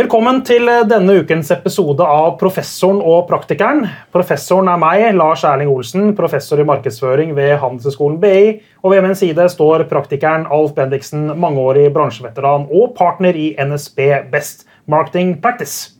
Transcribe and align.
Velkommen 0.00 0.38
til 0.48 0.64
denne 0.88 1.12
ukens 1.20 1.50
episode 1.52 2.04
av 2.08 2.38
Professoren 2.40 3.02
og 3.04 3.26
praktikeren. 3.28 3.82
Professoren 4.14 4.70
er 4.72 4.78
meg, 4.80 5.02
Lars 5.18 5.42
Erling 5.44 5.68
Olsen, 5.68 6.14
professor 6.16 6.62
i 6.62 6.64
markedsføring 6.64 7.34
ved 7.36 7.58
Handelshøyskolen 7.60 8.16
BI. 8.22 8.54
Og 8.80 8.94
ved 8.94 9.04
min 9.04 9.18
side 9.18 9.44
står 9.52 9.84
praktikeren 9.90 10.46
Alf 10.48 10.72
Bendiksen, 10.78 11.26
mangeårig 11.42 11.90
bransjeveteran 11.92 12.64
og 12.70 12.94
partner 12.96 13.36
i 13.36 13.50
NSB 13.60 14.00
Best 14.32 14.64
Marketing 14.88 15.34
Practice. 15.42 15.90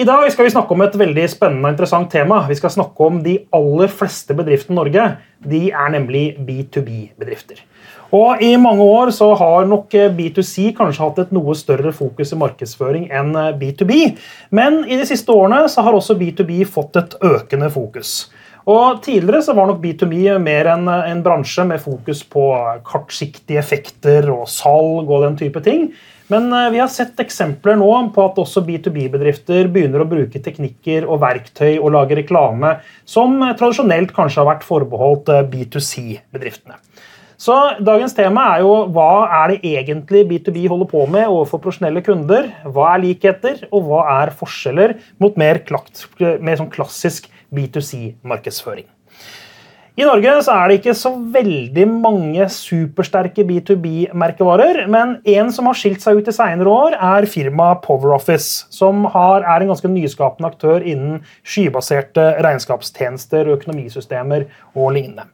I 0.00 0.08
dag 0.08 0.24
skal 0.32 0.48
vi 0.48 0.54
snakke 0.54 0.72
om 0.72 0.86
et 0.86 0.96
veldig 0.96 1.28
spennende 1.28 1.68
og 1.68 1.74
interessant 1.74 2.08
tema. 2.14 2.46
Vi 2.48 2.56
skal 2.56 2.72
snakke 2.78 3.10
om 3.10 3.20
de 3.26 3.42
aller 3.52 3.92
fleste 3.92 4.38
bedriftene 4.40 4.78
i 4.78 4.80
Norge. 4.80 5.08
De 5.44 5.66
er 5.68 5.92
nemlig 5.98 6.30
B2B-bedrifter. 6.48 7.60
Og 8.16 8.40
I 8.40 8.54
mange 8.56 8.84
år 8.88 9.10
så 9.12 9.34
har 9.36 9.66
nok 9.68 9.92
B2C 10.16 10.70
kanskje 10.76 11.04
hatt 11.04 11.18
et 11.26 11.32
noe 11.36 11.52
større 11.58 11.92
fokus 11.92 12.32
i 12.32 12.38
markedsføring 12.40 13.10
enn 13.12 13.36
B2B. 13.60 13.98
Men 14.48 14.80
i 14.88 14.96
de 14.96 15.04
siste 15.08 15.34
årene 15.34 15.66
så 15.68 15.84
har 15.84 15.96
også 15.96 16.16
B2B 16.16 16.62
fått 16.64 16.96
et 16.96 17.18
økende 17.20 17.68
fokus. 17.74 18.30
Og 18.68 19.00
Tidligere 19.04 19.40
så 19.44 19.54
var 19.56 19.68
nok 19.70 19.80
B2B 19.80 20.38
mer 20.44 20.68
en, 20.74 20.88
en 20.88 21.24
bransje 21.24 21.64
med 21.68 21.80
fokus 21.80 22.20
på 22.24 22.44
kartsiktige 22.88 23.60
effekter 23.60 24.28
og 24.32 24.48
salg 24.52 25.08
og 25.08 25.24
den 25.24 25.38
type 25.40 25.62
ting. 25.64 25.90
Men 26.28 26.52
eh, 26.52 26.68
vi 26.74 26.80
har 26.82 26.90
sett 26.92 27.20
eksempler 27.22 27.78
nå 27.80 27.88
på 28.12 28.24
at 28.28 28.40
også 28.40 28.60
B2B-bedrifter 28.66 29.70
begynner 29.72 30.04
å 30.04 30.08
bruke 30.10 30.42
teknikker 30.44 31.08
og 31.08 31.22
verktøy 31.22 31.78
og 31.78 31.94
lage 31.96 32.18
reklame 32.20 32.76
som 33.08 33.40
eh, 33.40 33.54
tradisjonelt 33.56 34.12
kanskje 34.16 34.42
har 34.42 34.50
vært 34.50 34.68
forbeholdt 34.68 35.32
eh, 35.32 35.46
B2C-bedriftene. 35.48 36.76
Så 37.38 37.54
Dagens 37.86 38.16
tema 38.18 38.48
er 38.56 38.64
jo 38.64 38.72
hva 38.90 39.28
er 39.44 39.52
det 39.52 39.72
egentlig 39.76 40.24
B2B 40.26 40.64
holder 40.72 40.88
på 40.90 41.04
med 41.06 41.28
overfor 41.30 41.60
profesjonelle 41.62 42.02
kunder? 42.02 42.48
Hva 42.66 42.96
er 42.96 43.04
likheter, 43.04 43.60
og 43.70 43.86
hva 43.86 44.00
er 44.24 44.34
forskjeller 44.34 44.96
mot 45.22 45.38
mer, 45.38 45.62
klakt, 45.68 46.08
mer 46.18 46.58
sånn 46.58 46.72
klassisk 46.74 47.30
B2C-markedsføring? 47.54 48.88
I 49.98 50.06
Norge 50.06 50.34
så 50.46 50.54
er 50.54 50.66
det 50.70 50.80
ikke 50.80 50.96
så 50.98 51.10
veldig 51.34 51.86
mange 51.90 52.44
supersterke 52.54 53.46
B2B-merkevarer, 53.46 54.84
men 54.90 55.16
en 55.26 55.54
som 55.54 55.70
har 55.70 55.78
skilt 55.78 56.02
seg 56.02 56.18
ut 56.18 56.30
i 56.30 56.34
senere 56.34 56.74
år, 56.74 56.98
er 56.98 57.30
firmaet 57.30 57.82
PowerOffice, 57.86 58.66
som 58.74 59.06
har, 59.14 59.46
er 59.46 59.62
en 59.62 59.72
ganske 59.74 59.90
nyskapende 59.94 60.50
aktør 60.50 60.82
innen 60.82 61.22
skybaserte 61.46 62.32
regnskapstjenester, 62.46 63.54
økonomisystemer 63.58 64.46
og 64.74 64.94
lignende. 64.98 65.30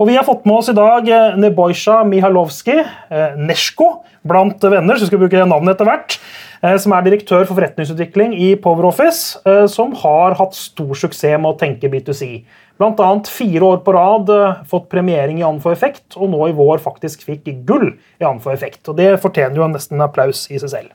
Og 0.00 0.08
Vi 0.08 0.14
har 0.16 0.24
fått 0.24 0.46
med 0.48 0.56
oss 0.56 0.70
i 0.72 0.72
dag 0.72 1.04
Neboysha 1.04 1.36
Nebojsja 1.36 1.94
Mihalovskij, 2.08 2.78
eh, 3.12 3.34
Neshko, 3.36 4.02
blant 4.24 4.62
venner, 4.64 4.96
så 4.96 5.04
skal 5.04 5.18
vi 5.18 5.26
bruke 5.26 5.44
navnet 5.44 5.74
etter 5.74 5.84
hvert. 5.84 6.16
Eh, 6.62 6.78
som 6.80 6.94
er 6.96 7.04
direktør 7.04 7.44
for 7.44 7.58
forretningsutvikling 7.58 8.32
i 8.32 8.54
PowerOffice, 8.56 9.68
som 9.68 9.92
har 9.92 10.34
hatt 10.34 10.54
stor 10.56 10.94
suksess 10.94 11.36
med 11.36 11.52
å 11.52 11.58
tenke 11.58 11.92
B2C. 11.92 12.44
Bl.a. 12.78 13.20
fire 13.28 13.60
år 13.60 13.84
på 13.84 13.92
rad 13.92 14.32
fått 14.66 14.88
premiering 14.88 15.40
i 15.40 15.44
Anfor 15.44 15.72
effekt, 15.72 16.16
og 16.16 16.30
nå 16.30 16.48
i 16.48 16.56
vår 16.56 16.80
faktisk 16.80 17.24
fikk 17.28 17.52
gull 17.66 17.92
i 18.20 18.24
Anfor 18.24 18.54
effekt. 18.54 18.88
Og 18.88 18.96
Det 18.96 19.20
fortjener 19.20 19.56
jo 19.56 19.68
nesten 19.68 20.00
en 20.00 20.08
applaus 20.08 20.46
i 20.50 20.56
seg 20.58 20.70
selv. 20.70 20.88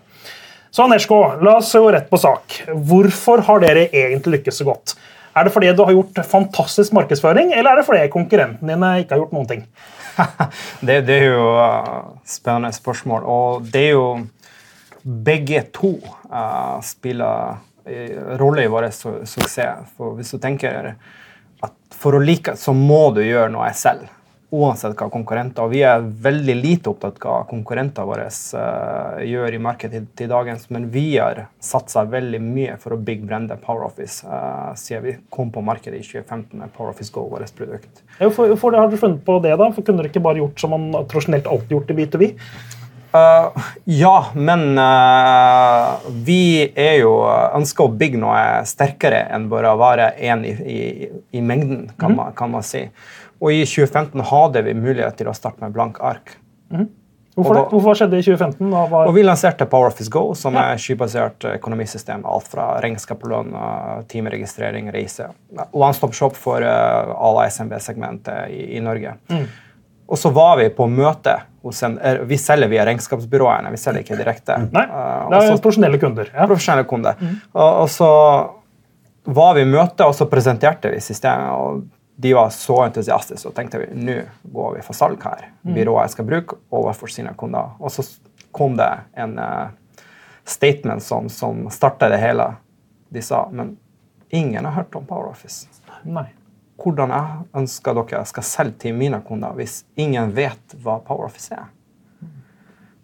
Så 0.72 0.90
Nersko, 0.90 1.38
la 1.46 1.58
oss 1.58 1.72
gå 1.72 1.92
rett 1.94 2.10
på 2.10 2.18
sak. 2.18 2.64
Hvorfor 2.68 3.46
har 3.46 3.60
dere 3.60 3.86
egentlig 3.94 4.40
lykkes 4.40 4.58
så 4.58 4.66
godt? 4.66 4.96
Er 5.36 5.46
det 5.46 5.52
fordi 5.52 5.74
du 5.76 5.84
har 5.84 5.92
gjort 5.96 6.22
fantastisk 6.32 6.94
markedsføring, 6.96 7.52
eller 7.54 7.74
er 7.74 7.82
det 7.82 7.88
fordi 7.88 8.08
konkurrentene 8.14 8.76
dine 8.76 8.92
ikke 9.02 9.16
har 9.16 9.24
gjort 9.24 9.36
noen 9.36 9.50
ting? 9.50 9.66
det, 10.88 11.02
det, 11.10 11.18
er 11.18 11.36
jo 11.36 11.50
uh, 11.60 12.16
spennende 12.28 12.72
spørsmål. 12.76 13.28
Og 13.28 13.70
det 13.74 13.90
er 13.90 13.96
jo 13.98 14.08
Begge 15.06 15.60
to 15.70 15.92
uh, 16.32 16.80
spiller 16.82 17.60
rolle 18.40 18.64
i 18.66 18.70
vår 18.74 18.88
su 18.90 19.12
suksess. 19.30 19.92
For 19.98 20.16
hvis 20.18 20.34
du 20.34 20.40
tenker 20.42 20.96
at 21.62 21.76
for 21.94 22.18
å 22.18 22.22
like 22.24 22.56
så 22.58 22.74
må 22.74 23.12
du 23.14 23.22
gjøre 23.22 23.52
noe 23.54 23.70
selv. 23.78 24.08
Uansett 24.56 24.96
hva 24.98 25.10
konkurrenter 25.12 25.66
Og 25.66 25.74
vi 25.74 25.82
er 25.88 26.04
veldig 26.04 26.56
lite 26.60 26.92
opptatt 26.92 27.20
av 27.20 27.26
hva 27.26 27.50
konkurrentene 27.50 28.08
våre 28.08 28.28
uh, 28.30 29.22
gjør 29.26 29.58
i 29.58 29.62
markedet 29.62 29.98
til, 29.98 30.08
til, 30.22 30.32
dagens, 30.32 30.70
men 30.74 30.88
vi 30.94 31.06
har 31.18 31.46
satsa 31.64 32.06
veldig 32.10 32.42
mye 32.44 32.78
for 32.82 32.96
å 32.96 33.00
bygge 33.00 33.28
brandet 33.30 33.64
PowerOffice 33.64 33.96
Office 33.96 34.26
siden 34.76 35.04
vi 35.04 35.16
kom 35.30 35.52
på 35.52 35.62
markedet 35.62 36.00
i 36.00 36.04
2015 36.04 36.60
med 36.60 36.74
PowerOffice 36.76 37.14
Go, 37.14 37.28
vårt 37.30 37.56
produkt. 37.56 38.02
Hvorfor, 38.20 38.48
hvorfor 38.48 38.78
har 38.78 38.90
du 38.90 38.98
funnet 38.98 39.22
på 39.26 39.38
det, 39.44 39.56
da? 39.60 39.70
For 39.72 39.86
Kunne 39.86 40.02
dere 40.02 40.12
ikke 40.12 40.24
bare 40.26 40.42
gjort 40.42 40.60
som 40.60 40.74
man 40.76 40.90
tradisjonelt 41.06 41.48
alltid 41.48 41.78
gjort 41.78 41.94
i 41.94 41.98
B2B? 42.00 42.32
Uh, 43.16 43.66
ja, 43.86 44.26
men 44.34 44.78
uh, 44.78 46.02
vi 46.26 46.68
er 46.76 46.98
jo 47.00 47.14
ønsker 47.56 47.86
å 47.86 47.94
bygge 47.96 48.20
noe 48.20 48.42
sterkere 48.68 49.22
enn 49.32 49.46
bare 49.52 49.72
å 49.72 49.80
være 49.80 50.10
én 50.20 50.44
i, 50.44 50.52
i, 50.52 50.80
i, 51.38 51.44
mengden, 51.44 51.86
kan, 51.96 52.12
mm. 52.12 52.18
man, 52.18 52.34
kan, 52.36 52.52
man, 52.52 52.66
si. 52.66 52.82
Og 53.46 53.54
i 53.54 53.62
2015 53.62 54.26
hadde 54.26 54.64
vi 54.66 54.74
mulighet 54.74 55.20
til 55.20 55.30
å 55.30 55.36
starte 55.38 55.62
med 55.62 55.74
blank 55.76 56.00
ark. 56.02 56.34
Mm. 56.74 56.88
Hvorfor, 57.36 57.58
da, 57.58 57.64
Hvorfor 57.68 57.98
skjedde 58.00 58.16
det 58.16 58.24
i 58.24 58.26
2015? 58.30 58.70
Var... 58.72 59.10
Og 59.10 59.14
vi 59.18 59.24
lanserte 59.26 59.68
PowerOffice 59.68 60.12
Go, 60.12 60.30
som 60.40 60.56
ja. 60.56 60.70
er 60.72 60.80
skybasert 60.80 61.46
økonomisystem. 61.52 62.24
Alt 62.32 62.48
fra 62.48 62.70
regnskap, 62.84 63.26
lønn, 63.28 63.52
timeregistrering, 64.10 64.88
reise. 64.96 65.28
One 65.76 65.92
stop 65.98 66.16
shop 66.16 66.40
for 66.40 66.64
uh, 66.64 67.12
alle 67.28 67.50
SMB-segmentet 67.52 68.56
i, 68.56 68.62
i, 68.80 68.84
Norge. 68.84 69.18
Mm. 69.30 69.44
Og 70.08 70.22
så 70.22 70.32
var 70.32 70.62
vi 70.62 70.70
på 70.74 70.88
møte 70.88 71.36
hos 71.66 71.82
en 71.84 71.98
Vi 72.30 72.38
selger 72.40 72.72
via 72.72 72.86
regnskapsbyråene, 72.88 73.74
vi 73.74 73.82
selger 73.82 74.06
ikke 74.06 74.20
direkte. 74.22 74.58
Nei, 74.72 74.86
uh, 74.88 75.28
det 75.34 75.42
er 75.44 75.60
profesjonelle 75.60 76.00
kunder. 76.00 76.32
Ja. 76.32 76.48
Profesjonelle 76.48 76.88
kunder. 76.88 77.20
Mm. 77.20 77.36
Og, 77.52 77.68
og, 77.68 77.92
så 77.92 78.10
var 79.36 79.60
vi 79.60 79.66
i 79.66 79.70
møte, 79.70 80.08
og 80.08 80.16
så 80.16 80.30
presenterte 80.32 80.94
vi 80.94 81.04
systemet. 81.04 81.52
og 81.52 81.84
De 82.16 82.32
var 82.34 82.50
så 82.56 82.78
entusiastiske, 82.86 83.50
og 83.50 83.56
tenkte 83.58 83.82
vi 83.82 83.90
nå 83.98 84.22
går 84.54 84.78
vi 84.78 84.84
for 84.86 84.96
salg 84.96 85.24
her. 85.24 85.50
Byrået 85.62 85.76
Byrået 85.76 86.14
skal 86.14 86.30
bruke 86.30 86.60
overfor 86.72 87.12
sine 87.12 87.34
kunder. 87.36 87.76
Og 87.80 87.92
så 87.92 88.06
kom 88.56 88.78
det 88.80 88.92
en 89.20 89.36
uh, 89.40 89.68
statement 90.48 91.04
som, 91.04 91.30
som 91.30 91.68
starta 91.70 92.10
det 92.10 92.22
hele. 92.24 92.54
De 93.12 93.22
sa 93.22 93.46
men 93.52 93.76
ingen 94.30 94.66
har 94.66 94.80
hørt 94.80 94.96
om 94.96 95.06
PowerOffice. 95.06 95.68
Nei 96.08 96.30
hvordan 96.82 97.14
jeg 97.14 97.46
ønsker 97.62 97.96
dere 97.96 98.26
skal 98.28 98.46
selge 98.46 98.78
til 98.86 98.98
mine 98.98 99.22
kunder 99.26 99.56
hvis 99.58 99.84
ingen 100.00 100.34
vet 100.36 100.76
hva 100.84 101.00
PowerOffice 101.06 101.56
er. 101.56 101.72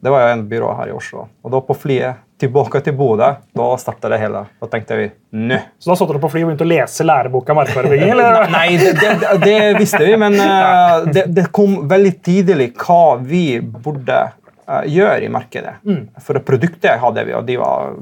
Det 0.01 0.11
var 0.11 0.25
jo 0.25 0.33
en 0.33 0.47
byrå 0.49 0.71
her 0.79 0.89
i 0.89 0.95
Oslo. 0.95 1.27
Og 1.45 1.53
da 1.53 1.61
på 1.61 1.77
flyet 1.77 2.21
tilbake 2.41 2.81
til 2.83 2.95
Bodø, 2.97 3.29
da 3.57 3.67
starta 3.79 4.09
det 4.11 4.19
hele. 4.21 4.43
Da 4.61 4.69
tenkte 4.71 4.97
vi 4.97 5.07
nå. 5.37 5.59
Så 5.79 5.91
da 5.91 5.97
satt 5.99 6.11
dere 6.11 6.21
på 6.23 6.31
flyet 6.33 6.45
og 6.45 6.51
begynte 6.51 6.65
å 6.65 6.71
lese 6.71 7.05
læreboka 7.05 7.55
eller? 7.61 8.49
Nei, 8.51 8.67
det, 8.81 8.91
det, 8.99 9.31
det, 9.45 9.57
visste 9.79 10.03
vi, 10.03 10.17
men 10.19 10.37
uh, 10.41 11.07
det, 11.07 11.27
det, 11.35 11.47
kom 11.53 11.81
veldig 11.91 12.13
tidlig 12.25 12.71
hva 12.81 13.17
vi 13.21 13.45
burde 13.61 14.19
uh, 14.31 14.83
gjøre 14.89 15.25
i 15.27 15.31
markedet. 15.33 15.77
Mm. 15.85 16.03
For 16.25 16.41
produktet 16.45 17.01
hadde 17.01 17.25
vi, 17.29 17.35
og 17.37 17.47
de 17.47 17.57
var, 17.61 17.97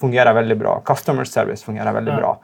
fungerer 0.00 0.36
veldig 0.38 0.58
bra. 0.62 0.78
Customer 0.86 1.28
service 1.28 1.66
fungerer 1.66 1.94
veldig 1.98 2.14
ja. 2.14 2.20
bra. 2.22 2.34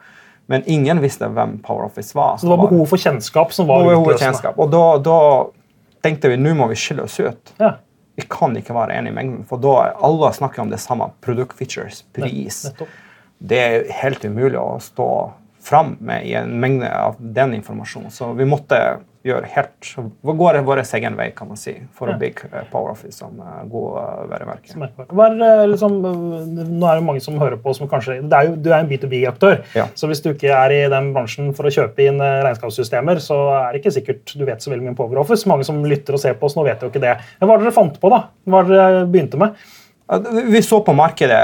Men 0.49 0.65
ingen 0.65 0.97
visste 1.01 1.27
hvem 1.29 1.59
PowerOffice 1.61 2.17
var. 2.17 2.39
Så 2.41 2.47
det 2.47 2.55
var 2.55 2.67
behov 2.67 2.87
for 2.89 2.97
kjennskap 2.97 3.51
som 3.53 3.67
var 3.69 3.85
utløsende? 3.85 4.55
Og 4.57 4.71
da, 4.73 4.85
da, 5.05 5.19
tenkte 6.01 6.31
vi 6.31 6.39
nå 6.39 6.55
må 6.57 6.65
vi 6.71 6.77
skille 6.79 7.05
oss 7.05 7.19
ut. 7.21 7.53
Ja. 7.59 7.75
Vi 8.19 8.27
kan 8.27 8.57
ikke 8.59 8.75
være 8.75 8.97
enige 8.99 9.13
i 9.13 9.15
mengden, 9.15 9.43
for 9.47 9.61
da 9.63 9.93
alle 9.95 10.31
snakker 10.35 10.65
om 10.65 10.73
det 10.73 10.81
samme. 10.83 11.09
Produktfeatures, 11.23 12.03
pris. 12.15 12.65
Det 13.39 13.59
er 13.63 13.93
helt 14.01 14.25
umulig 14.27 14.59
å 14.59 14.81
stå 14.83 15.09
fram 15.63 15.95
med 16.03 16.25
i 16.27 16.33
en 16.39 16.51
mengde 16.59 16.89
av 16.91 17.15
den 17.19 17.53
informasjonen. 17.57 18.11
Så 18.11 18.31
vi 18.35 18.47
måtte 18.47 18.99
gjør 19.25 19.45
helt 19.51 19.89
går 20.23 20.59
vår 20.67 20.81
egen 20.83 21.17
vei 21.19 21.29
kan 21.35 21.49
man 21.49 21.59
si, 21.59 21.73
for 21.95 22.07
ja. 22.07 22.15
å 22.15 22.21
bygge 22.21 22.47
power 22.49 22.69
PowerOffice 22.71 23.19
som 23.19 23.39
uh, 23.43 23.61
god 23.67 23.97
uh, 23.97 24.21
varemerke. 24.31 24.71
Liksom, 25.73 25.97
nå 25.99 26.87
er 26.87 26.99
det 26.99 27.05
mange 27.05 27.23
som 27.23 27.39
hører 27.41 27.59
på 27.59 27.73
som 27.75 27.89
kanskje 27.91 28.19
er 28.21 28.47
jo, 28.47 28.55
Du 28.55 28.71
er 28.71 28.79
en 28.79 28.89
B2B-aktør, 28.89 29.59
ja. 29.75 29.89
så 29.99 30.09
hvis 30.09 30.23
du 30.23 30.31
ikke 30.31 30.53
er 30.55 30.75
i 30.75 30.79
den 30.91 31.11
bransjen 31.15 31.51
for 31.57 31.67
å 31.67 31.73
kjøpe 31.73 32.07
inn 32.07 32.21
regnskapssystemer, 32.23 33.19
så 33.23 33.41
er 33.57 33.73
det 33.73 33.83
ikke 33.83 33.95
sikkert 33.99 34.35
du 34.39 34.45
vet 34.47 34.63
så 34.63 34.71
veldig 34.71 34.87
mye 34.87 34.95
om 34.95 35.01
PowerOffice. 35.01 35.49
Mange 35.51 35.67
som 35.67 35.83
lytter 35.83 36.15
og 36.15 36.23
ser 36.23 36.39
på 36.39 36.47
oss 36.47 36.55
nå, 36.55 36.63
vet 36.67 36.85
jo 36.85 36.91
ikke 36.91 37.03
det. 37.03 37.17
Men 37.41 37.51
hva 37.51 37.59
det 37.59 37.67
dere 37.67 37.75
fant 37.75 37.99
på, 37.99 38.13
da? 38.13 38.23
Hva 38.47 38.63
har 38.63 38.71
dere 38.71 39.05
begynte 39.11 39.41
med? 39.41 39.59
Vi 40.41 40.61
så 40.65 40.79
på 40.81 40.93
markedet. 40.97 41.39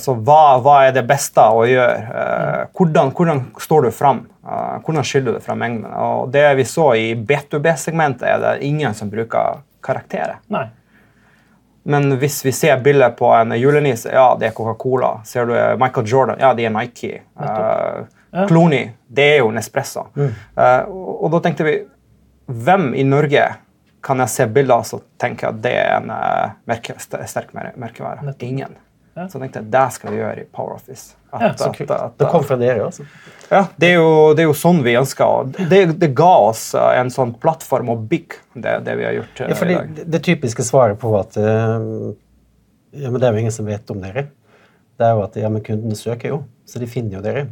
så 0.00 0.14
hva, 0.16 0.56
hva 0.64 0.76
er 0.86 0.94
det 0.96 1.02
beste 1.08 1.42
å 1.44 1.66
gjøre? 1.68 2.68
Hvordan, 2.76 3.10
hvordan 3.12 3.42
står 3.60 3.88
du 3.88 3.90
fram? 3.92 4.22
Uh, 4.40 4.80
hvordan 4.80 5.04
skiller 5.04 5.34
du 5.34 5.36
deg 5.36 5.44
fra 5.44 5.54
mengden? 5.58 5.84
Og 5.92 6.30
det 6.32 6.46
vi 6.56 6.64
så 6.64 6.86
i 6.96 7.10
B2B-segmentet, 7.14 8.24
er 8.24 8.38
det 8.40 8.54
ingen 8.64 8.96
som 8.96 9.10
bruker 9.12 9.60
karakterer. 9.84 10.38
Nei. 10.48 10.64
Men 11.90 12.16
hvis 12.20 12.40
vi 12.44 12.52
ser 12.52 12.80
bilder 12.84 13.12
på 13.16 13.28
en 13.36 13.52
julenisse, 13.56 14.10
ja, 14.12 14.32
det 14.40 14.50
er 14.50 14.56
Coca-Cola. 14.56 15.18
Ser 15.24 15.48
du 15.48 15.54
Michael 15.80 16.08
Jordan, 16.08 16.40
ja, 16.40 16.54
det 16.56 16.66
er 16.68 16.74
Nike. 16.74 17.22
Uh. 17.40 18.46
Clooney, 18.48 18.90
det 19.08 19.26
er 19.34 19.40
jo 19.42 19.50
Nespresso. 19.52 20.06
Mm. 20.14 20.34
Uh, 20.56 20.82
og, 20.88 21.14
og, 21.14 21.32
da 21.34 21.44
tenkte 21.46 21.66
vi 21.66 21.80
Hvem 22.50 22.92
i 22.98 23.04
Norge 23.06 23.44
kan 24.02 24.18
jeg 24.22 24.28
se 24.32 24.46
bilder 24.46 24.82
så 24.88 25.00
tenker 25.20 25.46
jeg 25.48 25.54
at 25.56 25.62
det 25.64 25.72
er 25.76 25.90
en 25.98 26.10
uh, 26.10 26.52
merke, 26.70 26.94
sterk 27.00 27.52
merkevare? 27.54 28.34
Ingen. 28.40 28.76
Så 29.20 29.36
jeg 29.36 29.50
tenkte 29.50 29.60
det 29.74 29.82
skal 29.92 30.12
vi 30.14 30.20
gjøre 30.20 30.40
i 30.40 30.44
PowerOffice. 30.54 31.16
At, 31.32 31.42
Ja, 31.42 31.48
så 31.58 31.66
at- 31.68 31.76
kult. 31.76 31.90
at- 31.90 32.16
Det 32.18 32.28
kom 32.32 32.44
fra 32.46 32.56
dere, 32.56 32.84
altså. 32.86 33.04
ja, 33.50 33.66
det 33.78 33.88
er, 33.90 33.94
jo, 34.00 34.34
det 34.34 34.42
er 34.42 34.48
jo 34.48 34.54
sånn 34.56 34.80
vi 34.82 34.94
ønsker. 34.96 35.50
Det, 35.68 35.80
det 36.00 36.14
ga 36.16 36.30
oss 36.48 36.74
eh, 36.74 37.00
en 37.00 37.10
sånn 37.12 37.34
plattform 37.38 37.90
å 37.92 37.96
bygge 38.08 38.38
det, 38.54 38.78
det 38.86 38.96
vi 38.96 39.04
har 39.04 39.12
gjort 39.18 39.40
eh, 39.44 39.48
Ja, 39.52 39.58
fordi 39.58 39.74
i 39.74 39.76
dag. 39.76 39.94
det, 39.98 40.06
det 40.14 40.22
typiske 40.24 40.64
svaret 40.64 40.98
på 41.02 41.12
at 41.20 41.36
eh, 41.36 42.14
ja, 43.02 43.10
men 43.10 43.20
Det 43.20 43.28
er 43.28 43.32
jo 43.36 43.38
ingen 43.44 43.52
som 43.54 43.66
vet 43.68 43.90
om 43.92 44.00
dere. 44.00 44.28
Det 44.98 45.06
er 45.06 45.12
jo 45.14 45.22
at 45.22 45.36
ja, 45.36 45.48
men 45.52 45.62
kundene 45.62 45.94
søker 45.98 46.28
jo, 46.32 46.40
så 46.66 46.80
de 46.82 46.86
finner 46.90 47.18
jo 47.18 47.22
dere. 47.24 47.46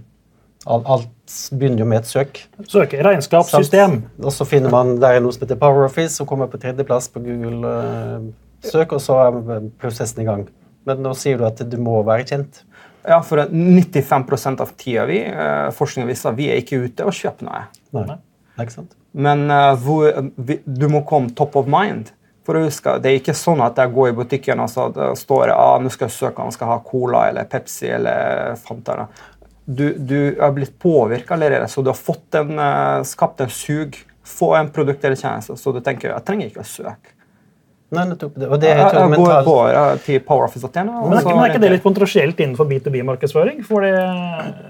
Alt, 0.66 1.08
begynner 1.54 1.84
jo 1.84 1.86
med 1.88 2.02
et 2.02 2.10
søk. 2.10 2.40
Søk, 2.66 2.96
regnskapssystem. 3.04 4.00
Og 4.24 4.32
så 4.34 4.46
finner 4.48 4.72
man 4.72 4.96
der 5.00 5.18
er 5.18 5.24
noe 5.24 5.34
som 5.34 5.44
heter 5.46 5.60
PowerOffice, 5.60 6.16
som 6.18 6.28
kommer 6.28 6.50
på 6.50 6.60
tredjeplass 6.60 7.10
på 7.14 7.22
Google 7.24 7.70
eh, 7.70 8.28
søk, 8.66 8.96
og 8.96 9.02
så 9.04 9.20
er 9.28 9.68
prosessen 9.80 10.24
i 10.24 10.28
gang. 10.28 10.48
Men 10.88 11.04
nå 11.04 11.14
sier 11.18 11.38
du 11.38 11.46
at 11.48 11.62
du 11.62 11.78
må 11.80 12.00
være 12.06 12.26
kjent. 12.32 12.62
Ja, 13.08 13.20
for 13.24 13.40
95% 13.40 14.60
av 14.60 14.74
tida 14.76 15.06
vi, 15.08 15.22
eh, 15.24 15.68
forskningen 15.76 16.10
viser, 16.10 16.36
vi 16.36 16.50
er 16.52 16.60
ikke 16.60 16.82
ute 16.88 17.06
og 17.08 17.16
kjøper 17.16 17.48
noe. 17.48 17.64
Nei. 17.96 18.18
Det 18.58 18.64
er 18.64 18.66
ikke 18.66 18.80
sant? 18.80 18.96
Men 19.18 19.46
uh, 19.50 19.72
hvor, 19.80 20.10
vi, 20.36 20.58
du 20.66 20.88
må 20.90 21.04
komme 21.08 21.32
top 21.36 21.56
of 21.56 21.68
mind. 21.70 22.12
For 22.48 22.56
å 22.56 22.64
huske, 22.64 22.94
Det 23.04 23.10
er 23.10 23.18
ikke 23.20 23.36
sånn 23.36 23.60
at 23.60 23.76
jeg 23.76 23.92
går 23.92 24.08
i 24.08 24.16
butikken 24.16 24.60
og 24.64 24.70
så 24.72 24.86
det 24.88 25.10
står 25.20 25.50
ah, 25.52 25.74
nå 25.84 25.90
skal 25.92 26.08
jeg 26.08 26.14
søke 26.16 26.40
om 26.40 26.48
jeg 26.48 26.56
skal 26.56 26.70
ha 26.70 26.78
Cola 26.80 27.26
eller 27.28 27.44
Pepsi 27.44 27.90
eller 27.92 28.54
Fanta. 28.56 29.04
Du, 29.68 29.84
du 29.92 30.18
er 30.32 30.52
blitt 30.56 30.78
påvirka 30.80 31.36
allerede, 31.36 31.68
så 31.68 31.84
du 31.84 31.90
har 31.92 31.98
fått 31.98 32.38
en, 32.40 32.56
eh, 32.56 33.02
skapt 33.04 33.44
en 33.44 33.52
sug. 33.52 33.98
Få 34.28 34.54
en 34.56 34.68
produkt 34.72 35.04
eller 35.04 35.16
tjeneste, 35.16 35.56
så 35.56 35.72
du 35.72 35.80
tenker 35.84 36.10
jeg 36.10 36.24
trenger 36.24 36.50
ikke 36.50 36.64
å 36.64 36.68
søke. 36.68 37.14
Nei, 37.88 38.02
nettopp 38.10 38.34
det. 38.36 38.48
Og 38.52 38.58
det 38.60 38.68
er 38.68 38.82
jeg, 38.82 38.96
jeg 39.00 39.44
går 39.46 39.68
jeg 39.72 40.00
til 40.04 40.18
PowerOffice.no. 40.26 40.82
Men 40.84 41.14
er, 41.16 41.22
ikke, 41.22 41.32
men 41.32 41.40
er 41.40 41.52
ikke 41.54 41.62
det 41.62 41.70
litt 41.72 41.84
kontroversielt 41.86 42.42
innenfor 42.44 42.68
B2B-markedsføring? 42.68 43.62
For 43.64 43.86
det, 43.86 43.94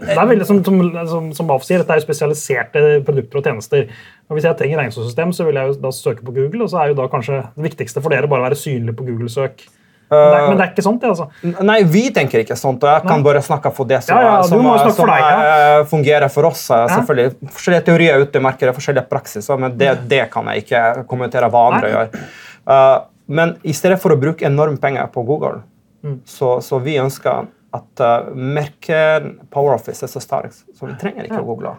det 0.04 0.14
er 0.14 0.28
veldig 0.30 0.46
som, 0.46 0.60
som, 0.62 1.24
som, 1.34 1.50
Alf 1.50 1.66
sier, 1.66 1.82
dette 1.82 1.96
er 1.96 1.98
jo 1.98 2.06
spesialiserte 2.06 2.84
produkter 3.08 3.40
og 3.40 3.50
tjenester. 3.50 3.90
Og 4.30 4.38
Hvis 4.38 4.46
jeg 4.46 4.58
trenger 4.60 4.82
regnskapssystem, 4.84 5.34
så 5.34 5.48
vil 5.48 5.58
jeg 5.58 5.72
jo 5.72 5.80
da 5.82 5.92
søke 5.94 6.22
på 6.22 6.36
Google, 6.36 6.62
og 6.68 6.70
så 6.70 6.84
er 6.84 6.92
jo 6.92 7.00
da 7.00 7.08
kanskje 7.10 7.40
det 7.56 7.66
viktigste 7.66 8.04
for 8.04 8.14
dere 8.14 8.30
bare 8.30 8.44
å 8.44 8.46
være 8.46 8.60
synlig 8.62 8.94
på 8.94 9.08
Google-søk. 9.10 9.66
Men, 10.10 10.18
det 10.32 10.38
er- 10.40 10.48
men 10.48 10.56
det 10.56 10.64
er 10.66 10.70
ikke 10.72 10.82
sånt, 10.86 11.00
det, 11.02 11.08
altså. 11.10 11.64
Nei, 11.68 11.82
vi 11.84 12.04
tenker 12.10 12.40
ikke 12.44 12.56
sånt, 12.56 12.82
og 12.82 12.88
jeg 12.94 13.02
kan 13.08 13.22
bare 13.22 13.42
snakke 13.44 13.72
for 13.76 13.84
det 13.84 14.02
som, 14.04 14.16
Ja, 14.16 14.22
ja, 14.38 14.42
som, 14.42 14.62
for 14.96 15.06
deg, 15.06 15.20
ja. 15.20 15.80
eh, 15.80 15.84
fungerer 15.90 16.30
for 16.32 16.46
oss. 16.48 16.70
eh, 16.70 16.86
Selvfølgelig. 16.94 17.34
Forskjellige 17.52 17.84
teorier 17.84 18.20
ute 18.24 18.36
i 18.40 18.40
markedet, 18.42 18.74
forskjellige 18.74 19.08
praksiser, 19.08 19.58
men 19.60 19.76
det, 19.76 20.08
det 20.08 20.30
kan 20.30 20.46
jeg 20.46 20.64
ikke 20.64 21.06
kommentere 21.06 21.50
hva 21.52 21.66
andre 21.72 21.90
Nei. 21.90 21.92
gjør. 21.92 22.22
Eh, 22.68 22.98
men 23.28 23.56
i 23.64 23.72
stedet 23.76 24.00
for 24.00 24.10
å 24.14 24.18
bruke 24.20 24.46
enorme 24.48 24.78
penger 24.80 25.06
på 25.12 25.26
Google, 25.26 25.62
Mm. 26.04 26.20
så, 26.24 26.60
så 26.62 26.78
vi 26.80 26.94
ønsker 26.96 27.48
at 27.74 28.00
uh, 28.00 28.30
merker 28.32 29.24
PowerOffice 29.50 30.04
er 30.06 30.08
så 30.08 30.20
sterk, 30.22 30.52
så 30.54 30.86
vi 30.86 30.94
trenger 30.94 31.26
ikke 31.26 31.40
å 31.42 31.44
google. 31.44 31.72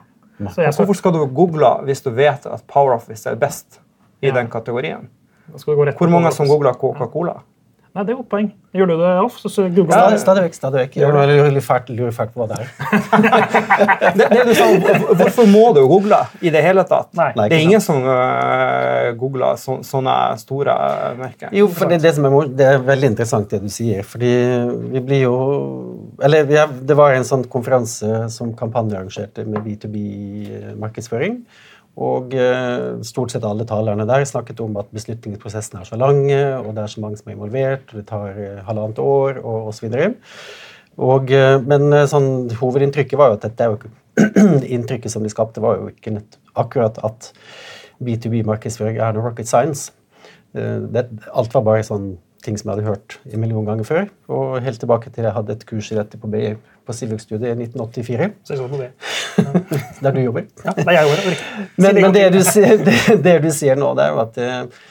Så 0.52 0.68
Hvorfor 0.76 0.96
skal 1.00 1.14
du 1.16 1.26
google 1.26 1.70
hvis 1.88 2.04
du 2.04 2.10
vet 2.12 2.46
at 2.46 2.66
PowerOffice 2.68 3.26
er 3.32 3.36
best 3.40 3.80
i 4.22 4.30
den 4.30 4.48
kategorien? 4.52 5.08
Hvor 5.56 6.12
mange 6.12 6.32
som 6.36 6.46
googler 6.52 6.76
Coca-Cola? 6.78 7.38
Nei, 8.00 8.06
det 8.08 8.14
er 8.14 8.16
jo 8.16 8.24
poeng. 8.32 8.46
Gjør 8.72 8.88
du 8.88 8.94
det, 8.96 9.08
Alf? 9.20 9.38
Så, 9.42 9.50
så 9.52 9.64
du 9.68 9.82
Ja, 9.82 10.06
det. 10.08 10.20
stadig 10.22 10.46
vekk. 10.46 10.54
stadig 10.56 10.80
vekk. 10.86 10.94
Jeg 11.02 11.12
lurer 11.12 11.50
litt 11.52 11.66
fælt, 11.66 11.90
lurer 11.92 12.14
fælt 12.16 12.32
på 12.32 12.40
hva 12.40 12.46
det 12.48 12.60
er. 12.62 12.70
det, 14.22 14.28
det 14.32 14.44
du 14.48 14.52
sa, 14.56 14.68
hvorfor 15.20 15.50
må 15.50 15.66
du 15.76 15.82
google 15.90 16.22
i 16.40 16.54
det 16.54 16.62
hele 16.64 16.86
tatt? 16.88 17.10
Nei. 17.18 17.34
Det 17.36 17.58
er 17.58 17.66
ingen 17.66 17.84
som 17.84 18.00
uh, 18.06 19.10
googler 19.20 19.60
så, 19.60 19.82
sånne 19.84 20.16
store 20.40 20.78
merker. 21.20 21.52
Jo, 21.60 21.68
for 21.68 21.92
det, 21.92 22.00
det, 22.06 22.14
som 22.16 22.30
er, 22.30 22.38
det 22.62 22.70
er 22.70 22.86
veldig 22.88 23.10
interessant 23.12 23.52
det 23.52 23.60
du 23.66 23.68
sier. 23.74 24.08
Fordi 24.08 24.32
vi 24.96 25.04
blir 25.04 25.26
jo 25.26 25.36
Eller 26.24 26.48
vi 26.48 26.56
er, 26.62 26.72
det 26.72 26.96
var 26.96 27.18
en 27.18 27.28
sånn 27.28 27.44
konferanse 27.52 28.30
som 28.32 28.56
Kampanje 28.56 28.96
arrangerte 28.96 29.44
med 29.44 29.60
B2B-markedsføring. 29.68 31.42
Og 32.00 32.34
eh, 32.38 33.02
stort 33.04 33.34
sett 33.34 33.44
alle 33.44 33.66
talerne 33.68 34.06
der 34.08 34.24
snakket 34.28 34.62
om 34.64 34.78
at 34.80 34.92
beslutningsprosessene 34.96 35.82
er 35.82 35.90
så 35.90 36.00
lange, 36.00 36.40
og 36.62 36.72
det 36.76 36.86
er 36.86 36.94
så 36.94 37.04
mange 37.04 37.20
som 37.20 37.28
er 37.28 37.36
involvert, 37.36 37.90
og 37.92 38.00
det 38.00 38.06
tar 38.08 38.38
eh, 38.40 38.62
halvannet 38.68 39.02
år, 39.04 39.42
og 39.44 39.74
osv. 39.74 39.90
Eh, 39.92 41.58
men 41.68 41.94
eh, 41.94 42.08
sånn, 42.12 42.30
hovedinntrykket 42.60 43.20
var 43.20 43.32
jo 43.32 43.40
at 43.40 43.50
dette 43.50 43.66
er 43.66 43.74
jo 43.74 43.80
ikke 43.80 43.96
Inntrykket 44.76 45.14
som 45.14 45.24
de 45.24 45.32
skapte, 45.32 45.62
var 45.64 45.78
jo 45.80 45.92
ikke 45.94 46.18
akkurat 46.60 46.98
at 47.08 47.32
B2B-markedsføring 48.04 49.00
er 49.00 49.16
noe 49.16 49.24
rocket 49.28 49.48
science. 49.48 49.94
Eh, 50.56 50.80
Det, 50.92 51.06
alt 51.32 51.56
var 51.56 51.68
bare 51.68 51.86
sånn 51.88 52.14
ting 52.44 52.56
som 52.58 52.70
jeg 52.70 52.80
hadde 52.80 52.88
hørt 52.88 53.18
en 53.28 53.42
million 53.44 53.68
ganger 53.68 53.88
før. 53.88 54.10
Og 54.32 54.60
helt 54.64 54.80
tilbake 54.80 55.12
til 55.12 55.28
jeg 55.28 55.36
hadde 55.36 55.56
et 55.56 55.66
kurs 55.68 55.92
i 55.92 56.00
dette 56.00 56.20
på, 56.20 56.32
BI 56.32 56.56
på 56.86 56.96
Silvik-studiet 56.96 57.52
i 57.52 57.66
1984, 57.68 58.30
Så 58.44 58.56
jeg 58.56 58.62
så 58.62 58.68
på 58.72 58.80
det. 58.80 58.92
der 60.04 60.16
du 60.16 60.22
jobber. 60.22 60.48
Ja, 60.66 60.74
det 60.78 60.86
er 60.88 60.96
jeg 60.98 61.10
jobber. 61.10 61.36
Si 61.36 61.68
Men, 61.82 61.96
det 61.96 62.04
men 62.06 62.16
det, 62.16 62.24
du 62.34 62.40
sier, 62.46 62.80
det, 62.86 62.98
det 63.26 63.36
du 63.44 63.50
sier 63.56 63.80
nå, 63.80 63.92
det 63.98 64.08
er 64.08 64.16
jo 64.16 64.24
at 64.24 64.40
eh, 64.44 64.82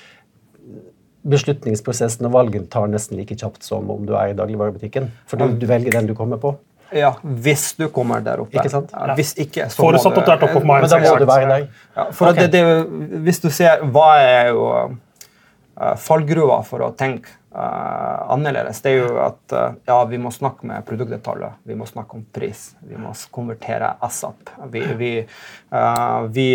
beslutningsprosessen 1.28 2.28
og 2.28 2.34
valgen 2.36 2.66
tar 2.70 2.88
nesten 2.90 3.18
like 3.18 3.36
kjapt 3.38 3.66
som 3.66 3.88
om 3.92 4.06
du 4.08 4.14
er 4.16 4.32
i 4.32 4.38
dagligvarebutikken. 4.38 5.10
For 5.28 5.40
du, 5.40 5.58
du 5.58 5.68
velger 5.70 5.98
den 5.98 6.10
du 6.10 6.14
kommer 6.18 6.40
på. 6.42 6.54
Ja, 6.94 7.12
hvis 7.22 7.74
du 7.76 7.88
kommer 7.92 8.22
der 8.24 8.40
oppe. 8.40 8.56
Ikke 8.56 8.70
sant? 8.72 8.94
Ja, 8.94 9.12
hvis 9.18 9.34
ikke, 9.36 9.66
så 9.68 9.82
Forutsatt 9.82 10.14
må 10.14 10.22
at 10.22 10.28
du 10.28 10.32
er 10.32 10.40
top 10.40 10.56
of 10.56 10.64
mind. 10.64 10.86
Men 10.86 10.92
da 10.92 11.00
må 11.02 11.16
du 11.20 11.26
være 11.28 11.50
der. 11.50 11.66
Ja, 11.96 12.06
for 12.16 12.30
okay. 12.30 12.48
det, 12.48 12.62
det, 12.62 13.18
hvis 13.26 13.42
du 13.44 13.50
ser 13.52 13.84
hva 13.92 14.06
er 14.22 14.52
jo 14.54 14.64
uh, 14.72 15.92
fallgruva 16.00 16.62
for 16.68 16.86
å 16.86 16.90
tenke 16.96 17.36
annerledes, 17.50 18.82
det 18.84 18.90
er 18.90 18.98
jo 18.98 19.18
at 19.24 19.54
uh, 19.56 19.76
ja, 19.88 19.96
vi 20.04 20.18
må 20.20 20.30
snakke 20.34 20.68
med 20.68 20.84
produktdetaljer, 20.86 21.54
vi 21.64 21.76
må 21.78 21.86
snakke 21.88 22.18
om 22.18 22.24
pris, 22.32 22.74
vi 22.84 22.98
må 23.00 23.14
konvertere 23.32 23.94
ASAP. 24.04 24.52
Vi, 24.72 24.82
vi, 24.98 25.12
uh, 25.72 26.26
vi, 26.34 26.48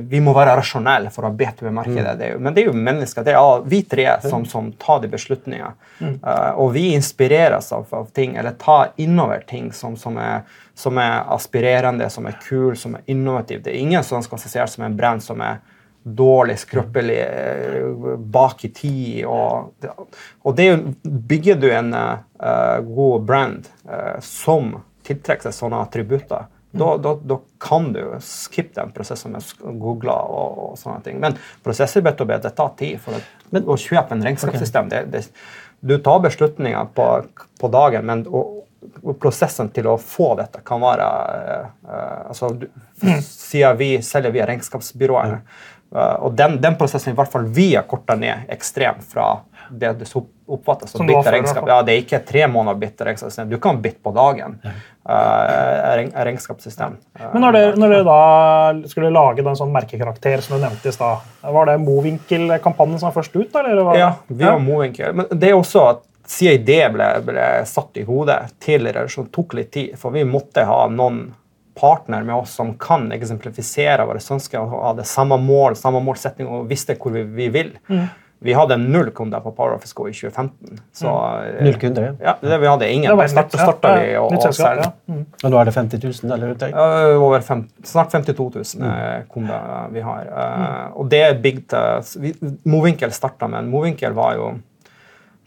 vi 0.00 0.20
må 0.20 0.34
være 0.36 0.58
rasjonelle 0.60 1.12
for 1.14 1.28
å 1.28 1.32
betre 1.34 1.72
markedet. 1.72 2.18
Det 2.20 2.28
er 2.28 2.34
jo, 2.34 2.42
men 2.44 2.56
det 2.56 2.64
er 2.64 2.68
jo 2.68 2.76
mennesker, 2.76 3.24
det 3.24 3.36
er 3.38 3.64
vi 3.70 3.80
tre 3.88 4.08
som, 4.26 4.44
som 4.48 4.68
tar 4.80 5.00
de 5.04 5.12
beslutningene. 5.14 5.72
Uh, 6.20 6.52
og 6.60 6.74
vi 6.76 6.90
inspireres 6.92 7.72
av, 7.72 7.88
av 7.96 8.12
ting, 8.12 8.36
eller 8.36 8.58
tar 8.60 8.92
innover 9.00 9.46
ting 9.48 9.72
som, 9.72 9.96
som 9.96 10.20
er 10.20 10.44
som 10.74 10.98
er 10.98 11.20
aspirerende, 11.30 12.08
som 12.10 12.26
er 12.26 12.34
kul, 12.42 12.74
som 12.76 12.96
er 12.98 13.04
innovativ. 13.06 13.62
Det 13.62 13.70
er 13.70 13.78
ingen 13.78 14.02
som 14.02 14.22
skal 14.26 14.40
se 14.42 14.66
som 14.72 14.84
en 14.84 14.96
brand 14.98 15.22
som 15.22 15.38
er 15.38 15.60
dårlig, 16.04 16.58
skrøpelig, 16.58 17.18
eh, 17.20 18.16
bak 18.16 18.64
i 18.64 18.68
tid. 18.68 19.24
Og, 19.26 19.74
og 20.42 20.56
det 20.56 20.66
er 20.68 20.82
bygger 21.02 21.60
du 21.60 21.70
en 21.72 21.94
uh, 21.94 22.80
god 22.84 23.24
brand 23.24 23.70
uh, 23.88 24.20
som 24.20 24.76
tiltrekker 25.04 25.48
seg 25.48 25.56
sånne 25.56 25.80
attributter, 25.84 26.50
da, 26.74 26.96
da, 26.98 27.12
da 27.22 27.36
kan 27.62 27.92
du 27.94 28.00
skippe 28.24 28.80
den 28.80 28.90
prosessen 28.90 29.36
med 29.36 29.78
Google 29.78 30.10
og, 30.10 30.56
og 30.64 30.78
sånne 30.80 31.04
ting. 31.04 31.20
Men 31.22 31.36
bedt, 31.62 32.42
det 32.42 32.50
tar 32.58 32.72
tid. 32.78 32.98
for 33.00 33.14
at, 33.14 33.60
å 33.62 33.76
kjøpe 33.78 34.16
en 34.16 34.24
regnskapssystem 34.26 34.90
det, 34.90 35.04
det, 35.12 35.22
Du 35.78 35.94
tar 36.02 36.18
beslutninger 36.24 36.90
på, 36.96 37.06
på 37.60 37.70
dagen, 37.70 38.06
men 38.10 38.26
og 39.04 39.16
prosessen 39.20 39.70
til 39.74 39.86
å 39.88 39.96
få 40.00 40.34
dette 40.38 40.60
kan 40.66 40.82
være 40.82 41.06
uh, 41.88 42.28
altså, 42.28 42.50
du, 42.58 42.66
Siden 43.24 43.78
vi 43.78 43.90
selger 44.04 44.34
via 44.34 44.48
regnskapsbyråene. 44.50 45.38
eh, 45.38 45.83
og 45.94 46.32
den, 46.34 46.56
den 46.60 46.74
prosessen 46.76 47.12
i 47.12 47.16
hvert 47.16 47.30
fall 47.30 47.44
vi 47.54 47.74
har 47.76 47.84
korta 47.86 48.16
ned 48.18 48.48
ekstremt 48.50 49.04
fra 49.06 49.28
det 49.70 49.92
du 50.00 50.04
oppfattes 50.46 50.90
som 50.90 50.98
Som 50.98 51.06
det 51.06 51.14
var 51.14 51.22
bitte 51.22 51.30
før, 51.30 51.36
i 51.36 51.40
hvert 51.40 51.54
regnskap. 51.54 51.68
Ja, 51.70 51.82
det 51.82 51.92
er 51.94 52.00
ikke 52.02 52.18
tre 52.28 52.46
måneder 52.52 52.80
bitter 52.80 53.08
regnskapssystem. 53.08 53.48
Du 53.48 53.56
kan 53.62 53.78
bitte 53.82 54.02
på 54.04 54.12
dagen. 54.14 54.58
eh, 54.64 55.96
regn, 55.96 56.10
regnskapssystem. 56.26 56.96
Eh, 57.18 57.26
Men 57.32 57.42
når 57.46 57.52
dere, 57.56 57.76
når 57.80 57.94
dere 57.94 58.04
da 58.08 58.88
skulle 58.88 59.12
lage 59.14 59.44
den 59.44 59.56
sånn 59.56 59.72
merkekarakter 59.72 60.42
som 60.44 60.56
du 60.58 60.64
nevnte 60.66 60.90
i 60.90 60.92
stad, 60.92 61.24
var 61.42 61.66
det 61.70 61.78
Mowinckel-kampanjen 61.84 62.98
som 63.00 63.10
var 63.10 63.16
først 63.22 63.36
ut? 63.36 63.54
Eller 63.54 63.82
var 63.84 63.96
Ja, 63.98 64.10
vi 64.26 64.44
var 64.44 64.58
Mowinckel. 64.58 65.14
Men 65.14 65.26
det 65.32 65.50
er 65.50 65.56
også 65.56 65.86
at 65.94 66.02
siden 66.26 66.64
det 66.64 66.92
ble, 66.92 67.08
ble 67.24 67.48
satt 67.68 67.96
i 68.00 68.04
hodet 68.04 68.52
tidligere, 68.64 69.08
så 69.08 69.26
tok 69.30 69.54
litt 69.54 69.72
tid. 69.72 69.96
For 70.00 70.10
vi 70.14 70.24
måtte 70.24 70.64
ha 70.64 70.86
noen 70.88 71.34
partner 71.74 72.22
med 72.22 72.34
oss 72.34 72.54
som 72.58 72.74
kan 72.78 73.08
eksemplifisere 73.14 74.06
våre 74.06 74.22
ønsker 74.34 74.60
og 74.62 74.74
hadde 74.90 75.06
samme 75.08 75.38
mål, 75.42 75.76
samme 75.78 76.02
målsetting 76.04 76.48
og 76.48 76.68
visste 76.70 76.96
hvor 77.00 77.14
vi, 77.14 77.24
vi 77.24 77.48
vil. 77.54 77.72
Vi 78.44 78.52
hadde 78.52 78.76
null 78.76 79.08
kunder 79.16 79.40
på 79.40 79.54
Power 79.56 79.72
Office 79.72 79.94
Go 79.96 80.04
i 80.08 80.12
2015. 80.12 80.80
Så, 80.92 81.08
mm. 81.08 81.64
Null 81.64 81.78
kunder, 81.80 82.02
ja. 82.02 82.12
Ja, 82.26 82.34
det, 82.42 82.58
vi 82.60 82.68
hadde 82.68 82.90
ingen. 82.92 83.16
Det 83.16 83.28
Da 83.32 83.44
starta, 83.48 83.92
ja. 84.04 84.26
vi 84.28 84.36
å, 84.36 84.50
selge. 84.52 84.84
ja. 84.84 84.90
Mm. 85.14 85.22
Og 85.44 85.54
nå 85.54 85.60
er 85.60 85.70
det 85.70 85.74
50 85.78 86.04
000 86.04 86.34
eller 86.36 86.52
der. 86.60 86.76
Over 87.16 87.46
fem, 87.46 87.62
snart 87.88 88.12
52 88.12 88.50
000 88.76 88.90
eh, 88.90 89.22
kunder 89.32 89.88
vi 89.94 90.04
har. 90.04 90.28
Eh, 90.28 90.84
Og 91.00 91.08
det 91.08 91.22
er 91.24 91.40
bygd 91.40 91.66
til 91.72 92.04
Movinkel 92.20 92.60
Mowinckel 92.74 93.16
starta, 93.16 93.48
men 93.48 93.72
Mowinckel 93.72 94.12
var 94.12 94.36
jo 94.36 94.52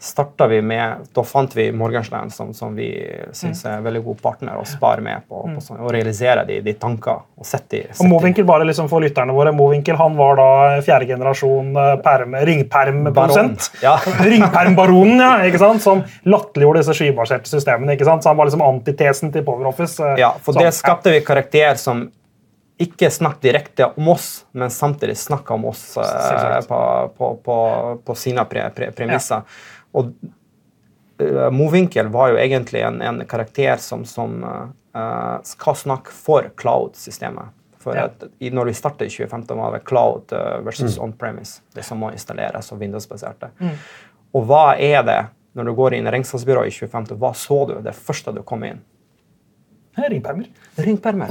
starta 0.00 0.46
vi 0.46 0.60
med, 0.62 1.08
da 1.14 1.22
fant 1.26 1.56
vi 1.56 1.72
Morgenstern, 1.74 2.30
som, 2.30 2.52
som 2.54 2.74
vi 2.78 2.86
syns 3.34 3.64
er 3.66 3.80
en 3.80 3.86
veldig 3.86 4.02
god 4.04 4.20
partner 4.22 4.60
å 4.60 4.64
spare 4.68 5.02
med 5.02 5.24
på, 5.26 5.40
på 5.56 5.62
sånn, 5.64 5.80
og 5.82 5.90
realisere 5.94 6.44
de, 6.46 6.60
de 6.62 6.74
tanker. 6.78 7.24
og 7.34 7.46
sette 7.46 7.80
de, 7.80 7.80
Og 7.98 8.06
Mowinckel, 8.12 8.46
bare 8.46 8.66
liksom 8.68 8.86
for 8.90 9.02
lytterne 9.02 9.34
våre, 9.34 9.50
Mowinckel 9.56 9.98
han 9.98 10.14
var 10.18 10.38
da 10.38 10.50
fjerde 10.86 11.08
generasjon 11.10 11.74
eh, 11.74 11.94
perm, 12.04 12.36
ringpermprodusent. 12.46 13.70
Ja. 13.82 13.96
Ringpermbaronen, 14.30 15.18
ja, 15.18 15.32
ikke 15.50 15.62
sant? 15.62 15.82
som 15.82 16.04
latterliggjorde 16.30 16.84
disse 16.84 16.94
skybaserte 17.00 17.50
systemene. 17.50 17.96
ikke 17.98 18.06
sant? 18.06 18.22
Så 18.22 18.30
han 18.30 18.38
var 18.38 18.50
liksom 18.50 18.62
antitesen 18.62 19.34
til 19.34 19.42
PowerOffice. 19.46 19.98
eh, 20.14 20.22
Ja, 20.22 20.30
for 20.42 20.54
så, 20.54 20.62
det 20.62 20.76
skapte 20.78 21.14
vi 21.14 21.24
karakter 21.26 21.74
som 21.80 22.06
ikke 22.78 23.10
snakket 23.10 23.42
direkte 23.42 23.88
om 23.98 24.12
oss, 24.12 24.44
men 24.54 24.70
samtidig 24.70 25.16
snakk 25.18 25.50
om 25.50 25.64
oss 25.72 25.96
eh, 25.98 26.60
på, 26.68 26.78
på, 27.18 27.32
på, 27.44 27.56
på 28.06 28.14
sine 28.14 28.44
pre, 28.46 28.68
pre, 28.70 28.92
premisser. 28.94 29.42
Og 29.92 30.10
uh, 31.22 31.50
Mowinckel 31.54 32.10
var 32.12 32.32
jo 32.32 32.40
egentlig 32.40 32.82
en, 32.86 33.00
en 33.02 33.22
karakter 33.28 33.76
som, 33.82 34.04
som 34.04 34.42
uh, 34.44 35.38
skal 35.46 35.76
snakke 35.76 36.12
for 36.12 36.50
cloud-systemet. 36.60 37.54
For 37.78 37.94
Ja. 37.94 38.08
at 38.08 38.24
i, 38.42 38.50
når 38.50 38.64
vi 38.64 38.74
startet 38.74 39.06
i 39.06 39.10
2015, 39.14 39.56
var 39.56 39.72
det 39.72 39.84
cloud 39.86 40.32
versus 40.32 40.64
versus 40.66 40.98
on-premise. 40.98 41.60
Det 41.74 41.84
som 41.86 42.00
må 42.02 42.10
installeres 42.10 42.72
og 42.74 42.80
vindusbaserte. 42.80 43.52
Mm. 43.62 43.76
Og 44.34 44.48
hva 44.50 44.74
er 44.74 45.02
det 45.06 45.20
når 45.54 45.64
du 45.70 45.74
går 45.78 45.94
inn 45.94 46.06
i 46.06 46.10
regnskapsbyrået 46.10 46.72
i 46.72 46.74
2015? 46.74 47.16
Hva 47.22 47.30
så 47.38 47.60
du 47.70 47.76
det 47.82 47.94
første 47.94 48.34
du 48.34 48.42
kom 48.42 48.66
inn? 48.66 48.82
Ringpermer. 49.98 50.46
Ringpermer. 50.78 51.26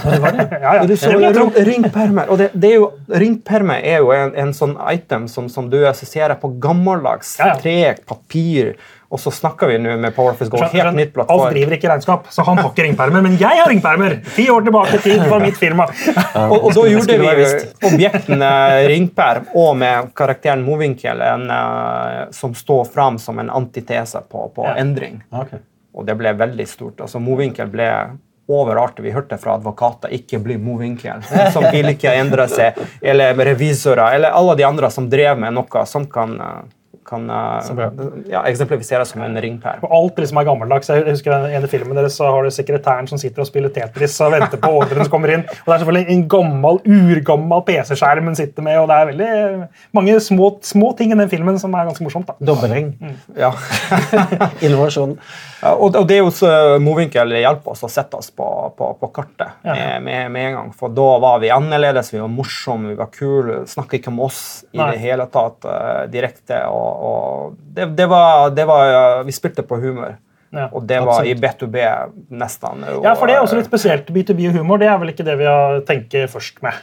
Ja, 0.61 0.83
Det 0.85 0.97
ringpermer. 1.71 2.27
Og 2.29 2.37
det, 2.41 2.49
det 2.53 2.71
er 2.73 2.75
jo, 2.81 2.91
ringpermer 3.07 3.79
er 3.83 4.01
jo 4.03 4.11
en, 4.15 4.33
en 4.35 4.53
sånn 4.53 4.75
item 4.91 5.27
som, 5.31 5.47
som 5.49 5.69
du 5.71 5.79
assosierer 5.87 6.35
på 6.41 6.51
gammeldags 6.61 7.37
Ja, 7.39 7.53
ja. 7.53 7.57
tre, 7.61 7.77
papir, 8.07 8.73
og 9.07 9.21
så 9.23 9.31
snakker 9.31 9.69
vi 9.71 9.77
nå 9.79 9.93
med 10.03 10.11
PowerFice 10.17 10.51
Go, 10.51 10.57
Skjønner- 10.59 10.73
helt 10.83 10.97
nytt 10.97 11.13
nytt 11.13 11.21
Alf 11.21 11.27
plattform. 11.29 11.53
driver 11.55 11.75
ikke 11.77 11.91
regnskap, 11.93 12.25
så 12.35 12.43
han 12.43 12.57
har 12.59 12.73
ikke 12.73 12.83
ringpermer. 12.89 13.23
Men 13.23 13.37
jeg 13.39 13.61
har 13.61 13.69
ringpermer! 13.71 14.17
Ti 14.35 14.49
år 14.51 14.65
tilbake 14.67 14.97
i 14.99 15.03
tid 15.05 15.23
fra 15.29 15.39
mitt 15.39 15.55
firma. 15.61 15.85
Og, 16.51 16.57
og 16.67 16.75
da 16.75 16.83
gjorde 16.91 17.15
vi 17.39 17.47
objektene 17.87 18.51
ringperm 18.91 19.47
og 19.55 19.71
med 19.79 20.11
karakteren 20.17 20.61
Mowinckel 20.67 21.23
eh, 21.23 22.27
som 22.35 22.53
står 22.55 22.83
fram 22.91 23.17
som 23.21 23.39
en 23.39 23.49
antitese 23.49 24.19
på, 24.27 24.43
på 24.55 24.67
endring. 24.75 25.21
Og 25.97 26.05
det 26.05 26.13
ble 26.19 26.35
veldig 26.37 26.67
stort. 26.69 26.99
Altså, 27.07 27.17
Mowinckel 27.23 27.71
ble 27.73 27.87
overalt. 28.47 28.99
Vi 29.03 29.11
hørte 29.11 29.37
fra 29.41 29.57
advokater 29.57 30.13
ikke 30.15 30.39
bli 30.43 30.57
Mowinckel, 30.61 31.23
som 31.53 31.67
vil 31.71 31.91
ikke 31.93 32.15
endre 32.15 32.47
seg. 32.51 32.79
Eller 33.01 33.35
revisorer, 33.51 34.15
eller 34.17 34.35
alle 34.35 34.57
de 34.59 34.65
andre 34.67 34.91
som 34.93 35.09
drev 35.11 35.37
med 35.39 35.55
noe 35.57 35.85
som 35.89 36.05
kan, 36.11 36.35
eh, 36.39 36.59
kan 37.07 37.27
eh, 37.31 37.67
ja, 38.31 38.41
eksemplifiseres 38.47 39.11
som 39.13 39.23
en 39.23 39.35
ringpær. 39.43 39.81
Og 39.83 39.91
alt 39.99 40.21
liksom 40.23 40.39
er 40.39 40.47
gammeldags. 40.47 40.91
Jeg 40.91 41.05
husker 41.07 41.35
den 41.35 41.57
ene 41.59 41.69
filmen 41.71 41.99
deres, 41.99 42.15
så 42.19 42.31
har 42.31 42.47
du 42.47 42.51
sekretæren 42.51 43.07
som 43.11 43.19
sitter 43.19 43.43
og 43.43 43.49
spiller 43.49 43.71
Tetris 43.75 44.15
og 44.23 44.33
venter 44.35 44.59
på 44.63 44.71
ordren 44.79 45.03
som 45.03 45.11
kommer 45.13 45.35
inn. 45.35 45.43
Og 45.47 45.67
det 45.69 45.75
er 45.75 45.83
selvfølgelig 45.83 46.15
en 46.15 46.23
gammel, 46.31 46.81
urgammel 46.87 47.65
PC-skjerm 47.67 48.31
hun 48.31 48.39
sitter 48.39 48.65
med, 48.67 48.79
og 48.79 48.87
det 48.91 48.97
er 49.01 49.11
veldig 49.11 49.69
mange 49.99 50.19
små, 50.23 50.53
små 50.63 50.93
ting 50.99 51.11
i 51.15 51.19
den 51.19 51.31
filmen 51.31 51.59
som 51.59 51.75
er 51.75 51.91
ganske 51.91 52.07
morsomt. 52.07 52.31
da. 52.31 52.39
Dobbeltring. 52.51 52.95
Ja. 53.35 53.51
Innovasjon. 54.65 55.17
Og, 55.65 55.95
og 55.95 56.03
det 56.07 56.17
er 56.17 56.21
jo 56.21 56.29
så 56.33 56.49
Mowinckel 56.83 57.31
hjelper 57.39 57.73
oss 57.73 57.81
å 57.85 57.89
sette 57.89 58.19
oss 58.19 58.29
på, 58.35 58.45
på, 58.77 58.91
på 58.99 59.09
kartet 59.15 59.63
med, 59.65 60.03
med, 60.05 60.29
med 60.33 60.49
en 60.51 60.57
gang. 60.59 60.69
For 60.77 60.93
da 60.93 61.07
var 61.23 61.39
vi 61.41 61.49
annerledes, 61.53 62.11
vi 62.13 62.21
var 62.21 62.29
morsomme, 62.29 62.91
vi 62.93 62.99
var 62.99 63.09
kule. 63.13 63.63
Snakka 63.69 63.97
ikke 63.97 64.13
om 64.13 64.21
oss 64.27 64.41
i 64.71 64.77
Nei. 64.77 64.91
det 64.93 65.01
hele 65.01 65.25
tatt 65.33 65.65
eh, 65.65 66.03
direkte. 66.13 66.61
Og, 66.69 67.09
og 67.09 67.57
det, 67.73 67.89
det 67.97 68.07
var, 68.11 68.51
det 68.53 68.67
var 68.69 68.93
eh, 68.93 69.25
Vi 69.27 69.35
spilte 69.35 69.65
på 69.65 69.79
humor. 69.81 70.17
Ja, 70.55 70.69
og 70.71 70.85
det 70.87 71.01
var 71.03 71.25
i 71.27 71.33
B2B 71.35 71.81
nesten. 72.39 72.85
Og, 72.87 73.01
Ja, 73.03 73.17
for 73.19 73.27
det 73.27 73.35
er 73.35 73.43
også 73.43 73.57
litt 73.59 73.67
spesielt. 73.67 74.07
B2B 74.13 74.45
og 74.51 74.61
humor 74.61 74.79
det 74.79 74.87
er 74.87 75.01
vel 75.01 75.11
ikke 75.11 75.25
det 75.27 75.35
vi 75.41 75.49
har 75.49 75.81
tenker 75.89 76.29
først 76.31 76.61
med. 76.63 76.77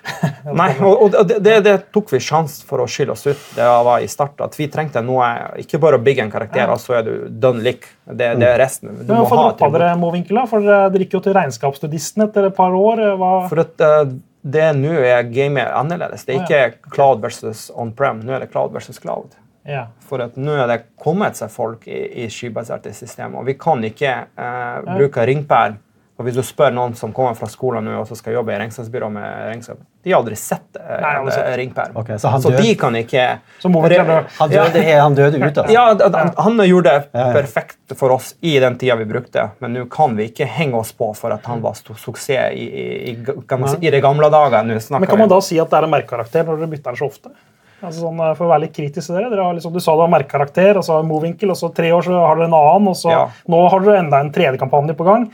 Nei, 0.60 0.70
og, 0.80 1.02
og 1.12 1.28
det, 1.28 1.36
det, 1.44 1.58
det 1.66 1.74
tok 1.92 2.14
vi 2.14 2.22
sjanse 2.24 2.64
for 2.66 2.80
å 2.80 2.86
skille 2.88 3.12
oss 3.12 3.26
ut. 3.28 3.42
Det 3.58 3.66
var 3.84 4.00
i 4.00 4.08
start, 4.08 4.40
at 4.40 4.56
Vi 4.56 4.70
trengte 4.72 5.02
noe 5.04 5.26
Ikke 5.60 5.78
bare 5.82 5.98
å 6.00 6.02
bygge 6.02 6.24
en 6.24 6.32
karakter, 6.32 6.64
Ja. 6.64 6.72
og 6.72 6.80
så 6.80 6.96
er 6.98 7.04
du 7.04 7.12
done 7.28 7.60
lik. 7.66 7.84
Det, 8.08 8.32
det 8.40 8.48
er 8.48 8.58
resten. 8.58 8.94
Du 8.96 9.04
Men 9.04 9.20
må 9.20 9.26
Hvorfor 9.26 9.42
ha 9.42 9.50
droppa 9.52 9.70
dere 9.76 9.92
Mowinckel? 10.00 10.40
For 10.48 10.64
dere 10.64 10.88
drikker 10.94 11.10
gikk 11.10 11.18
jo 11.18 11.22
til 11.26 11.34
regnskapsstudisten 11.36 12.26
etter 12.28 12.48
et 12.50 12.56
par 12.56 12.74
år. 12.76 13.02
Hva? 13.18 13.30
For 13.50 13.62
at 13.64 13.82
eh, 13.82 14.14
det 14.42 14.70
nå 14.78 14.94
er 15.02 15.26
gamet 15.28 15.68
annerledes. 15.74 16.24
Det 16.24 16.36
er 16.36 16.44
ikke 16.44 16.90
cloud 16.94 17.20
versus 17.24 17.68
on-prem. 17.74 18.22
Nå 18.24 18.36
er 18.36 18.44
det 18.44 18.50
cloud 18.52 18.72
versus 18.72 19.00
cloud. 19.02 19.34
Ja. 19.68 19.88
For 20.06 20.22
at 20.24 20.38
nå 20.40 20.54
er 20.56 20.70
det 20.70 20.78
kommet 21.00 21.36
seg 21.36 21.50
folk 21.52 21.84
i, 21.90 21.98
i 22.24 22.28
skybaserte 22.32 22.94
systemer. 22.96 23.42
Og 23.42 23.50
vi 23.50 23.58
kan 23.60 23.82
ikke 23.84 24.14
eh, 24.30 24.92
bruke 24.94 25.26
ringperm. 25.28 25.80
Og 26.20 26.26
hvis 26.26 26.36
du 26.36 26.42
spør 26.44 26.74
noen 26.76 26.92
som 26.98 27.14
kommer 27.16 27.32
fra 27.32 27.46
skolen 27.48 27.86
nå 27.88 27.94
og 27.96 28.04
så 28.04 28.16
skal 28.18 28.34
jobbe 28.34 28.52
i 28.52 28.58
regnskapsbyrå 28.60 29.06
med 29.14 29.24
regnskap, 29.48 29.78
de 30.04 30.12
har 30.12 30.18
aldri 30.20 30.36
sett 30.36 30.76
eh, 30.76 31.06
aldri 31.16 31.32
sett. 31.32 31.46
eh, 31.48 31.54
ringperm. 31.56 31.94
Okay, 31.96 32.18
så 32.20 32.28
han 32.28 32.42
så 32.44 32.50
de 32.52 32.74
kan 32.76 32.98
ikke 32.98 33.22
død. 33.62 34.26
Han 34.36 34.50
døde, 34.52 34.82
han 35.00 35.16
døde 35.16 35.40
ut, 35.40 35.60
altså. 35.62 35.72
ja, 35.72 36.34
Han 36.44 36.60
gjorde 36.68 36.92
det 36.92 37.08
perfekt 37.38 37.96
for 37.96 38.12
oss 38.18 38.34
i 38.44 38.58
den 38.60 38.76
tida 38.76 38.98
vi 39.00 39.06
brukte, 39.08 39.46
men 39.64 39.72
nå 39.78 39.86
kan 39.88 40.12
vi 40.18 40.28
ikke 40.28 40.44
henge 40.58 40.76
oss 40.76 40.92
på 40.92 41.08
for 41.16 41.32
at 41.32 41.46
han 41.48 41.62
var 41.64 41.78
stor 41.80 41.96
suksess 41.96 42.52
i, 42.52 42.66
i, 42.68 43.14
i, 43.14 43.14
si, 43.24 43.78
i 43.80 43.90
de 43.90 44.00
gamle 44.04 44.28
dager. 44.30 44.60
Men 44.64 45.06
kan 45.08 45.18
man 45.24 45.32
da 45.32 45.40
si 45.40 45.56
at 45.58 45.72
det 45.72 45.80
er 45.80 45.88
en 45.88 45.94
merkekarakter 45.96 46.44
når 46.44 46.60
dere 46.60 46.74
bytter 46.74 46.92
den 46.92 47.00
så 47.00 47.08
ofte? 47.08 47.32
Altså 47.80 48.02
sånn, 48.04 48.18
for 48.36 48.44
å 48.44 48.50
være 48.50 48.66
litt 48.66 48.74
kritisk 48.76 49.08
til 49.08 49.16
dere, 49.16 49.30
dere 49.32 49.46
har 49.46 49.54
liksom, 49.56 49.72
Du 49.72 49.80
sa 49.80 49.94
du 49.96 50.02
har 50.04 50.10
merkekarakter, 50.12 50.76
og 50.76 50.84
så 50.84 50.98
har 50.98 51.06
Mowinckel, 51.08 51.48
og 51.48 51.56
så 51.56 51.70
tre 51.72 51.88
år 51.96 52.04
så 52.04 52.12
har 52.12 52.36
dere 52.36 52.50
en 52.50 52.56
annen, 52.58 52.90
og 52.92 52.98
så 53.00 53.08
Ja. 53.08 53.22
nå 53.48 53.60
har 53.72 53.80
dere 53.80 54.02
enda 54.02 54.20
en 54.20 54.28
tredje 54.34 54.60
kampanje 54.60 54.92
på 54.98 55.06
gang. 55.08 55.30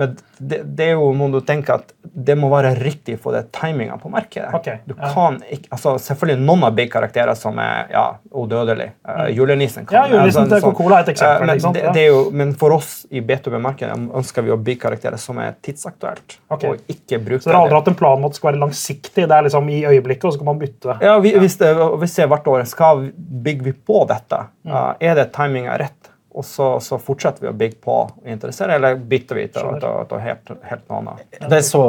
Men 0.00 0.14
det, 0.38 0.62
det 0.76 0.86
er 0.88 0.94
jo, 0.96 1.10
må 1.12 1.26
du 1.30 1.40
tenke 1.44 1.74
at 1.74 1.90
det 2.02 2.32
må 2.40 2.48
være 2.48 2.70
riktig 2.80 3.18
for 3.20 3.34
det 3.36 3.42
timinga 3.52 3.98
på 4.00 4.08
markedet. 4.08 4.48
Okay, 4.56 4.78
Du 4.88 4.94
ja. 4.96 5.10
kan 5.12 5.36
ikke, 5.52 5.68
altså 5.76 5.92
Selvfølgelig 6.00 6.40
noen 6.46 6.64
av 6.64 6.72
big 6.78 6.88
karakterer 6.92 7.36
som 7.36 7.58
er 7.60 7.90
ja, 7.92 8.04
udødelige. 8.32 8.94
Uh, 9.04 9.26
julenissen 9.36 9.84
kan 9.86 9.98
Ja, 9.98 10.06
julenissen 10.14 10.48
til 10.48 10.62
sånn- 10.62 10.72
Coca-Cola 10.72 10.98
er 11.02 11.04
et 11.04 11.12
eksempel, 11.12 11.42
Uh, 11.42 11.46
men, 11.52 11.60
sant? 11.60 11.74
det, 11.76 11.92
det 11.94 12.06
jo, 12.06 12.22
men 12.32 12.54
for 12.54 12.72
oss 12.78 13.06
i 13.10 13.20
B2B-markedet 13.20 13.98
ønsker 14.22 14.42
vi 14.48 14.54
å 14.54 14.56
bygge 14.56 14.80
karakterer 14.86 15.20
som 15.20 15.38
er 15.44 15.54
tidsaktuelt. 15.62 16.38
Okay. 16.50 16.70
Og 16.70 16.76
ikke 16.96 17.20
bruke 17.24 17.42
Så 17.44 17.50
dere 17.50 17.60
har 17.60 17.66
aldri 17.68 17.78
hatt 17.82 17.88
en 17.92 17.98
plan 18.00 18.16
om 18.16 18.24
at 18.24 18.32
det 18.32 18.40
skal 18.40 18.52
være 18.52 18.62
langsiktig? 18.64 19.26
Det 19.28 19.36
er 19.38 19.42
liksom 19.50 19.68
i 19.68 19.82
øyeblikket, 19.92 20.24
og 20.24 20.32
så 20.32 20.38
kan 20.40 20.46
man 20.54 20.58
bytte? 20.64 20.96
Ja, 21.04 21.18
vi, 21.20 21.34
hvis, 21.36 21.58
det, 21.60 21.74
hvis 22.00 22.16
det 22.16 22.24
er 22.24 22.32
hvert 22.32 22.48
år, 22.48 22.64
skal 22.66 23.04
vi- 23.04 23.12
bygger 23.44 23.64
vi 23.68 23.72
på 23.92 24.06
dette? 24.08 24.40
Uh, 24.66 24.94
er 25.00 25.14
det 25.20 25.28
timinga 25.36 25.76
rett? 25.84 26.01
Og 26.32 26.46
så, 26.48 26.68
så 26.80 26.96
fortsetter 26.96 27.44
vi 27.44 27.50
å 27.50 27.56
bygge 27.56 27.80
på 27.84 27.96
og 28.06 28.28
interessere, 28.28 28.78
eller 28.78 28.96
bytter 28.96 29.36
vi 29.36 29.48
til, 29.52 29.74
til, 29.82 30.06
til 30.08 30.22
helt, 30.24 30.54
helt 30.68 30.86
noe 30.88 31.00
annet? 31.02 31.40
Da 31.42 31.58
jeg 31.58 31.66
så 31.68 31.82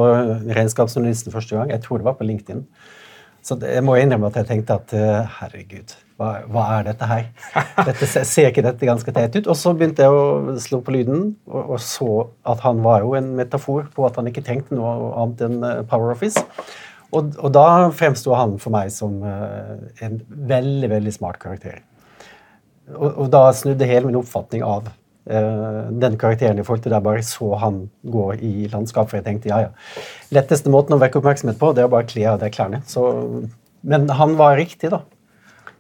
regnskapsjournalisten 0.49 1.31
første 1.35 1.55
gang, 1.55 1.71
jeg 1.71 1.83
tror 1.85 2.01
det 2.01 2.09
var 2.09 2.17
på 2.19 2.27
LinkedIn, 2.27 2.65
så 3.43 3.57
det, 3.59 3.73
jeg 3.75 3.83
må 3.83 3.97
innrømme 3.99 4.29
at 4.31 4.39
jeg 4.39 4.47
tenkte 4.47 4.77
at 4.79 4.93
eh, 4.95 5.35
herregud, 5.39 5.93
hva, 6.19 6.29
hva 6.51 6.65
er 6.77 6.85
dette 6.87 7.07
her? 7.09 7.25
Dette, 7.89 8.07
ser 8.07 8.27
ser 8.27 8.51
ikke 8.51 8.63
dette 8.63 8.87
ganske 8.87 9.15
teit 9.15 9.35
ut? 9.35 9.49
Og 9.51 9.57
så 9.59 9.73
begynte 9.75 10.05
jeg 10.05 10.15
å 10.15 10.55
slå 10.63 10.79
på 10.85 10.93
lyden, 10.95 11.33
og, 11.49 11.75
og 11.75 11.81
så 11.83 12.09
at 12.47 12.63
han 12.63 12.79
var 12.85 13.03
jo 13.03 13.17
en 13.19 13.33
metafor 13.35 13.89
på 13.95 14.07
at 14.07 14.19
han 14.19 14.31
ikke 14.31 14.45
trengte 14.47 14.77
noe 14.77 15.11
annet 15.11 15.43
enn 15.47 15.57
eh, 15.67 15.81
Power 15.91 16.15
Office. 16.15 16.43
Og, 17.13 17.35
og 17.37 17.51
da 17.53 17.89
fremsto 17.93 18.33
han 18.37 18.55
for 18.61 18.73
meg 18.73 18.93
som 18.95 19.19
eh, 19.27 19.73
en 20.07 20.21
veldig, 20.53 20.93
veldig 20.95 21.15
smart 21.15 21.41
karakter. 21.43 21.81
Og, 22.91 23.07
og 23.13 23.31
da 23.31 23.45
snudde 23.55 23.87
hele 23.89 24.09
min 24.09 24.19
oppfatning 24.19 24.65
av 24.67 24.91
Uh, 25.23 25.87
den 26.03 26.17
karakteren 26.19 26.57
i 26.59 26.63
forhold 26.67 26.81
til 26.83 26.91
det 26.91 26.97
jeg 26.97 27.03
bare 27.05 27.21
så 27.23 27.53
han 27.61 27.75
gå 28.11 28.23
i 28.43 28.65
landskap. 28.67 29.07
For 29.07 29.15
jeg 29.21 29.23
tenkte 29.23 29.47
ja, 29.47 29.61
ja. 29.63 30.01
Letteste 30.35 30.67
måten 30.73 30.97
å 30.97 30.99
vekke 30.99 31.21
oppmerksomhet 31.21 31.55
på, 31.61 31.69
det 31.71 31.79
er 31.79 31.87
å 31.87 31.93
bare 31.93 32.09
kle 32.09 32.25
av 32.27 32.41
deg 32.41 32.51
klærne. 32.51 32.81
Så, 32.91 33.05
men 33.87 34.09
han 34.19 34.35
var 34.35 34.57
riktig, 34.59 34.91
da. 34.91 34.99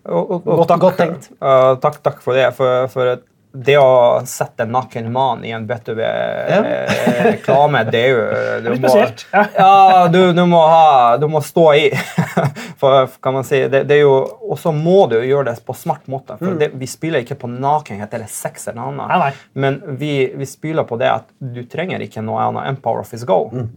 Og, 0.07 0.15
og, 0.21 0.37
og 0.47 0.61
Godt- 0.61 0.71
takk, 0.71 0.79
godt 0.85 1.01
tenkt. 1.01 1.27
uh, 1.43 1.73
takk, 1.83 1.99
takk 2.07 2.23
for 2.23 2.39
det. 2.39 2.45
For, 2.55 2.87
for 2.95 3.11
at 3.17 3.25
det 3.53 3.75
å 3.77 4.17
sette 4.25 4.63
en 4.65 4.71
naken 4.73 5.11
mann 5.13 5.43
i 5.45 5.51
en 5.53 5.67
B2B-reklame, 5.69 7.83
det 7.93 7.99
er 7.99 8.07
jo 8.09 8.21
du 8.63 8.69
Litt 8.71 8.79
spesielt. 8.81 9.21
Må, 9.29 9.43
Ja, 9.59 10.07
du, 10.09 10.33
du, 10.33 10.41
må 10.49 10.61
ha, 10.65 11.17
du 11.21 11.27
må 11.29 11.37
stå 11.45 11.67
i. 11.77 11.91
For, 12.81 13.05
kan 13.21 13.33
man 13.37 13.45
si. 13.45 13.61
Det, 13.69 13.83
det 13.89 13.95
er 13.99 14.03
jo, 14.07 14.15
og 14.49 14.57
så 14.59 14.71
må 14.73 15.05
du 15.11 15.19
gjøre 15.21 15.45
det 15.51 15.59
på 15.67 15.73
smart 15.77 16.07
måte. 16.09 16.37
For 16.41 16.57
det, 16.57 16.71
vi 16.81 16.87
spiller 16.89 17.21
ikke 17.21 17.37
på 17.45 17.51
nakenhet 17.53 18.09
eller 18.17 18.25
sex 18.31 18.65
eller 18.71 18.81
noe 18.81 18.93
Nei, 18.97 19.05
nei. 19.05 19.13
annet. 19.29 19.37
Men 19.53 19.77
vi, 20.01 20.13
vi 20.33 20.45
spiller 20.49 20.83
på 20.89 20.97
det 21.01 21.09
at 21.13 21.25
du 21.37 21.61
trenger 21.69 22.01
ikke 22.01 22.25
noe 22.25 22.41
annet 22.49 22.65
enn 22.71 22.81
Power 22.81 22.99
Office 23.05 23.25
Go. 23.29 23.43
Mm. 23.53 23.69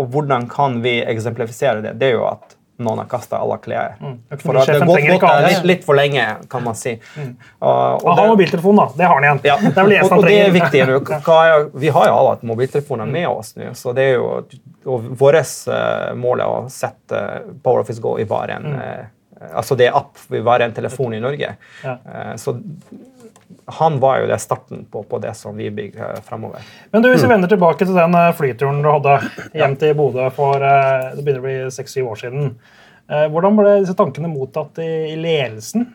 Og 0.00 0.04
hvordan 0.10 0.48
kan 0.50 0.82
vi 0.82 0.98
eksemplifisere 1.06 1.78
det? 1.84 1.94
Det 2.00 2.06
er 2.10 2.14
jo 2.18 2.26
at 2.32 2.57
noen 2.78 2.98
har 3.02 3.06
kasta 3.10 3.38
alle 3.42 3.56
klær. 3.58 3.96
Mm. 4.00 4.16
For 4.42 4.56
at 4.60 4.66
det 4.70 4.76
har 4.78 4.86
gått, 4.86 5.20
gått 5.20 5.44
litt, 5.48 5.64
litt 5.70 5.84
for 5.84 5.98
lenge, 5.98 6.24
kan 6.48 6.62
man 6.64 6.74
si. 6.78 6.92
Uh, 7.18 7.32
og 7.60 8.04
og 8.04 8.12
ha 8.14 8.22
det- 8.22 8.28
mobiltelefon, 8.30 8.76
da. 8.76 8.88
Det 8.96 9.04
har 9.10 9.14
han 9.14 9.24
igjen. 9.24 9.40
ja. 9.44 9.56
Det 9.58 9.76
er 9.78 10.02
og, 10.04 10.12
og 10.18 10.24
det 10.24 10.38
er 10.46 10.50
viktig. 10.54 10.82
Er- 11.38 11.68
Vi 11.74 11.88
har 11.88 12.06
jo 12.06 12.14
alle 12.14 12.30
hatt 12.36 12.42
mobiltelefoner 12.42 13.06
med 13.06 13.28
oss 13.28 13.54
nå, 13.56 13.74
så 13.74 13.92
det 13.94 14.02
er 14.12 14.14
jo 14.18 14.44
og 14.88 15.04
Vårt 15.20 15.66
mål 16.16 16.40
er 16.40 16.46
å 16.48 16.60
sette 16.72 17.18
Power 17.62 17.80
Office 17.82 18.00
Go 18.00 18.16
i 18.18 18.24
varen. 18.24 18.64
en, 18.66 18.78
Mm. 18.78 19.06
Eh, 19.40 19.52
Altså 19.54 19.76
det 19.78 19.88
er 19.88 19.96
app, 19.98 20.18
vil 20.30 20.44
være 20.46 20.68
en 20.68 20.74
telefon 20.76 21.14
i 21.14 21.20
Norge. 21.22 21.54
Ja. 21.84 21.96
Eh, 22.04 22.34
Så 22.36 22.56
han 23.78 23.98
var 24.00 24.20
jo 24.22 24.26
det 24.30 24.38
starten 24.40 24.86
på, 24.90 25.02
på 25.08 25.18
det 25.20 25.34
som 25.36 25.56
vi 25.56 25.70
bygger 25.70 26.16
eh, 26.16 26.20
fremover. 26.24 26.64
Men 26.92 27.02
du, 27.04 27.10
hvis 27.12 27.24
vi 27.24 27.30
vender 27.32 27.48
tilbake 27.52 27.84
til 27.86 27.96
den 27.96 28.16
flyturen 28.36 28.82
du 28.84 28.90
hadde 28.90 29.18
hjem 29.56 29.76
til 29.80 29.94
Bodø 29.98 30.28
for 30.36 30.60
det 30.62 31.22
begynner 31.24 31.42
å 31.42 31.46
bli 31.48 31.56
seks-syv 31.74 32.12
år 32.14 32.20
siden. 32.24 32.52
Hvordan 33.08 33.56
ble 33.56 33.78
disse 33.80 33.94
tankene 33.96 34.28
mottatt 34.28 34.76
i, 34.84 34.88
i 35.14 35.16
ledelsen? 35.16 35.86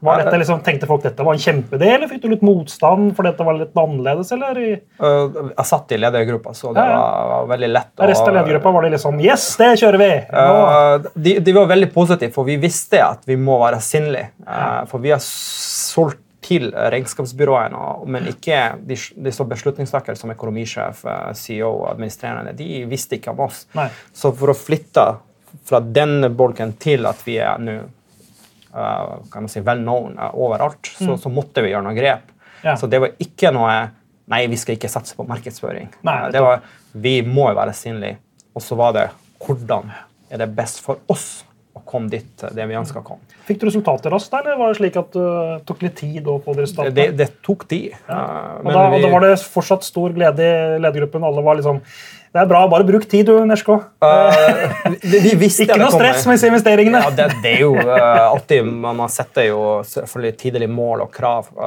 Var 0.00 0.22
dette, 0.24 0.38
liksom, 0.40 0.60
tenkte 0.64 0.86
folk 0.88 1.02
dette 1.04 1.24
var 1.26 1.34
en 1.36 1.42
kjempedel, 1.42 1.90
eller 1.98 2.08
fikk 2.08 2.22
du 2.22 2.28
litt 2.32 2.42
motstand 2.46 3.10
fordi 3.16 3.30
dette 3.32 3.44
var 3.44 3.58
litt 3.58 3.74
annerledes? 3.76 4.30
eller? 4.32 4.60
Eh, 4.72 5.40
Jeg 5.58 5.66
satt 5.68 5.92
i 5.92 5.98
ledergruppa, 6.00 6.54
så 6.56 6.72
det 6.74 6.86
var, 6.88 7.46
veldig 7.50 7.68
lett. 7.72 7.92
å- 7.98 8.08
resten 8.08 8.28
av 8.28 8.34
ledergruppa 8.40 8.72
var 8.72 8.82
det 8.82 8.90
liksom 8.96 9.20
Yes, 9.20 9.56
det 9.60 9.74
kjører 9.82 9.98
vi! 9.98 10.10
Eh, 10.32 11.10
de, 11.16 11.38
de 11.40 11.52
var 11.52 11.66
veldig 11.66 11.92
positive, 11.92 12.32
for 12.32 12.44
vi 12.44 12.56
visste 12.56 13.02
at 13.04 13.24
vi 13.28 13.36
må 13.36 13.58
være 13.60 13.80
sinnelige. 13.84 14.30
Eh, 14.48 14.84
for 14.86 14.98
vi 15.04 15.10
har 15.10 15.20
solgt 15.20 16.18
til 16.40 16.70
regnskapsbyråene, 16.72 18.06
men 18.08 18.26
ikke 18.30 18.56
de, 18.88 18.96
de 19.22 19.30
som 19.36 19.46
beslutningstakere 19.48 20.16
som 20.16 20.30
økonomisjef, 20.32 21.02
CEO 21.36 21.68
og 21.82 21.90
administrerende. 21.92 22.54
De 22.56 22.84
visste 22.90 23.18
ikke 23.18 23.34
om 23.34 23.40
oss. 23.44 23.66
Nei. 23.76 23.88
Så 24.16 24.32
for 24.34 24.48
å 24.48 24.56
flytte 24.56 25.04
fra 25.68 25.80
den 25.84 26.22
bolken 26.38 26.72
til 26.80 27.04
at 27.10 27.20
vi 27.26 27.36
er 27.44 27.58
nå 27.60 27.76
kan 28.72 29.42
man 29.44 29.48
si, 29.52 29.60
well 29.66 29.80
known 29.82 30.18
eh, 30.18 30.34
overalt, 30.34 30.92
så, 30.96 31.16
så 31.18 31.32
måtte 31.32 31.64
vi 31.64 31.72
gjøre 31.72 31.86
noe 31.88 31.96
grep. 31.96 32.28
Mm. 32.30 32.60
Ja. 32.62 32.76
Så 32.76 32.86
det 32.92 33.00
var 33.02 33.16
ikke 33.22 33.52
noe 33.56 33.72
Nei, 34.30 34.44
vi 34.46 34.54
skal 34.60 34.76
ikke 34.76 34.86
satse 34.86 35.16
på 35.18 35.24
markedsføring. 35.26 35.88
Nei, 36.06 36.12
Eh, 36.20 36.28
det 36.30 36.40
var, 36.44 36.60
vi 36.94 37.16
må 37.26 37.48
være 37.56 37.72
synlige. 37.74 38.20
Og 38.54 38.62
så 38.62 38.76
var 38.78 38.92
det 38.94 39.08
hvordan 39.42 39.88
er 40.30 40.38
det 40.44 40.46
best 40.54 40.78
for 40.84 41.00
oss 41.10 41.40
å 41.74 41.82
komme 41.86 42.10
dit 42.12 42.44
eh, 42.46 42.52
det 42.54 42.66
vi 42.70 42.76
ønsker 42.78 43.00
å 43.00 43.06
komme. 43.08 43.26
Fikk 43.48 43.58
du 43.58 43.66
resultater 43.66 44.14
raskt, 44.14 44.36
eller 44.38 44.54
var 44.60 44.70
det 44.70 44.78
slik 44.78 45.00
at 45.00 45.10
det 45.16 45.64
tok 45.66 45.82
litt 45.82 45.96
tid 45.98 46.30
å 46.30 46.36
få 46.44 46.54
det? 46.60 46.68
Det, 46.94 47.08
det 47.18 47.28
tok 47.42 47.66
tid. 47.70 47.90
eh, 48.06 48.14
og, 48.62 48.70
da, 48.70 48.86
og 48.86 49.02
da 49.02 49.10
var 49.16 49.26
det 49.26 49.32
fortsatt 49.42 49.88
stor 49.88 50.14
glede 50.14 50.46
i 50.46 50.78
ledergruppen. 50.84 51.26
Alle 51.26 51.42
var 51.42 51.58
liksom 51.58 51.82
Det 52.30 52.38
er 52.38 52.46
bra, 52.46 52.60
bare 52.70 52.86
bruk 52.86 53.08
tid, 53.10 53.26
du, 53.26 53.40
Nersko. 53.42 53.74
Uh, 53.98 54.92
vi, 55.02 55.32
vi 55.34 55.48
Ikke 55.64 55.78
noe 55.80 55.90
stress 55.90 56.28
med 56.30 56.44
investeringene. 56.46 57.00
Ja, 57.02 57.10
det, 57.10 57.26
det 57.42 57.56
er 57.56 57.64
jo 57.64 57.72
uh, 57.74 58.28
alltid 58.28 58.68
Man 58.70 59.02
setter 59.10 59.48
jo 59.48 59.64
selvfølgelig 59.86 60.36
tidlig 60.38 60.68
mål 60.70 61.02
og 61.08 61.10
krav 61.14 61.48
uh, 61.58 61.64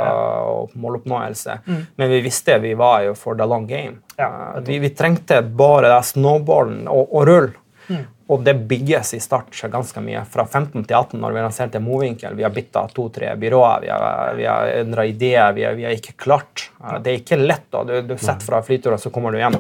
og 0.54 0.78
måloppnåelse, 0.80 1.58
men 1.68 2.14
vi 2.14 2.22
visste 2.24 2.56
vi 2.64 2.72
var 2.80 3.04
jo 3.10 3.18
for 3.20 3.36
the 3.36 3.48
long 3.50 3.68
game. 3.68 3.98
Mm. 3.98 4.16
Ja, 4.22 4.30
vi, 4.64 4.80
vi 4.80 4.94
trengte 4.96 5.42
bare 5.44 5.92
den 5.92 6.08
snowballen 6.08 6.88
og, 6.88 7.12
og 7.12 7.28
rull. 7.28 7.52
Mm. 7.90 8.08
Og 8.32 8.48
det 8.48 8.56
bygges 8.70 9.14
i 9.18 9.20
start 9.20 9.60
ganske 9.68 10.00
mye. 10.06 10.24
Fra 10.32 10.46
15 10.48 10.80
til 10.80 10.96
18, 10.96 11.20
når 11.20 11.36
vi 11.36 11.44
lanserte 11.44 11.84
Movinkel. 11.84 12.38
Vi 12.40 12.48
har 12.48 12.56
bytta 12.56 12.86
to-tre 12.96 13.34
byråer, 13.36 13.84
vi 13.84 13.92
har, 13.92 14.34
vi 14.40 14.48
har 14.48 14.72
endra 14.80 15.06
ideer. 15.12 15.52
Vi 15.58 15.68
har, 15.68 15.76
vi 15.76 15.90
har 15.90 16.00
ikke 16.00 16.16
klart. 16.16 16.70
Det 17.04 17.12
er 17.12 17.20
ikke 17.20 17.42
lett. 17.44 17.68
da. 17.74 17.84
Du, 17.84 17.98
du 18.14 18.16
setter 18.16 18.48
fra 18.48 18.64
flyturer, 18.64 19.02
så 19.02 19.12
kommer 19.12 19.36
du 19.36 19.44
hjem. 19.44 19.60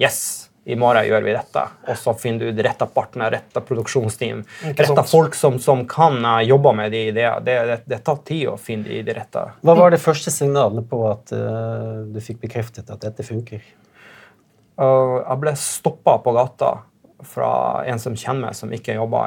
Yes! 0.00 0.39
I 0.70 0.76
morgen 0.78 1.06
gjør 1.06 1.24
vi 1.26 1.34
dette. 1.34 1.62
Og 1.90 1.98
så 1.98 2.14
finner 2.18 2.50
du 2.50 2.56
de 2.56 2.64
rette 2.64 2.86
partner, 2.94 3.32
rette 3.34 3.62
produksjonsteam, 3.66 4.44
rette 4.78 5.04
folk 5.10 5.34
som, 5.38 5.58
som 5.62 5.82
kan 5.90 6.18
eh, 6.20 6.44
jobbe 6.50 6.72
med 6.78 6.94
de 6.94 7.02
ideene. 7.10 7.42
Det, 7.46 7.56
det, 7.70 7.78
det 7.90 8.00
tar 8.06 8.20
tid 8.26 8.46
å 8.52 8.56
finne 8.60 8.86
de, 8.86 9.00
de 9.06 9.16
rette. 9.16 9.44
Hva 9.66 9.76
var 9.78 9.94
det 9.94 10.00
første 10.02 10.32
signalet 10.34 10.86
på 10.90 11.02
at 11.08 11.34
uh, 11.34 12.06
du 12.06 12.20
fikk 12.22 12.42
bekreftet 12.44 12.90
at 12.92 13.02
dette 13.02 13.26
funker? 13.26 13.64
Uh, 14.80 15.18
jeg 15.18 15.42
ble 15.42 15.56
stoppa 15.58 16.16
på 16.22 16.34
gata 16.38 16.72
fra 17.26 17.50
en 17.90 18.00
som 18.00 18.14
kjenner 18.16 18.46
meg, 18.48 18.56
som 18.56 18.70
ikke 18.72 18.94
jobba 18.96 19.26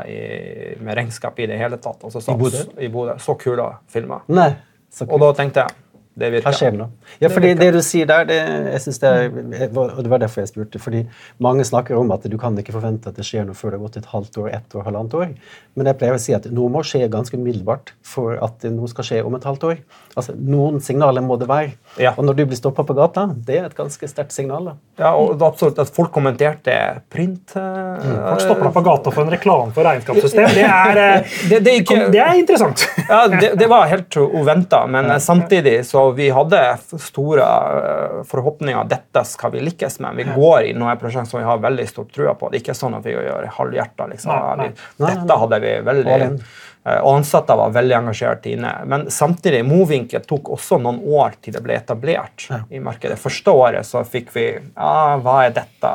med 0.82 0.96
regnskap 0.98 1.38
i 1.44 1.46
det 1.52 1.60
hele 1.60 1.78
tatt. 1.82 2.02
Og 2.02 2.14
så 2.16 2.24
sa 2.24 2.34
I 2.34 2.40
Bodø? 2.40 2.64
I 2.82 2.90
Bodø. 2.90 3.20
Så 3.22 3.36
kule 3.38 3.68
filmer. 3.94 4.26
Nei. 4.34 4.50
Så 4.94 5.06
Og 5.10 5.22
da 5.22 5.30
tenkte 5.38 5.66
jeg 5.66 5.83
det 6.14 6.30
Hva 6.30 6.36
virker. 6.38 6.58
skjer 6.58 6.76
nå? 6.78 6.88
Ja, 7.24 7.30
fordi 7.34 7.54
det 7.58 7.72
du 7.74 7.80
sier 7.82 8.06
der, 8.10 8.28
det, 8.30 8.38
jeg 8.76 8.82
synes 8.86 9.00
det 9.02 9.10
er, 9.10 9.70
og 9.74 10.02
det 10.04 10.12
var 10.12 10.22
derfor 10.22 10.44
jeg 10.44 10.52
spurte. 10.52 10.80
fordi 10.80 11.04
Mange 11.42 11.66
snakker 11.66 11.98
om 11.98 12.12
at 12.14 12.28
du 12.30 12.38
kan 12.38 12.58
ikke 12.58 12.76
forvente 12.76 13.10
at 13.10 13.18
det 13.18 13.26
skjer 13.26 13.48
noe 13.48 13.58
før 13.58 13.74
det 13.74 13.80
har 13.80 13.86
gått 13.88 13.98
et 13.98 14.12
halvt 14.12 14.38
år, 14.44 14.50
ett 14.60 14.76
år, 14.78 14.86
halvannet 14.86 15.18
år. 15.18 15.34
Men 15.74 15.90
jeg 15.90 15.98
pleier 15.98 16.14
å 16.14 16.22
si 16.22 16.36
at 16.38 16.46
noe 16.54 16.70
må 16.70 16.84
skje 16.86 17.08
ganske 17.10 17.38
umiddelbart 17.40 17.96
for 18.06 18.38
at 18.46 18.66
noe 18.70 18.90
skal 18.92 19.08
skje 19.08 19.24
om 19.26 19.34
et 19.40 19.48
halvt 19.48 19.66
år. 19.72 19.82
Altså, 20.14 20.36
Noen 20.38 20.78
signaler 20.84 21.24
må 21.26 21.40
det 21.42 21.48
være. 21.50 21.74
Ja. 21.98 22.14
Og 22.18 22.28
når 22.28 22.38
du 22.38 22.44
blir 22.52 22.60
stoppa 22.60 22.86
på 22.86 22.94
gata, 22.98 23.26
det 23.34 23.58
er 23.58 23.66
et 23.72 23.78
ganske 23.78 24.10
sterkt 24.10 24.36
signal. 24.36 24.70
da. 24.70 24.76
Ja, 25.02 25.16
og 25.18 25.34
det 25.40 25.42
er 25.42 25.50
absolutt 25.50 25.82
at 25.82 25.90
folk 25.96 26.14
kommenterte 26.14 26.76
print 27.10 27.56
mm. 27.58 28.04
Folk 28.04 28.44
stopper 28.44 28.68
deg 28.68 28.76
på 28.76 28.86
gata 28.86 29.14
for 29.16 29.26
en 29.26 29.34
reklame 29.34 29.74
for 29.74 29.90
regnskapssystem. 29.90 30.54
Det 30.54 30.68
er, 30.68 31.02
eh, 31.02 31.36
det, 31.50 31.60
det, 31.66 31.74
er 31.74 31.82
ikke, 31.82 32.00
det 32.14 32.22
er 32.22 32.38
interessant. 32.38 32.86
ja, 33.10 33.24
det, 33.32 33.54
det 33.58 33.70
var 33.72 33.90
helt 33.90 34.18
uventa, 34.22 34.84
men 34.86 35.10
eh, 35.10 35.22
samtidig 35.24 35.80
så 35.90 36.03
vi 36.12 36.30
hadde 36.30 36.60
store 37.00 37.44
eh, 37.44 38.20
forhåpninger. 38.28 38.84
Dette 38.90 39.24
skal 39.26 39.52
vi 39.52 39.64
lykkes 39.64 40.00
med. 40.00 40.16
Vi 40.16 40.26
går 40.36 40.70
i 40.70 40.76
noe 40.78 40.96
prosjekt 41.02 41.32
som 41.32 41.40
vi 41.40 41.48
har 41.48 41.62
veldig 41.64 41.88
stor 41.90 42.06
trua 42.12 42.36
på. 42.40 42.50
Det 42.50 42.60
er 42.60 42.66
ikke 42.66 42.78
sånn 42.78 42.98
at 43.00 43.08
vi 43.08 43.16
gjør 43.16 43.50
halvhjerta. 43.58 44.08
Liksom. 44.12 44.64
Dette 45.02 45.40
hadde 45.44 45.60
vi 45.64 45.74
veldig 45.88 46.16
eh, 46.20 47.00
Og 47.00 47.10
ansatte 47.16 47.58
var 47.60 47.76
veldig 47.76 47.98
engasjert 48.02 48.48
inne. 48.52 48.74
Men 48.90 49.10
samtidig, 49.14 49.64
Movinkel 49.68 50.26
tok 50.28 50.54
også 50.58 50.82
noen 50.84 51.02
år 51.08 51.40
til 51.42 51.56
det 51.56 51.64
ble 51.66 51.78
etablert 51.80 52.48
i 52.70 52.84
markedet. 52.84 53.20
Første 53.22 53.58
året 53.64 53.88
så 53.88 54.04
fikk 54.08 54.34
vi 54.36 54.48
ja, 54.54 54.96
Hva 55.24 55.44
er 55.48 55.56
dette? 55.62 55.94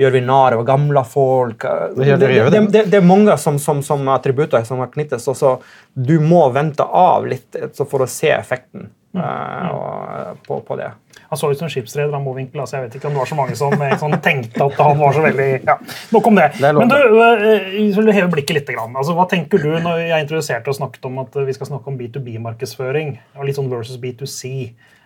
Gjør 0.00 0.10
vi 0.10 0.22
narr 0.24 0.56
av 0.56 0.64
gamle 0.66 1.02
folk? 1.04 1.62
Det, 1.96 2.16
det, 2.16 2.30
det. 2.50 2.60
det, 2.72 2.84
det 2.90 2.98
er 2.98 3.04
mange 3.06 3.36
som, 3.38 3.58
som, 3.60 3.82
som 3.84 4.08
attributter 4.10 4.64
som 4.66 4.80
har 4.82 4.90
knyttes. 4.92 5.28
og 5.28 5.36
så 5.38 5.52
Du 5.92 6.18
må 6.20 6.46
vente 6.54 6.82
av 6.82 7.26
litt 7.28 7.56
så 7.76 7.86
for 7.88 8.02
å 8.02 8.10
se 8.10 8.32
effekten 8.32 8.88
eh, 8.88 9.01
og, 9.20 10.38
på, 10.46 10.60
på 10.66 10.76
det. 10.80 10.90
Han 11.32 11.38
så 11.40 11.50
ut 11.50 11.58
som 11.58 11.64
en 11.64 11.72
skipsreder 11.72 12.12
av 12.12 12.20
Mowinckel. 12.20 12.60
Altså, 12.60 12.76
jeg 12.76 12.86
vet 12.86 12.96
ikke 12.98 13.08
om 13.08 13.14
det 13.16 13.22
var 13.22 13.28
så 13.30 13.36
mange 13.38 13.56
som 13.56 13.72
eh, 13.72 13.94
sånn, 14.00 14.16
tenkte 14.24 14.66
at 14.66 14.80
han 14.84 14.98
var 15.00 15.16
så 15.16 15.24
veldig 15.24 15.48
ja. 15.64 15.76
Nok 16.12 16.28
om 16.28 16.40
det. 16.40 16.48
Det. 16.58 16.72
Men 16.76 16.92
du, 16.92 16.96
eh, 16.98 17.68
vil 17.96 18.12
heve 18.12 18.30
blikket 18.34 18.58
litt. 18.58 18.72
Altså, 18.82 19.14
hva 19.16 19.24
tenker 19.30 19.62
du 19.64 19.70
når 19.80 20.02
jeg 20.04 20.26
introduserte 20.26 20.72
og 20.72 20.76
snakket 20.76 21.08
om 21.08 21.22
at 21.24 21.38
eh, 21.40 21.46
vi 21.48 21.56
skal 21.56 21.70
snakke 21.70 21.88
om 21.92 21.96
B2B-markedsføring 22.00 23.14
og 23.38 23.48
litt 23.48 23.56
sånn 23.56 23.72
versus 23.72 24.00
B2C? 24.02 24.52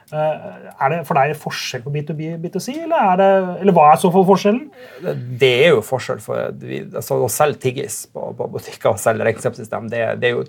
Eh, 0.06 0.50
Er 0.82 0.92
det 0.92 1.00
for 1.06 1.18
deg 1.18 1.38
forskjell 1.38 1.82
på 1.86 1.94
B2B 1.94 2.34
og 2.34 2.42
B2C, 2.44 2.74
eller, 2.84 3.08
er 3.12 3.22
det, 3.22 3.30
eller 3.62 3.74
hva 3.78 3.88
er 3.92 4.02
så 4.02 4.10
for 4.14 4.26
forskjellen? 4.26 4.68
Det, 5.38 5.54
er 5.66 5.74
jo 5.74 5.82
forskjell. 5.86 6.22
for 6.22 6.42
altså, 6.42 7.22
Å 7.22 7.32
selge 7.32 7.62
tiggis 7.68 8.04
på, 8.10 8.32
på 8.38 8.50
butikker 8.54 8.92
og 8.92 9.02
selge 9.02 9.26
regnskapssystem, 9.26 9.90
det, 9.94 10.04
det 10.22 10.30
er 10.30 10.40
jo 10.40 10.46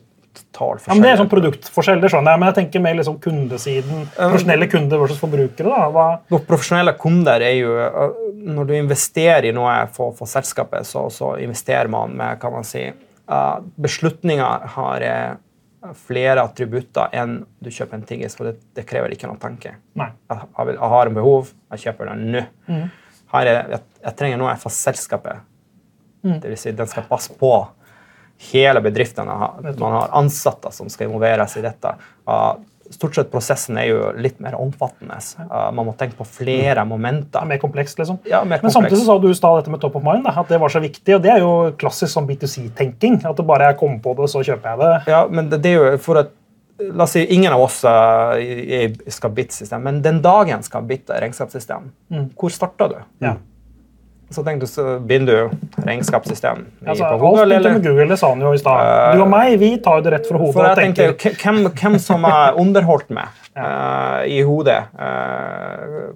Ja, 0.88 0.96
men 0.96 1.04
det 1.06 1.12
er 1.14 1.20
sånn 1.22 1.32
produktforskjell, 1.32 2.02
det 2.04 2.12
skjønner 2.14 2.36
jeg, 2.36 2.42
men 2.42 2.50
jeg 2.50 2.58
tenker 2.60 2.84
mer 2.84 2.98
liksom 3.00 3.18
kundesiden. 3.24 4.06
Profesjonelle 4.16 4.68
kunder 4.72 5.02
versus 5.02 5.20
forbrukere. 5.22 5.72
da. 5.72 5.88
Hva, 5.94 6.06
Våre 6.34 6.48
profesjonelle 6.50 6.94
kunder 7.00 7.44
er 7.46 7.56
jo 7.58 7.74
uh, 7.78 8.22
Når 8.58 8.70
du 8.70 8.76
investerer 8.78 9.50
i 9.50 9.56
noe 9.56 9.74
for, 9.96 10.14
for 10.18 10.30
selskapet, 10.30 10.88
så, 10.88 11.08
så 11.14 11.34
investerer 11.42 11.92
man 11.92 12.16
med 12.18 12.40
kan 12.42 12.56
man 12.56 12.68
si, 12.68 12.86
uh, 12.90 13.58
Beslutninger 13.88 14.70
har 14.78 15.08
uh, 15.08 15.92
flere 15.98 16.44
attributter 16.44 17.14
enn 17.16 17.40
du 17.64 17.70
kjøper 17.72 18.00
en 18.00 18.08
ting 18.08 18.24
i, 18.26 18.30
så 18.32 18.50
det, 18.50 18.58
det 18.76 18.86
krever 18.90 19.14
ikke 19.14 19.30
noe 19.30 19.40
tanke. 19.42 19.78
nei. 20.00 20.10
Jeg, 20.30 20.48
jeg, 20.48 20.70
vil, 20.70 20.80
jeg 20.80 20.94
har 20.96 21.12
en 21.12 21.20
behov, 21.20 21.54
jeg 21.76 21.86
kjøper 21.88 22.12
den 22.12 22.26
nå. 22.34 22.48
Her 23.34 23.50
er, 23.52 23.62
jeg, 23.76 23.86
jeg 24.04 24.20
trenger 24.20 24.40
noe 24.42 24.56
for 24.60 24.74
selskapet. 24.74 25.46
Det 26.28 26.50
vil 26.50 26.60
si, 26.60 26.74
den 26.76 26.90
skal 26.90 27.06
passe 27.08 27.36
på 27.40 27.52
hele 28.52 28.82
bedriftene 28.82 29.34
Man 29.80 29.94
har 29.94 30.10
ansatte 30.18 30.72
som 30.72 30.90
skal 30.90 31.10
involveres 31.10 31.58
i 31.58 31.64
dette. 31.66 31.94
Stort 32.90 33.18
sett 33.18 33.32
prosessen 33.32 33.76
er 33.82 33.90
jo 33.90 34.12
litt 34.16 34.38
mer 34.40 34.56
omfattende. 34.56 35.18
Man 35.76 35.90
må 35.90 35.96
tenke 36.00 36.16
på 36.16 36.24
flere 36.24 36.78
Det 36.80 36.86
momenter. 36.88 37.42
er 37.42 37.50
mer 37.50 37.60
komplekst, 37.60 38.00
liksom. 38.00 38.20
Ja, 38.30 38.44
mer 38.48 38.62
Men 38.64 38.72
samtidig 38.72 39.02
så 39.02 39.06
sa 39.10 39.18
du 39.20 39.28
i 39.28 39.34
dette 39.34 39.74
med 39.74 39.82
top 39.82 39.98
of 40.00 40.04
mind, 40.04 40.24
da, 40.24 40.32
at 40.40 40.48
det 40.48 40.60
var 40.62 40.70
så 40.70 40.80
viktig. 40.80 41.16
og 41.16 41.22
Det 41.22 41.32
er 41.34 41.40
jo 41.44 41.74
klassisk 41.78 42.14
sånn 42.14 42.28
B2C-tenking. 42.30 43.26
At 43.26 43.36
det 43.36 43.46
bare 43.46 43.72
jeg 43.74 43.78
kommer 43.82 44.00
på 44.00 44.16
det, 44.22 44.30
så 44.32 44.40
kjøper 44.40 44.70
jeg 44.70 44.80
det. 44.80 45.12
Ja, 45.12 45.28
men 45.28 45.50
det, 45.50 45.62
det 45.66 45.74
er 45.74 45.82
jo 45.82 45.98
for 45.98 46.24
at 46.24 46.32
La 46.78 47.08
oss 47.08 47.16
si 47.16 47.24
ingen 47.34 47.50
av 47.50 47.62
oss 47.64 47.80
uh, 47.90 48.38
skal 49.10 49.32
bytte 49.34 49.56
system, 49.56 49.82
men 49.82 50.02
den 50.06 50.20
dagen 50.22 50.62
skal 50.62 50.84
bytte 50.86 51.16
regnskapssystem, 51.18 51.88
hvor 52.38 52.54
starter 52.54 52.92
du? 52.92 53.00
Ja. 53.26 53.32
Så 54.30 54.44
tenkte 54.44 54.66
du, 54.66 54.68
så 54.68 54.84
begynner 55.00 55.26
du 55.26 55.84
regnskapssystem 55.88 56.66
i- 56.84 56.90
Altså, 56.90 57.04
på 57.04 57.12
alt 57.14 57.22
Google, 57.22 57.46
begynte 57.46 57.56
eller? 57.56 57.74
med 57.78 57.84
Google, 57.86 58.08
det 58.10 58.18
sa 58.20 58.28
han 58.34 58.42
jo 58.44 58.52
i 58.54 58.58
stad. 58.58 58.82
Uh, 58.82 59.16
Du 59.16 59.22
og 59.24 59.30
meg, 59.32 59.54
vi 59.60 59.70
tar 59.78 59.96
jo 59.98 60.02
det 60.04 60.14
rett 60.14 60.28
fra 60.28 60.38
hodet 60.42 60.54
For 60.54 60.68
jeg 60.68 60.78
tenker 60.82 61.08
jo, 61.08 61.14
hvem, 61.44 61.62
hvem 61.72 61.98
som 62.00 62.24
er 62.28 62.52
underholdt 62.64 63.10
med 63.10 63.24
uh, 63.58 64.26
i 64.28 64.42
hodet? 64.44 64.82
uh, 65.00 66.12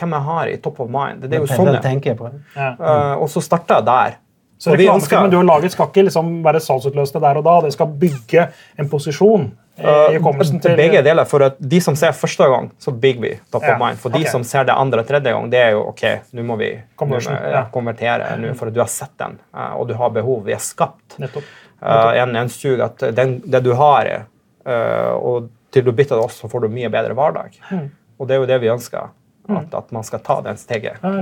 hvem 0.00 0.14
jeg 0.16 0.22
har 0.30 0.46
i 0.48 0.56
top 0.62 0.78
of 0.80 0.88
mind? 0.88 1.22
Det 1.26 1.34
er 1.34 1.42
jo 1.42 1.46
sånn 1.50 1.72
jeg 1.74 1.82
tenker 1.82 2.14
på? 2.16 2.30
ja. 2.56 2.70
Eh, 2.78 3.14
Og 3.20 3.28
så 3.28 3.42
starta 3.44 3.80
jeg 3.80 3.84
der. 3.90 4.14
Så 4.60 4.74
reklamefilmen 4.76 5.22
men 5.24 5.32
du 5.32 5.36
har 5.38 5.46
laget, 5.48 5.72
skal 5.72 5.88
ikke 5.88 6.02
liksom 6.10 6.30
være 6.44 6.60
salgsutløste 6.60 7.20
der 7.22 7.38
og 7.40 7.46
da. 7.46 7.56
Det 7.64 7.72
skal 7.72 7.92
bygge 8.02 8.42
en 8.76 8.88
posisjon 8.92 9.46
i 9.80 9.92
i 10.10 10.16
hukommelsen 10.18 10.60
til 10.60 10.74
Begge 10.76 11.00
deler. 11.04 11.24
For 11.28 11.46
at 11.46 11.60
de 11.72 11.78
som 11.80 11.96
ser 11.96 12.12
første 12.16 12.44
gang, 12.52 12.66
så 12.78 12.92
bygger 12.92 13.22
vi 13.24 13.30
top 13.52 13.64
of 13.64 13.78
mind. 13.80 14.00
For 14.02 14.12
de 14.12 14.26
som 14.28 14.44
ser 14.44 14.66
det 14.68 14.74
andre 14.76 15.00
og 15.00 15.08
tredje 15.08 15.32
gang, 15.32 15.46
det 15.52 15.62
er 15.62 15.70
jo 15.76 15.86
OK, 15.92 16.04
nå 16.36 16.44
må 16.44 16.58
vi 16.60 16.68
ja. 16.74 17.62
konvertere 17.72 18.34
nå, 18.40 18.52
for 18.58 18.68
du 18.68 18.82
har 18.82 18.90
sett 18.92 19.14
den, 19.20 19.38
eh, 19.56 19.72
og 19.78 19.88
du 19.88 19.94
har 19.96 20.12
behov. 20.12 20.42
Vi 20.44 20.52
er 20.56 20.60
skapt 20.64 21.16
Nettopp. 21.22 21.48
eh, 21.80 22.20
en, 22.20 22.36
en 22.42 22.52
sug 22.52 22.82
at 22.84 23.06
den, 23.16 23.38
det 23.46 23.62
du 23.64 23.72
har, 23.78 24.10
eh, 24.10 25.14
og 25.16 25.48
til 25.72 25.86
du 25.86 25.94
bytter 25.94 26.18
det 26.18 26.26
oss, 26.28 26.42
så 26.42 26.50
får 26.52 26.66
du 26.66 26.74
mye 26.74 26.92
bedre 26.92 27.16
hverdag. 27.16 27.56
Mm. 27.70 27.88
Og 28.20 28.28
det 28.28 28.36
er 28.36 28.44
jo 28.44 28.50
det 28.52 28.60
vi 28.60 28.72
ønsker. 28.74 29.16
At, 29.50 29.72
at 29.74 29.88
man 29.90 30.04
skal 30.06 30.20
ta 30.22 30.36
den 30.44 30.58
steget. 30.60 31.00
Ja, 31.02 31.16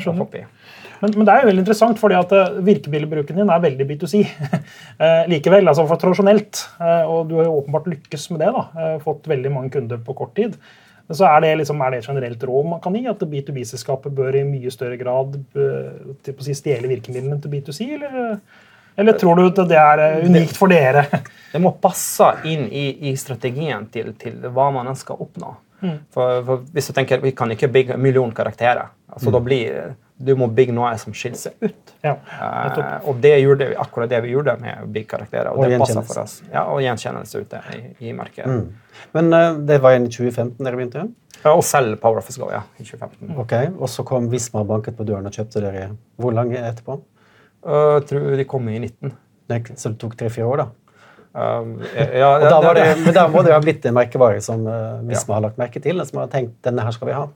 Men, 1.00 1.12
men 1.14 1.26
det 1.28 1.32
er 1.34 1.44
jo 1.44 1.48
veldig 1.50 1.62
interessant, 1.62 1.98
fordi 2.00 2.16
at 2.18 2.32
eh, 2.34 2.56
virkemiddelbruken 2.66 3.36
din 3.38 3.50
er 3.54 3.64
veldig 3.64 3.86
B2C. 3.92 4.24
Eh, 4.98 5.28
likevel, 5.30 5.68
altså 5.70 5.84
for 5.86 6.00
tradisjonelt. 6.02 6.58
eh, 6.82 7.04
Og 7.06 7.28
du 7.28 7.36
har 7.38 7.44
jo 7.46 7.60
åpenbart 7.60 7.86
lykkes 7.86 8.24
med 8.32 8.40
det. 8.42 8.48
da, 8.56 8.86
Fått 9.04 9.28
veldig 9.30 9.52
mange 9.54 9.70
kunder 9.76 10.00
på 10.02 10.14
kort 10.18 10.32
tid. 10.34 10.56
Men 11.08 11.16
Så 11.16 11.24
er 11.24 11.40
det, 11.44 11.52
liksom, 11.60 11.80
er 11.86 11.90
det 11.94 12.00
generelt 12.06 12.42
råd 12.44 12.66
man 12.66 12.80
kan 12.82 12.96
gi? 12.98 13.04
At 13.06 13.22
B2B-selskapet 13.22 14.12
bør 14.16 14.36
i 14.40 14.42
mye 14.44 14.72
større 14.74 14.98
grad 15.00 15.38
si, 16.42 16.56
stjele 16.58 16.90
virkemidlene 16.90 17.38
til 17.40 17.52
B2C? 17.54 17.86
Eller, 17.94 18.40
eller 18.98 19.16
tror 19.20 19.38
du 19.38 19.46
at 19.46 19.62
det 19.70 19.78
er 19.78 20.26
unikt 20.26 20.58
for 20.58 20.68
dere? 20.74 21.06
Det 21.52 21.62
må 21.64 21.70
passe 21.80 22.26
inn 22.44 22.66
i, 22.68 22.88
i 23.08 23.14
strategien 23.16 23.86
til, 23.94 24.10
til 24.20 24.42
hva 24.52 24.66
man 24.74 24.90
ønsker 24.90 25.14
å 25.14 25.24
oppnå. 25.24 25.54
Mm. 25.80 25.94
For, 26.12 26.42
for 26.44 26.66
hvis 26.74 26.90
du 26.90 26.92
tenker, 26.98 27.22
Vi 27.22 27.32
kan 27.38 27.54
ikke 27.54 27.70
bygge 27.72 27.94
en 27.94 28.02
million 28.02 28.34
karakterer. 28.34 28.90
altså 29.08 29.30
da 29.32 29.40
blir 29.40 29.94
Du 30.18 30.32
må 30.38 30.48
bygge 30.50 30.74
noe 30.74 30.90
som 30.98 31.14
skiller 31.14 31.38
seg 31.38 31.62
ut. 31.62 31.92
Ja, 32.02 32.16
uh, 32.18 33.06
og 33.10 33.20
det 33.22 33.36
gjorde 33.38 33.68
vi, 33.70 33.76
akkurat 33.78 34.10
det 34.10 34.18
vi 34.24 34.32
gjorde 34.32 34.56
med 34.58 34.88
byggkarakterer. 34.94 35.52
Og, 35.52 35.62
Og 35.62 35.70
det 35.86 36.02
for 36.08 36.22
oss. 36.24 36.40
Ja, 36.50 36.64
og 36.72 36.82
gjenkjennelse 36.82 37.44
ute 37.44 37.62
i, 37.76 37.80
i 38.08 38.14
markedet. 38.16 38.58
Men 39.14 39.30
uh, 39.34 39.60
det 39.68 39.78
var 39.82 39.94
igjen 39.94 40.08
i 40.08 40.12
2015 40.14 40.58
dere 40.58 40.80
begynte? 40.80 41.06
Ja, 41.44 41.52
og 41.52 41.62
selv 41.66 41.94
Power 42.02 42.18
Office 42.18 42.40
Go 42.40 42.50
ja, 42.50 42.64
i 42.78 42.86
2015. 42.86 43.36
Ok, 43.38 43.54
Og 43.78 43.90
så 43.92 44.02
kom 44.06 44.26
Visma 44.32 44.64
og 44.64 44.72
banket 44.72 44.98
på 44.98 45.06
døren 45.06 45.28
og 45.30 45.34
kjøpte 45.34 45.62
dere 45.62 45.92
hvor 46.18 46.34
lenge 46.34 46.58
etterpå? 46.58 46.98
Uh, 47.66 47.98
jeg 48.00 48.08
tror 48.10 48.28
de 48.40 48.46
kom 48.48 48.68
i 48.70 48.78
19. 48.80 49.14
Nei, 49.48 49.62
Så 49.74 49.94
det 49.94 50.00
tok 50.02 50.18
tre-fire 50.18 50.46
år, 50.50 50.64
da? 50.64 50.68
Um, 51.38 51.76
ja, 51.94 52.32
Og 52.34 52.48
da, 52.48 52.56
var 52.64 52.74
det, 52.74 52.88
men 53.04 53.14
da 53.14 53.26
må 53.30 53.44
det 53.44 53.52
jo 53.52 53.58
ha 53.58 53.62
blitt 53.62 53.84
en 53.86 53.94
merkevare 53.94 54.40
som 54.42 54.64
uh, 54.66 54.98
Visma 55.06 55.36
har 55.36 55.44
lagt 55.46 55.60
merke 55.60 55.82
til, 55.84 56.00
og 56.00 56.08
som 56.08 56.22
har 56.24 56.32
tenkt 56.32 56.56
denne 56.66 56.82
her 56.82 56.94
skal 56.94 57.10
vi 57.10 57.16
ha. 57.16 57.26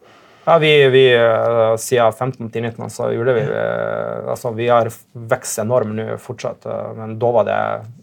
Ja, 0.45 0.59
vi, 0.59 0.89
vi 0.91 1.03
uh, 1.15 1.77
Siden 1.79 2.13
15 2.13 2.51
til 2.51 2.65
19 2.67 2.91
så 2.91 3.09
gjorde 3.15 3.35
vi 3.37 3.43
uh, 3.47 4.31
altså 4.33 4.51
Vi 4.57 4.67
har 4.69 4.91
vokst 5.13 5.61
enormt 5.63 5.95
nå 5.95 6.07
fortsatt, 6.23 6.67
uh, 6.67 6.91
men 6.99 7.15
da 7.23 7.31
var 7.37 7.47
det 7.47 7.59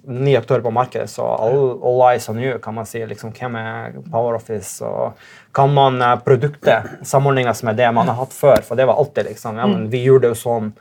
ni 0.08 0.38
aktører 0.40 0.64
på 0.64 0.72
markedet, 0.74 1.10
så 1.12 1.26
all, 1.28 1.60
all 1.86 2.04
eyes 2.08 2.30
on 2.32 2.40
you, 2.40 2.56
kan 2.64 2.78
man 2.78 2.88
si. 2.88 3.04
liksom, 3.06 3.34
Hvem 3.36 3.58
er 3.60 3.98
Power 4.12 4.40
Office? 4.40 4.80
og 4.86 5.20
Kan 5.56 5.76
man 5.76 6.00
uh, 6.02 6.16
produktet 6.24 7.08
sammenlignes 7.08 7.64
med 7.68 7.76
det 7.82 7.92
man 7.92 8.08
har 8.08 8.22
hatt 8.22 8.36
før? 8.36 8.64
For 8.64 8.80
det 8.80 8.88
var 8.88 9.02
alltid 9.02 9.34
liksom 9.34 9.60
ja, 9.60 9.68
men 9.68 9.90
Vi 9.92 10.06
gjorde 10.08 10.30
det 10.30 10.38
jo 10.38 10.44
sånn 10.48 10.72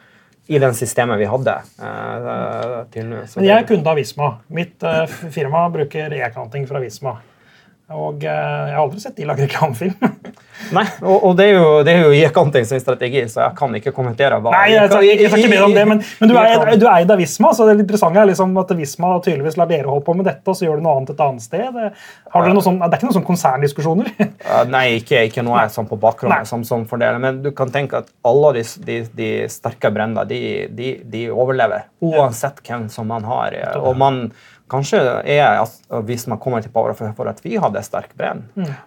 i 0.48 0.58
den 0.58 0.74
systemet 0.74 1.18
vi 1.20 1.26
hadde 1.28 1.54
uh, 1.82 2.84
til 2.92 3.04
nå. 3.10 3.20
Men 3.36 3.44
jeg 3.44 3.54
er 3.60 3.66
kunde 3.68 3.90
av 3.92 3.98
Visma. 4.00 4.28
Mitt 4.48 4.84
eh, 4.86 5.18
firma 5.34 5.66
bruker 5.72 6.14
e-kanting 6.16 6.64
fra 6.70 6.80
Visma. 6.80 7.18
Og 7.88 8.24
eh, 8.24 8.28
jeg 8.68 8.74
har 8.76 8.82
aldri 8.82 9.00
sett 9.00 9.16
de 9.16 9.24
lage 9.24 9.46
reklamefilm. 9.46 9.94
Nei, 10.76 10.82
og, 11.00 11.22
og 11.24 11.36
det 11.38 11.44
er 11.48 11.54
jo, 11.54 11.68
det 11.86 11.92
er 11.94 12.00
jo 12.02 12.08
e-accounting 12.12 12.66
sin 12.68 12.80
strategi, 12.82 13.22
så 13.30 13.44
jeg 13.46 13.54
kan 13.56 13.72
ikke 13.78 13.92
kommentere 13.96 14.36
hva 14.42 14.50
Nei, 14.52 14.64
jeg, 14.74 14.88
jeg, 14.90 15.06
jeg, 15.06 15.20
jeg 15.22 15.30
tar 15.32 15.40
ikke 15.46 15.60
om 15.68 15.76
det, 15.76 15.84
men, 15.88 16.02
men 16.18 16.28
du, 16.28 16.34
er, 16.36 16.72
du 16.82 16.84
eid 16.90 17.12
av 17.14 17.20
Visma, 17.22 17.52
så 17.56 17.64
det 17.64 17.72
er 17.72 17.78
litt 17.78 17.86
interessant 17.86 18.18
er 18.20 18.26
liksom 18.28 18.52
at 18.60 18.74
Visma 18.76 19.12
tydeligvis 19.24 19.56
lar 19.56 19.70
dere 19.70 19.88
holde 19.88 20.04
på 20.04 20.16
med 20.18 20.28
dette, 20.28 20.42
og 20.50 20.58
så 20.58 20.66
gjør 20.66 20.82
du 20.82 20.84
noe 20.84 20.96
annet 20.98 21.14
et 21.14 21.22
annet 21.24 21.46
sted. 21.46 21.64
Det, 21.78 21.86
har 22.34 22.44
dere 22.44 22.58
noe 22.58 22.66
sånn, 22.66 22.80
det 22.82 22.90
er 22.90 22.98
ikke 22.98 23.08
noen 23.08 23.16
sånn 23.20 23.28
konserndiskusjoner? 23.30 24.12
Nei, 24.74 24.84
ikke, 24.98 25.22
ikke 25.30 25.46
noe 25.46 25.62
jeg 25.62 25.72
sånn 25.78 25.88
på 25.88 26.00
bakgrunnen 26.02 26.50
som, 26.50 26.66
som 26.68 26.84
fordeler. 26.90 27.22
Men 27.22 27.40
du 27.46 27.52
kan 27.56 27.72
tenke 27.72 28.02
at 28.02 28.12
alle 28.28 28.52
de, 28.58 28.66
de, 28.90 28.98
de 29.22 29.30
sterke 29.54 29.94
brender 29.94 30.28
de, 30.28 30.42
de, 30.74 30.92
de 31.08 31.24
overlever. 31.32 31.86
Uansett 32.04 32.60
hvem 32.66 32.90
som 32.92 33.08
man 33.14 33.24
har. 33.30 33.56
eh, 33.62 33.78
Og 33.80 33.96
man 33.96 34.26
kanskje 34.70 35.00
er 35.24 35.60
at 35.62 36.02
hvis 36.06 36.26
man 36.30 36.40
kommer 36.40 36.62
til 36.64 36.72
Power 36.72 36.94
for, 36.96 37.28
at 37.30 37.42
vi 37.44 37.56
hadde 37.60 37.82
sterk 37.86 38.14
brenn. 38.18 38.44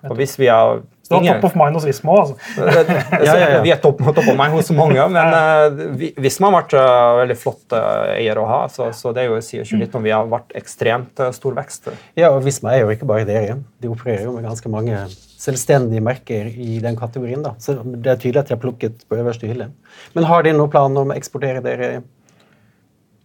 og 0.07 0.15
hvis 0.19 0.37
vi 0.39 0.49
har 0.51 0.81
Det 1.11 1.17
var 1.17 1.41
top 1.41 1.43
of 1.49 1.55
mind 1.59 1.75
hos 1.75 1.85
Visma. 1.85 2.13
Altså. 2.21 2.35
ja, 3.27 3.33
ja, 3.35 3.47
ja. 3.55 3.61
Vi 3.61 3.71
er 3.73 3.81
topp 3.83 3.99
top 3.99 4.21
of 4.21 4.37
mind 4.37 4.53
hos 4.55 4.71
mange, 4.71 5.07
men 5.15 5.33
uh, 5.35 5.97
vi, 5.99 6.13
Visma 6.17 6.47
har 6.47 6.61
vært 6.61 6.75
uh, 6.77 7.17
veldig 7.19 7.37
flott 7.41 7.75
uh, 7.75 8.13
eier 8.13 8.39
å 8.39 8.45
ha. 8.47 8.61
Så, 8.71 8.91
så 8.95 9.11
det 9.15 9.25
er 9.25 9.33
jo 9.33 9.41
siden 9.43 9.67
2019 9.67 10.05
vi 10.05 10.13
har 10.15 10.29
vært 10.31 10.55
ekstremt 10.55 11.19
uh, 11.19 11.33
stor 11.35 11.57
vekst. 11.57 11.91
Ja, 12.15 12.31
og 12.31 12.45
Visma 12.45 12.77
er 12.77 12.85
jo 12.85 12.95
ikke 12.95 13.09
bare 13.09 13.27
dere. 13.27 13.59
De 13.83 13.91
opererer 13.91 14.23
jo 14.29 14.37
med 14.37 14.47
ganske 14.47 14.71
mange 14.71 15.03
selvstendige 15.41 16.03
merker 16.05 16.47
i 16.47 16.79
den 16.79 16.95
kategorien. 16.95 17.43
da. 17.43 17.55
Så 17.59 17.79
det 17.83 18.07
er 18.13 18.21
tydelig 18.21 18.43
at 18.43 18.51
de 18.51 18.55
har 18.55 18.61
plukket 18.61 19.05
på 19.09 19.19
øverste 19.19 19.49
hylle. 19.49 19.71
Men 20.15 20.29
har 20.29 20.45
de 20.45 20.55
noen 20.55 20.71
plan 20.71 20.97
om 20.97 21.11
å 21.11 21.17
eksportere 21.17 21.63
dere? 21.65 22.01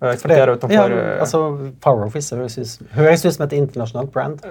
Uh, 0.02 0.10
eksportere 0.12 0.52
utenfor 0.58 0.76
ja, 0.76 0.86
uh, 0.92 1.20
altså 1.24 1.38
Power 1.80 2.04
Office 2.04 2.36
høres 2.36 3.24
ut, 3.24 3.32
som 3.32 3.46
et 3.46 3.54
internasjonalt 3.56 4.10
brand. 4.12 4.42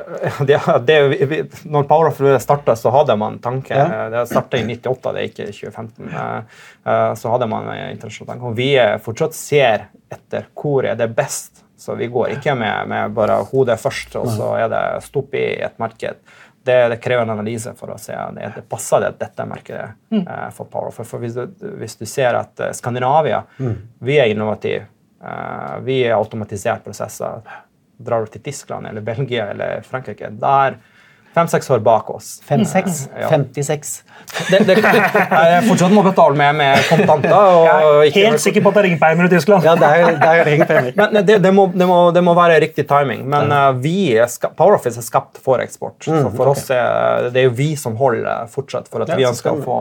det, 0.49 0.57
det, 0.87 0.95
vi, 1.29 1.41
når 1.69 1.85
Power 1.89 2.09
Office 2.09 2.39
starta, 2.41 2.75
så 2.75 2.89
hadde 2.89 3.15
man 3.19 3.37
tanke. 3.43 3.75
Ja. 3.75 4.07
Det 4.09 4.25
starta 4.29 4.57
i 4.57 4.65
98, 4.65 5.13
det 5.13 5.21
er 5.21 5.29
ikke 5.29 5.49
2015. 5.51 6.09
Eh, 6.09 6.37
eh, 6.85 7.13
Så 7.13 7.29
hadde 7.29 7.49
man 7.51 7.69
internasjonal 7.91 8.33
tanke. 8.33 8.49
Og 8.49 8.57
vi 8.57 8.71
eh, 8.79 8.95
fortsatt 9.03 9.37
ser 9.37 9.87
etter 10.11 10.49
hvor 10.55 10.85
er 10.85 10.97
det 10.99 11.11
best. 11.15 11.63
Så 11.77 11.93
vi 11.99 12.07
går 12.07 12.37
ikke 12.37 12.55
med, 12.55 12.87
med 12.87 13.13
bare 13.13 13.41
hodet 13.51 13.75
først, 13.81 14.15
og 14.15 14.29
så 14.31 14.53
er 14.57 14.69
det 14.71 14.83
stopp 15.05 15.35
i 15.35 15.43
et 15.67 15.75
marked. 15.81 16.21
Det, 16.65 16.77
det 16.89 16.97
krever 17.03 17.27
en 17.27 17.33
analyse 17.35 17.75
for 17.77 17.91
å 17.93 17.97
se 18.01 18.15
om 18.17 18.33
det, 18.33 18.47
det 18.55 18.63
passer 18.71 19.03
det 19.03 19.11
dette 19.19 19.45
markedet 19.45 19.89
mm. 20.09 20.23
for 20.55 20.71
Power. 20.71 20.95
For, 20.95 21.05
for 21.05 21.21
hvis, 21.21 21.35
du, 21.35 21.67
hvis 21.77 21.99
du 21.99 22.07
ser 22.09 22.39
at 22.39 22.63
Skandinavia 22.73 23.43
Skandinavia, 23.45 23.83
vi 24.07 24.17
er 24.17 24.31
innovative. 24.31 24.87
Eh, 25.25 25.77
vi 25.85 26.01
er 26.05 26.17
automatisert 26.17 26.83
prosesser. 26.85 27.45
Drar 27.97 28.25
du 28.25 28.33
til 28.33 28.43
Tyskland 28.43 28.87
eller 28.87 29.01
Belgia 29.01 29.49
eller 29.53 29.81
Frankrike, 29.87 30.29
der 30.41 30.75
fem-seks 31.35 31.69
år 31.71 31.81
bak 31.83 32.09
oss. 32.09 32.41
5-6? 32.47 32.99
Ja. 33.19 33.29
56? 33.29 34.03
Det, 34.49 34.59
det, 34.67 34.75
jeg 35.51 35.63
fortsatt 35.67 35.91
må 35.91 36.03
betale 36.05 36.37
med, 36.39 36.55
med 36.59 36.85
kontanter. 36.87 37.33
Og 37.35 37.65
Jeg 37.65 37.75
er 37.75 38.09
ikke, 38.09 38.23
helt 38.29 38.43
sikker 38.43 38.63
på 38.63 38.71
at 38.71 38.77
det 38.77 38.83
er 38.83 38.87
ringpeimer 38.89 39.27
i 39.27 39.31
Tyskland. 39.33 39.67
Ja, 39.67 39.75
der 39.79 40.05
er 40.05 40.19
det 40.21 40.45
ringepenger. 40.47 40.91
Men 41.01 41.19
det, 41.27 41.39
det, 41.43 41.53
må, 41.55 41.67
det, 41.73 41.87
må, 41.89 41.99
det 42.15 42.23
må 42.23 42.35
være 42.37 42.59
riktig 42.63 42.87
timing. 42.87 43.25
Men 43.31 43.51
uh, 43.51 43.69
vi 43.83 43.95
er 44.15 44.31
ska, 44.31 44.51
Power 44.55 44.79
Office 44.79 45.01
er 45.01 45.07
skapt 45.07 45.41
for 45.43 45.63
eksport. 45.63 45.97
så 46.07 46.31
for 46.35 46.53
oss 46.53 46.69
er 46.71 47.31
det 47.35 47.43
er 47.43 47.49
jo 47.49 47.55
vi 47.57 47.71
som 47.79 47.97
holder 47.99 48.47
fortsatt 48.51 48.87
for 48.91 49.03
at 49.03 49.11
Ja, 49.11 49.19
vi 49.19 49.27
ønsker 49.27 49.55
å 49.55 49.63
få 49.65 49.79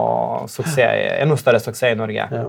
suksess, 0.51 1.21
enda 1.21 1.39
større 1.39 1.63
suksess 1.63 1.95
i 1.95 1.99
Norge. 1.99 2.27
Ja. 2.31 2.47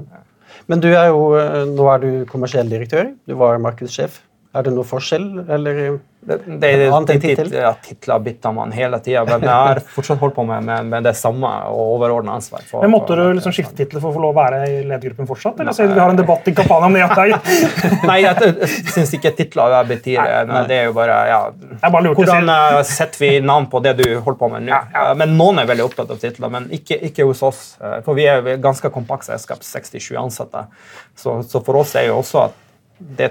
Men 0.66 0.83
du 0.83 0.88
er 0.90 1.11
jo, 1.12 1.35
eh, 1.38 1.64
nå 1.70 1.87
er 1.92 2.02
du 2.02 2.09
kommersiell 2.31 2.70
direktør. 2.70 3.12
Du 3.26 3.37
var 3.38 3.61
markedssjef. 3.62 4.20
Er 4.56 4.66
det 4.66 4.72
noe 4.76 4.86
forskjell, 4.88 5.26
eller? 5.52 5.98
Det, 6.26 6.40
det, 6.58 6.70
Annet 6.90 7.10
enn 7.12 7.20
tittel? 7.22 7.50
Ja, 7.54 7.70
titler 7.84 8.18
bytter 8.24 8.54
man 8.56 8.72
hele 8.74 8.98
tida, 8.98 9.20
men 9.28 9.44
jeg 9.46 9.52
har 9.52 9.78
fortsatt 9.94 10.18
holdt 10.18 10.34
på 10.34 10.42
med, 10.48 10.64
med, 10.66 10.88
med 10.90 11.04
det 11.06 11.12
samme 11.14 11.50
og 11.70 11.92
overordna 11.94 12.34
ansvar. 12.40 12.64
For, 12.66 12.82
Men 12.82 12.90
Måtte 12.90 13.14
du 13.14 13.22
liksom 13.36 13.54
skifte 13.54 13.76
tittel 13.78 14.00
for 14.00 14.10
å 14.10 14.16
få 14.16 14.24
lov 14.24 14.34
å 14.34 14.38
være 14.40 14.58
i 14.66 14.80
ledergruppen 14.88 15.28
fortsatt? 15.28 15.60
Eller 15.62 15.76
siden 15.76 15.94
vi 15.94 16.02
har 16.02 16.10
en 16.10 16.18
debatt 16.18 16.50
i 16.50 16.54
kampanje 16.56 16.88
om 16.88 16.96
det 16.96 17.04
i 17.04 17.20
dag? 17.20 17.52
Nei, 18.10 18.18
jeg, 18.24 18.50
jeg 18.64 18.96
syns 18.96 19.14
ikke 19.20 19.34
titler 19.38 19.76
betyr 19.86 20.18
nei, 20.50 20.64
Det 20.66 20.80
er 20.80 20.90
jo 20.90 20.96
bare 20.96 21.20
ja, 21.30 21.40
bare 21.84 22.14
Hvordan 22.16 22.52
eh, 22.56 22.80
setter 22.90 23.22
vi 23.22 23.32
navn 23.46 23.70
på 23.70 23.84
det 23.86 23.94
du 24.00 24.06
holder 24.16 24.40
på 24.42 24.50
med 24.56 24.66
nå? 24.66 24.74
Ja, 24.74 24.82
ja. 24.96 25.06
Eh, 25.12 25.16
Men 25.22 25.38
noen 25.38 25.62
er 25.62 25.70
veldig 25.70 25.86
opptatt 25.86 26.10
av 26.10 26.18
titler, 26.22 26.50
men 26.50 26.66
ikke, 26.74 26.98
ikke 27.06 27.28
hos 27.28 27.44
oss. 27.46 27.64
Eh, 27.78 28.00
For 28.06 28.18
vi 28.18 28.26
vi 28.26 28.54
er 28.56 28.62
ganske 28.62 28.90
kompakt 28.90 29.28
selskap, 29.28 29.62
67 29.62 30.16
ansatte. 30.18 30.66
Så, 31.14 31.42
så 31.46 31.62
for 31.62 31.82
oss 31.82 31.94
er 31.98 32.10
jo 32.10 32.20
også 32.20 32.48
at 32.48 32.62
det, 32.98 33.30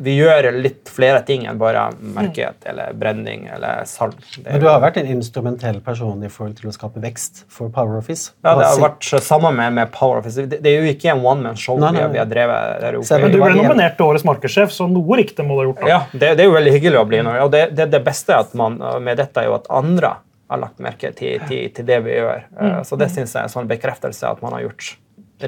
vi 0.00 0.14
gjør 0.16 0.46
litt 0.56 0.88
flere 0.88 1.20
ting 1.28 1.42
enn 1.48 1.58
bare 1.60 1.82
merket 2.00 2.64
eller 2.70 2.94
brenning 2.96 3.42
eller 3.52 3.82
salg. 3.88 4.16
Det, 4.36 4.46
Men 4.46 4.62
du 4.62 4.66
har 4.70 4.80
vært 4.80 4.96
en 5.02 5.10
instrumentell 5.12 5.80
person 5.84 6.22
i 6.24 6.30
forhold 6.32 6.56
til 6.60 6.70
å 6.70 6.74
skape 6.74 7.02
vekst 7.04 7.42
for 7.52 7.68
Power 7.74 7.98
Office. 7.98 8.32
ja, 8.42 8.54
det 8.56 8.68
har 8.70 8.80
vært 8.80 9.10
sammen 9.26 9.58
med, 9.58 9.76
med 9.76 9.92
Power 9.92 10.22
Office. 10.22 10.46
Det, 10.48 10.62
det 10.64 10.72
er 10.72 10.86
jo 10.86 10.94
ikke 10.94 11.12
en 11.12 11.20
one 11.20 11.44
man 11.50 11.60
show 11.60 11.76
Nei, 11.80 11.92
nei, 11.98 12.06
vi, 12.14 12.20
har- 12.22 12.30
drevet 12.30 12.80
der 12.86 12.98
oppe. 13.00 13.20
Men 13.20 13.34
du 13.34 13.38
ble 13.42 13.52
nominert 13.58 13.98
til 13.98 14.08
Årets 14.08 14.24
markedssjef, 14.28 14.72
så 14.72 14.88
noe 14.88 15.20
riktig 15.20 15.44
må 15.44 15.58
du 15.58 15.62
ha 15.62 15.68
gjort. 15.68 15.84
da. 15.84 15.92
Ja, 15.92 16.00
det, 16.12 16.32
det 16.38 16.46
er 16.46 16.50
jo 16.50 16.56
veldig 16.56 16.74
hyggelig 16.78 17.00
å 17.02 17.06
bli 17.12 17.22
noe. 17.26 17.36
Og 17.44 17.52
det, 17.52 17.66
det, 17.76 17.90
det 17.92 18.02
beste 18.06 18.36
at 18.40 18.56
man, 18.58 18.80
med 19.04 19.20
dette 19.20 19.44
er 19.44 19.50
jo 19.50 19.58
at 19.60 19.68
andre 19.68 20.16
har 20.50 20.58
lagt 20.64 20.80
merke 20.82 21.12
til, 21.14 21.38
til, 21.46 21.68
til 21.76 21.86
det 21.86 22.00
vi 22.08 22.16
gjør. 22.16 22.48
Mm. 22.58 22.80
Så 22.88 22.96
det 22.98 23.06
syns 23.12 23.36
jeg 23.36 23.44
er 23.44 23.46
en 23.46 23.52
sånn 23.52 23.68
bekreftelse 23.70 24.26
at 24.32 24.40
man 24.42 24.56
har 24.56 24.64
gjort 24.66 24.96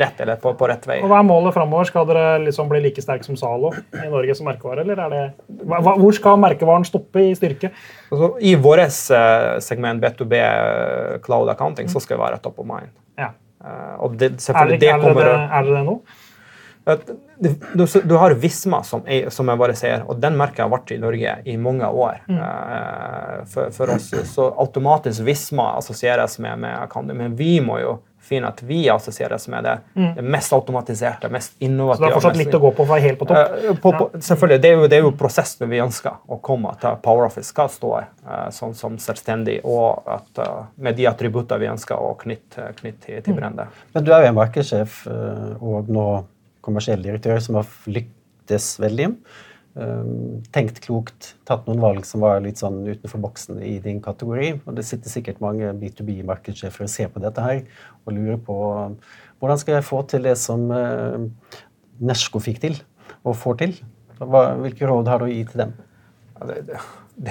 rett 0.01 0.21
eller 0.25 0.41
på, 0.41 0.55
på 0.59 0.69
rett 0.71 0.87
vei. 0.89 0.99
Og 1.03 1.11
Hva 1.11 1.21
er 1.21 1.29
målet 1.29 1.55
framover? 1.57 1.89
Skal 1.89 2.07
dere 2.09 2.39
liksom 2.47 2.71
bli 2.71 2.81
like 2.85 3.05
sterke 3.05 3.27
som 3.27 3.39
Zalo 3.41 3.73
i 3.75 4.09
Norge 4.09 4.37
som 4.39 4.49
merkevare? 4.49 4.85
eller 4.87 5.05
er 5.05 5.15
det... 5.15 5.23
Hva, 5.69 5.97
hvor 6.01 6.17
skal 6.17 6.41
merkevaren 6.43 6.87
stoppe 6.89 7.27
i 7.29 7.35
styrke? 7.39 7.73
Altså, 8.11 8.33
I 8.41 8.57
vårt 8.61 8.99
segment 9.65 10.03
B2B 10.03 10.41
eh, 10.41 11.21
Cloud 11.25 11.53
Accounting 11.53 11.93
så 11.93 12.03
skal 12.03 12.19
vi 12.19 12.25
være 12.25 12.43
top 12.45 12.61
of 12.63 12.69
mind. 12.69 12.93
Ja. 13.21 13.33
Eh, 13.65 13.95
og 14.03 14.19
det, 14.21 14.35
selvfølgelig 14.43 14.79
er 14.79 14.81
det 14.81 14.89
er, 14.89 14.99
dere 14.99 15.07
kommer 15.07 15.31
det, 15.31 15.39
er 15.41 15.69
det, 15.69 15.79
det 15.79 15.87
nå? 15.89 15.99
du, 17.75 17.87
du, 18.05 18.15
har 18.17 18.35
Visma, 18.35 18.83
som, 18.83 19.05
jeg, 19.07 19.31
som 19.33 19.49
jeg 19.49 19.61
bare 19.61 19.75
sier, 19.79 20.03
og 20.07 20.19
den 20.23 20.37
merket 20.39 20.65
har 20.65 20.71
vært 20.73 20.91
i 20.95 20.99
Norge 21.03 21.35
i 21.47 21.57
mange 21.61 21.87
år. 21.87 22.23
Mm. 22.27 22.39
Uh, 22.39 23.37
for, 23.51 23.75
for, 23.75 23.95
oss, 23.95 24.11
Så 24.33 24.49
automatisk 24.51 25.23
Visma 25.27 25.73
assosieres 25.79 26.39
med, 26.43 26.59
med 26.65 26.75
Akandi, 26.83 27.17
men 27.19 27.37
vi 27.39 27.57
må 27.65 27.79
jo 27.83 28.01
finne 28.23 28.49
at 28.53 28.63
vi 28.63 28.85
assosieres 28.91 29.49
med 29.49 29.65
det, 29.65 29.75
mm. 29.95 30.15
det 30.17 30.25
mest 30.35 30.53
automatiserte, 30.53 31.29
mest 31.33 31.55
innovative. 31.59 31.99
Så 31.99 32.05
det 32.05 32.11
er 32.11 32.17
fortsatt 32.17 32.41
litt 32.41 32.57
å 32.57 32.61
gå 32.63 32.71
på 32.71 32.85
for 32.85 32.91
å 32.91 32.95
være 32.95 33.05
helt 33.07 33.21
på 33.21 33.29
topp? 33.31 33.57
Uh, 33.59 33.81
på, 33.83 33.93
på, 33.99 34.09
selvfølgelig. 34.19 34.63
Det 34.63 34.71
er, 34.71 34.77
jo, 34.79 34.89
det 34.91 34.99
er 34.99 35.07
jo 35.07 35.13
prosessen 35.19 35.71
vi 35.71 35.83
ønsker 35.83 36.23
å 36.27 36.39
komme 36.45 36.75
til 36.83 36.99
PowerOffice 37.05 37.51
skal 37.51 37.71
stå 37.73 37.93
uh, 37.99 38.49
sånn 38.55 38.77
som, 38.79 38.99
selvstendig, 39.03 39.59
og 39.69 40.09
at, 40.11 40.31
uh, 40.39 40.65
med 40.83 40.99
de 40.99 41.09
attributter 41.11 41.63
vi 41.63 41.71
ønsker 41.73 41.99
å 41.99 42.13
knytte, 42.23 42.71
knytte 42.79 43.07
til, 43.09 43.23
til 43.27 43.39
Brende. 43.39 43.69
Mm. 43.69 43.87
Men 43.97 44.07
du 44.07 44.13
er 44.15 44.25
jo 44.25 44.33
en 44.33 44.39
markedssjef 44.39 45.01
og 45.09 45.91
nå 45.93 46.07
kommersiell 46.63 47.03
direktør 47.03 47.41
som 47.43 47.59
har 47.59 47.71
lyktes 47.91 48.77
veldig. 48.83 49.09
Um, 49.73 50.43
tenkt 50.53 50.83
klokt, 50.85 51.31
tatt 51.49 51.65
noen 51.65 51.81
valg 51.81 52.05
som 52.05 52.21
var 52.21 52.43
litt 52.45 52.61
sånn 52.61 52.83
utenfor 52.85 53.23
boksen 53.25 53.63
i 53.65 53.79
din 53.81 54.03
kategori. 54.05 54.51
Og 54.67 54.77
det 54.77 54.85
sitter 54.85 55.13
sikkert 55.13 55.41
mange 55.41 55.71
B2B-markedssjefer 55.81 56.85
og 56.85 56.93
ser 56.93 57.09
på 57.13 57.23
dette 57.25 57.45
her 57.45 57.63
og 58.05 58.13
lurer 58.13 58.41
på 58.43 58.57
hvordan 59.41 59.59
skal 59.59 59.79
jeg 59.79 59.87
få 59.89 60.03
til 60.11 60.29
det 60.29 60.37
som 60.39 60.69
uh, 60.69 61.25
Nesco 62.05 62.43
fikk 62.43 62.61
til 62.63 62.77
og 63.23 63.39
får 63.41 63.59
til. 63.63 63.75
Hva, 64.21 64.53
hvilke 64.61 64.87
råd 64.87 65.09
har 65.09 65.23
du 65.23 65.31
å 65.31 65.33
gi 65.33 65.41
til 65.49 65.65
dem? 65.65 65.75
Det, 66.43 66.61
det, 66.69 66.83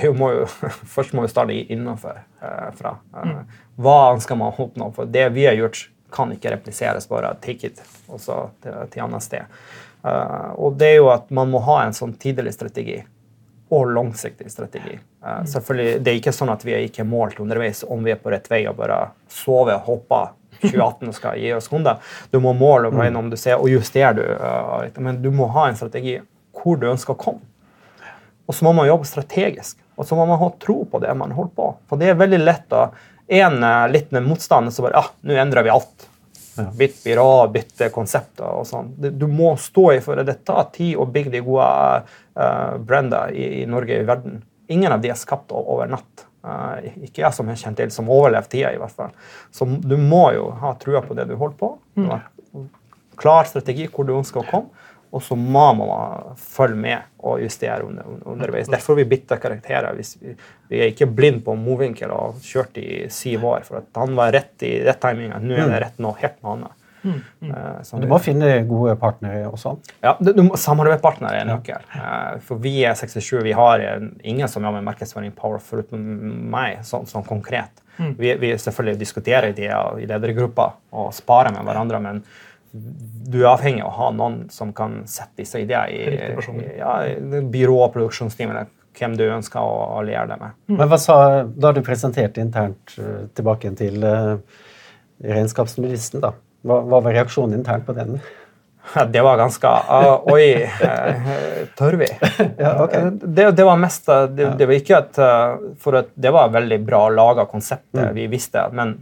det 0.01 0.11
må 0.17 0.31
jo, 0.33 0.49
først 0.95 1.13
må 1.13 1.27
vi 1.27 1.31
starte 1.31 1.61
innenfor. 1.61 2.23
Uh, 2.41 2.67
fra. 2.79 2.97
Uh, 3.13 3.61
hva 3.77 3.97
ønsker 4.15 4.39
man 4.39 4.49
å 4.49 4.65
oppnå? 4.65 4.89
For 4.97 5.09
det 5.09 5.29
vi 5.37 5.45
har 5.45 5.59
gjort, 5.59 5.85
kan 6.11 6.33
ikke 6.33 6.51
repliseres. 6.57 7.07
Bare 7.07 7.35
take 7.43 7.69
it 7.69 7.85
og 8.09 8.19
så 8.19 8.41
til, 8.63 8.81
til 8.91 9.05
annet 9.05 9.29
sted. 9.29 9.61
Uh, 10.01 10.51
og 10.57 10.77
det 10.81 10.95
er 10.95 10.99
jo 10.99 11.11
at 11.13 11.29
man 11.33 11.51
må 11.51 11.61
ha 11.67 11.83
en 11.85 11.93
sånn 11.93 12.15
tidlig 12.17 12.55
strategi 12.55 12.97
og 13.71 13.91
langsiktig 13.93 14.49
strategi. 14.51 14.97
Uh, 15.23 15.43
selvfølgelig, 15.47 15.99
Det 16.03 16.11
er 16.11 16.19
ikke 16.19 16.33
sånn 16.35 16.51
at 16.51 16.65
vi 16.65 16.73
er 16.75 16.87
ikke 16.87 17.05
målt 17.07 17.39
underveis 17.39 17.83
om 17.87 18.01
vi 18.03 18.15
er 18.15 18.19
på 18.19 18.33
rett 18.33 18.49
vei 18.51 18.63
og 18.69 18.79
bare 18.81 19.03
sover 19.29 19.77
og 19.77 19.89
hopper. 19.89 20.33
2018 20.61 21.13
skal 21.17 21.39
gi 21.41 21.53
oss 21.55 21.69
kunder. 21.71 22.01
Du 22.29 22.37
må 22.43 22.51
måle 22.53 22.89
og 22.89 22.97
gå 22.97 23.05
om 23.17 23.29
du 23.31 23.37
ser, 23.39 23.57
og 23.57 23.71
justere, 23.71 24.13
du. 24.17 24.25
Uh, 24.25 24.89
men 25.01 25.21
du 25.21 25.31
må 25.33 25.47
ha 25.55 25.69
en 25.69 25.79
strategi 25.79 26.19
hvor 26.57 26.77
du 26.77 26.89
ønsker 26.91 27.15
å 27.15 27.21
komme. 27.21 27.47
Og 28.45 28.57
så 28.57 28.65
må 28.67 28.73
man 28.75 28.89
jobbe 28.89 29.07
strategisk. 29.07 29.79
Og 29.95 30.05
så 30.05 30.17
må 30.17 30.25
man 30.25 30.41
ha 30.41 30.49
tro 30.59 30.81
på 30.89 30.99
det 31.01 31.13
man 31.17 31.31
holder 31.31 31.55
på. 31.55 31.67
For 31.87 32.01
det 32.01 32.11
er 32.11 32.19
veldig 32.19 32.41
lett 32.41 32.73
å 32.73 32.89
en 33.31 33.63
liten 33.93 34.25
motstand 34.27 34.73
så 34.75 34.83
bare 34.83 34.99
ah, 34.99 35.11
nå 35.23 35.37
endrer 35.39 35.63
vi 35.63 35.71
alt. 35.71 36.10
Ja. 36.57 36.65
Bytt 36.77 36.97
byrå, 37.03 37.47
bytte 37.53 37.87
konsepter 37.95 38.49
og 38.59 38.65
sånn. 38.67 38.89
Du 38.99 39.27
må 39.31 39.53
stå 39.59 39.85
i 39.95 40.01
for 40.03 40.19
det. 40.19 40.27
Det 40.27 40.41
tar 40.47 40.67
tid 40.75 40.97
å 40.99 41.07
bygge 41.07 41.31
de 41.37 41.43
gode 41.45 41.67
uh, 42.03 42.73
brander 42.83 43.31
i, 43.31 43.45
i, 43.61 43.69
Norge 43.69 43.95
og 43.95 44.03
i 44.03 44.09
verden. 44.09 44.41
Ingen 44.71 44.91
av 44.91 45.03
de 45.03 45.13
er 45.13 45.19
skapt 45.19 45.53
over 45.55 45.87
natt. 45.91 46.25
Uh, 46.43 46.81
ikke 47.05 47.23
jeg 47.23 47.37
som 47.37 47.47
har 47.47 47.59
kjent 47.61 47.79
til, 47.79 47.93
som 47.93 48.11
overlevde 48.11 48.51
tida, 48.51 48.73
i 48.75 48.81
hvert 48.81 48.97
fall. 48.97 49.15
Så 49.55 49.67
du 49.67 49.95
må 50.01 50.25
jo 50.35 50.49
ha 50.59 50.75
trua 50.81 51.03
på 51.05 51.15
det 51.17 51.29
du 51.31 51.37
holder 51.39 51.57
på. 51.59 51.73
Du 51.95 52.07
har 52.09 52.27
Klar 53.21 53.45
strategi 53.45 53.85
hvor 53.91 54.07
du 54.07 54.15
ønsker 54.15 54.41
å 54.41 54.47
komme. 54.47 54.87
Og 55.11 55.23
så 55.23 55.35
må 55.35 55.65
man 55.75 56.35
følge 56.39 56.77
med 56.79 57.07
og 57.27 57.41
justere 57.43 57.83
under, 57.83 58.07
underveis. 58.31 58.69
Derfor 58.71 58.95
vi 58.95 59.05
bytter 59.11 59.41
karakterer. 59.43 59.97
Vi, 59.97 60.35
vi, 60.71 60.79
er 60.79 60.91
ikke 60.93 61.09
blind 61.11 61.41
på 61.45 61.55
movinkel 61.59 62.13
og 62.15 62.37
har 62.37 62.45
kjørt 62.45 62.79
i 62.79 62.91
syv 63.11 63.43
år. 63.49 63.65
For 63.67 63.81
at 63.81 63.99
han 63.99 64.15
var 64.15 64.31
rett 64.37 64.63
i 64.67 64.77
rett 64.85 65.01
timinga. 65.03 65.41
Nå 65.43 65.57
er 65.57 65.65
det 65.65 65.73
mm. 65.73 65.81
rett 65.83 65.99
noe 66.05 66.15
helt 66.21 66.39
annet. 66.53 66.77
Mm, 67.01 67.17
mm. 67.41 67.51
Uh, 67.51 67.99
du 67.99 68.05
må 68.07 68.19
finne 68.21 68.49
gode 68.69 68.93
partnere 69.01 69.47
også? 69.49 69.73
Ja, 70.03 70.13
du, 70.21 70.31
du, 70.37 70.43
samarbeidspartnere 70.55 71.41
er 71.41 71.47
nøkkel. 71.49 71.87
Uh, 71.95 72.37
for 72.45 72.61
vi 72.61 72.75
er 72.85 72.95
67. 72.97 73.39
Vi 73.43 73.55
har 73.57 73.83
ingen 74.21 74.47
som 74.47 74.63
jobber 74.63 74.79
med 74.79 74.91
markedsføring 74.91 75.33
power 75.35 75.59
foruten 75.65 76.05
meg, 76.53 76.85
sånn, 76.87 77.09
sånn 77.09 77.25
konkret. 77.27 77.83
Mm. 77.97 78.13
Vi, 78.19 78.31
vi, 78.41 78.53
selvfølgelig 78.57 79.01
diskuterer 79.01 79.51
ideer 79.51 79.99
i 79.99 80.07
ledergruppa 80.09 80.71
og 80.95 81.11
sparer 81.15 81.53
med 81.55 81.67
hverandre. 81.67 81.99
men 81.99 82.23
du 82.71 83.41
er 83.41 83.49
avhengig 83.51 83.83
av 83.83 83.89
å 83.89 83.97
ha 83.97 84.09
noen 84.15 84.37
som 84.51 84.71
kan 84.75 85.01
sette 85.09 85.43
disse 85.43 85.59
ideene 85.59 85.91
i, 85.91 86.03
i 86.15 86.77
ja, 86.79 86.93
byrå 87.51 87.81
og 87.85 87.95
produksjonsteamene. 87.97 88.67
hvem 88.97 89.15
du 89.15 89.23
ønsker 89.23 89.59
å 89.63 89.99
alliere 90.01 90.27
deg 90.27 90.39
med. 90.41 90.55
Mm. 90.67 90.77
Men 90.77 90.91
hva 90.91 90.99
sa, 90.99 91.15
Da 91.43 91.71
du 91.71 91.81
presenterte 91.83 92.43
internt 92.43 92.95
uh, 92.99 93.27
tilbake 93.35 93.71
til 93.79 94.03
uh, 94.03 94.35
regnskapsministeren, 95.23 96.23
da, 96.23 96.33
hva, 96.67 96.81
hva, 96.83 96.99
var 96.99 97.15
reaksjonen 97.15 97.59
internt 97.59 97.87
på 97.87 97.95
den? 97.97 98.19
Det 99.13 99.21
var 99.23 99.37
ganske 99.39 99.67
uh, 99.67 100.27
Oi, 100.31 100.63
uh, 100.65 101.29
tør 101.79 101.99
vi? 102.01 102.09
ja, 102.63 102.73
okay. 102.83 103.11
det, 103.21 103.51
det, 103.55 103.67
var 103.67 103.79
mest 103.79 104.07
det, 104.07 104.51
det, 104.59 104.67
var 104.67 104.75
ikke 104.79 104.99
at 104.99 105.21
For 105.79 106.01
at 106.01 106.11
det 106.15 106.31
var 106.33 106.51
veldig 106.51 106.79
bra 106.83 107.05
laga 107.13 107.47
konsept, 107.51 107.93
mm. 107.95 108.11
vi 108.15 108.27
visste, 108.31 108.67
men 108.75 108.97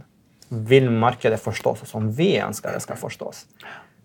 vil 0.50 0.90
markedet 0.90 1.40
forstås 1.40 1.84
som 1.88 2.10
vi 2.14 2.34
ønsker 2.42 2.74
det 2.74 2.82
skal 2.84 2.98
forstås. 2.98 3.44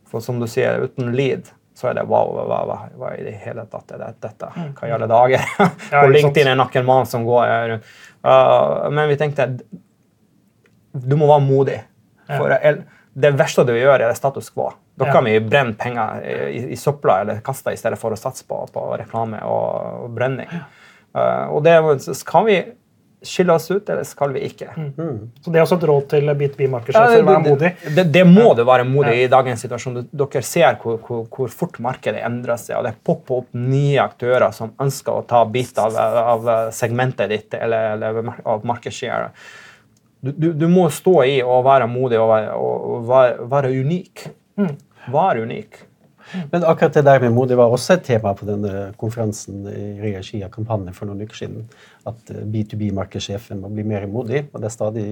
For 0.10 0.22
som 0.22 0.40
du 0.40 0.48
sier, 0.50 0.86
uten 0.86 1.14
lead 1.18 1.50
så 1.76 1.90
er 1.90 1.98
det 1.98 2.06
wow, 2.08 2.30
hva, 2.32 2.60
wow, 2.70 2.84
hva 2.96 3.10
i 3.20 3.24
det 3.26 3.34
hele 3.44 3.66
tatt 3.68 3.90
er 3.92 4.00
det, 4.00 4.14
dette? 4.24 4.48
Mm. 4.56 4.70
Hva 4.78 4.90
gjør 4.90 5.02
det 5.04 5.10
dager? 5.12 5.50
På 5.92 6.06
LinkedIn 6.14 6.52
er 6.54 6.60
nok 6.60 6.78
en 6.80 6.88
mann 6.88 7.10
som 7.10 7.26
går 7.28 7.50
rundt. 7.72 7.90
Uh, 8.26 8.86
men 8.96 9.10
vi 9.12 9.18
tenkte 9.20 9.50
du 10.96 11.18
må 11.20 11.28
være 11.28 11.44
modig. 11.44 11.82
For 12.30 12.54
det 13.16 13.32
verste 13.36 13.66
du 13.68 13.74
gjør, 13.76 14.06
er 14.06 14.16
status 14.16 14.48
quo. 14.56 14.70
Da 14.96 15.10
kan 15.12 15.28
vi 15.28 15.36
brenne 15.44 15.76
penger 15.76 16.24
i, 16.24 16.62
i 16.72 16.80
søpla 16.80 17.20
eller 17.26 17.44
kaste 17.44 17.74
i 17.76 17.80
stedet 17.80 18.00
for 18.00 18.16
å 18.16 18.20
satse 18.20 18.48
på, 18.48 18.62
på 18.72 18.86
reklame 18.96 19.42
og, 19.44 20.06
og 20.06 20.16
brenning. 20.16 20.48
Uh, 21.16 21.52
og 21.52 21.60
det 21.68 21.76
kan 22.28 22.48
vi 22.48 22.62
skille 23.26 23.54
oss 23.54 23.70
ut, 23.72 23.90
eller 23.90 24.04
skal 24.08 24.34
vi 24.36 24.44
ikke? 24.48 24.68
Mm. 24.76 25.32
Så 25.42 25.52
Det 25.52 25.60
er 25.60 25.64
også 25.64 25.78
et 25.80 25.86
råd 25.90 26.08
til 26.12 26.32
B2B-markedssjefer? 26.40 27.18
Ja, 27.18 27.26
være 27.28 27.44
modig? 27.46 27.72
Det, 27.96 28.06
det, 28.14 28.24
må 28.28 28.54
du 28.58 28.64
være 28.68 28.86
modig 28.88 29.16
i 29.24 29.28
dagens 29.32 29.66
situasjon. 29.66 30.02
Dere 30.12 30.44
ser 30.46 30.80
hvor, 30.82 31.00
hvor, 31.06 31.26
hvor 31.32 31.54
fort 31.54 31.80
markedet 31.84 32.24
endrer 32.26 32.60
seg. 32.62 32.78
og 32.80 32.88
Det 32.88 32.96
popper 33.06 33.42
opp 33.42 33.60
nye 33.60 34.00
aktører 34.04 34.50
som 34.56 34.74
ønsker 34.82 35.14
å 35.14 35.26
ta 35.30 35.44
bit 35.50 35.80
av, 35.82 35.98
av 36.36 36.50
segmentet 36.76 37.32
ditt 37.32 37.58
eller, 37.60 37.96
eller 37.96 38.36
av 38.44 38.68
markedsshare. 38.68 39.32
Du, 40.26 40.32
du, 40.32 40.48
du, 40.58 40.68
må 40.72 40.88
stå 40.90 41.20
i 41.30 41.36
og 41.46 41.66
være 41.68 41.90
modig 41.92 42.18
og 42.18 42.32
være, 42.32 42.54
og 42.58 43.10
være, 43.10 43.50
være 43.52 43.74
unik. 43.86 44.28
Mm. 44.58 44.72
Vær 45.14 45.42
unik. 45.44 45.84
Men 46.52 46.66
akkurat 46.66 46.96
det 46.98 47.06
der 47.06 47.24
med 47.24 47.36
modig 47.36 47.58
var 47.60 47.72
også 47.72 47.98
et 47.98 48.06
tema 48.08 48.34
på 48.38 48.48
denne 48.48 48.92
konferansen 49.02 49.66
i 49.70 50.14
regi 50.16 50.42
av 50.46 50.52
kampanjen 50.54 50.96
for 50.96 51.10
noen 51.10 51.26
uker 51.26 51.44
siden. 51.44 51.66
At 52.08 52.32
B2B-markedssjefen 52.54 53.62
må 53.62 53.72
bli 53.74 53.86
mer 53.88 54.08
modig. 54.12 54.48
Og 54.52 54.62
det 54.64 54.72
er 54.72 54.76
stadig 54.80 55.10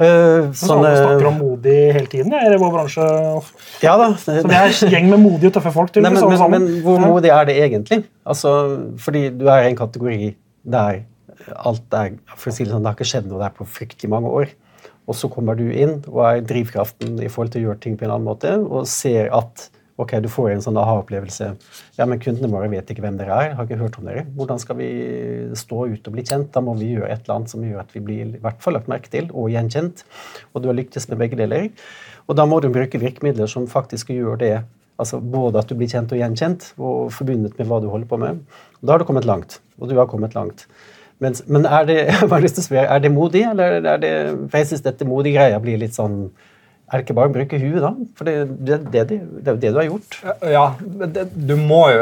Uh, 0.00 0.46
sånn, 0.56 0.78
alle 0.78 0.90
snakker 0.96 1.26
om 1.28 1.34
modig 1.36 1.74
hele 1.92 2.08
tiden 2.08 2.32
i 2.32 2.54
vår 2.56 2.70
bransje. 2.72 3.04
Ja 3.84 3.98
da. 4.00 4.06
Så 4.16 4.38
vi 4.38 4.56
er 4.56 4.70
en 4.70 4.94
gjeng 4.94 5.10
med 5.10 5.20
modige 5.20 5.50
og 5.50 5.58
tøffe 5.58 5.74
folk. 5.74 5.92
Nei, 6.00 6.08
men, 6.14 6.24
men, 6.24 6.54
men, 6.54 6.68
hvor 6.86 7.02
modig 7.02 7.28
er 7.36 7.44
det 7.50 7.58
egentlig? 7.60 7.98
Altså, 8.24 8.54
fordi 9.04 9.26
du 9.36 9.44
er 9.52 9.66
i 9.66 9.74
en 9.74 9.76
kategori 9.76 10.30
der 10.72 11.02
alt 11.56 11.96
er 11.96 12.16
for 12.32 12.48
å 12.48 12.54
si 12.54 12.64
det 12.64 12.72
sånn, 12.72 12.84
det 12.84 12.90
har 12.90 12.96
ikke 12.96 13.10
skjedd 13.12 13.28
noe 13.28 13.42
der 13.42 13.52
på 13.56 13.66
fryktelig 13.68 14.10
mange 14.12 14.32
år. 14.40 14.54
Og 15.10 15.18
så 15.18 15.30
kommer 15.32 15.58
du 15.58 15.66
inn 15.66 15.98
og 16.06 16.22
er 16.28 16.46
drivkraften 16.46 17.18
i 17.18 17.28
forhold 17.28 17.50
til 17.52 17.64
å 17.64 17.70
gjøre 17.70 17.82
ting 17.82 17.98
på 17.98 18.06
en 18.06 18.14
annen 18.14 18.28
måte, 18.30 18.54
og 18.62 18.86
ser 18.88 19.32
at 19.34 19.66
ok, 20.00 20.14
du 20.24 20.28
får 20.32 20.52
en 20.54 20.62
sånn 20.64 20.78
aha-opplevelse. 20.80 21.50
Ja, 21.98 22.06
men 22.08 22.20
kundene 22.22 22.48
våre 22.52 22.70
vet 22.72 22.88
ikke 22.92 23.02
hvem 23.04 23.18
dere 23.18 23.36
er, 23.36 23.54
har 23.58 23.66
ikke 23.66 23.80
hørt 23.82 23.98
om 24.00 24.06
dere. 24.08 24.24
Hvordan 24.38 24.60
skal 24.62 24.78
vi 24.78 24.90
stå 25.58 25.82
ut 25.92 26.06
og 26.08 26.14
bli 26.14 26.24
kjent? 26.24 26.48
Da 26.54 26.62
må 26.64 26.72
vi 26.78 26.92
gjøre 26.94 27.10
et 27.10 27.24
eller 27.24 27.40
annet 27.40 27.52
som 27.52 27.66
gjør 27.66 27.82
at 27.82 27.92
vi 27.96 28.04
blir 28.06 28.22
i 28.22 28.40
hvert 28.40 28.62
fall 28.64 28.78
lagt 28.78 28.88
merke 28.92 29.12
til 29.12 29.28
og 29.34 29.50
gjenkjent. 29.52 30.04
Og 30.54 30.62
du 30.62 30.70
har 30.70 30.78
lyktes 30.78 31.08
med 31.10 31.20
begge 31.20 31.40
deler. 31.40 31.68
Og 32.30 32.38
da 32.38 32.46
må 32.48 32.62
du 32.62 32.70
bruke 32.72 33.02
virkemidler 33.02 33.50
som 33.50 33.68
faktisk 33.68 34.14
gjør 34.14 34.40
det. 34.40 34.54
Altså 35.00 35.20
både 35.20 35.60
at 35.60 35.68
du 35.68 35.76
blir 35.76 35.90
kjent 35.90 36.12
og 36.12 36.20
gjenkjent, 36.20 36.70
og 36.80 37.12
forbundet 37.16 37.56
med 37.58 37.68
hva 37.68 37.80
du 37.80 37.90
holder 37.92 38.08
på 38.08 38.20
med. 38.20 38.40
Da 38.80 38.94
har 38.94 39.02
du 39.02 39.08
kommet 39.08 39.28
langt. 39.28 39.60
Og 39.80 39.88
du 39.88 39.96
har 40.00 40.08
kommet 40.08 40.36
langt. 40.36 40.66
Men, 41.20 41.36
men 41.52 41.66
er, 41.68 41.88
det, 41.88 41.98
spørre, 42.56 42.86
er 42.86 43.02
det 43.04 43.12
modig, 43.12 43.44
eller 43.50 43.80
er 43.80 44.00
det 44.00 44.14
For 44.46 44.62
jeg 44.62 44.70
syns 44.70 44.86
dette 44.86 45.08
modige 45.08 45.36
greia 45.36 45.60
blir 45.62 45.80
litt 45.80 45.96
sånn 45.96 46.30
er 46.90 46.98
det 46.98 47.04
ikke 47.04 47.14
bare 47.14 47.30
å 47.30 47.34
bruke 47.36 47.58
huet, 47.62 47.84
da? 47.84 47.90
For 48.18 48.26
det, 48.26 48.32
det, 48.66 48.76
det, 48.90 49.02
det, 49.06 49.20
er 49.46 49.52
jo 49.52 49.60
det 49.62 49.68
du 49.70 49.76
har 49.78 49.86
gjort. 49.86 50.16
Ja, 50.42 50.64
du 51.30 51.52
må 51.54 51.84
jo 51.92 52.00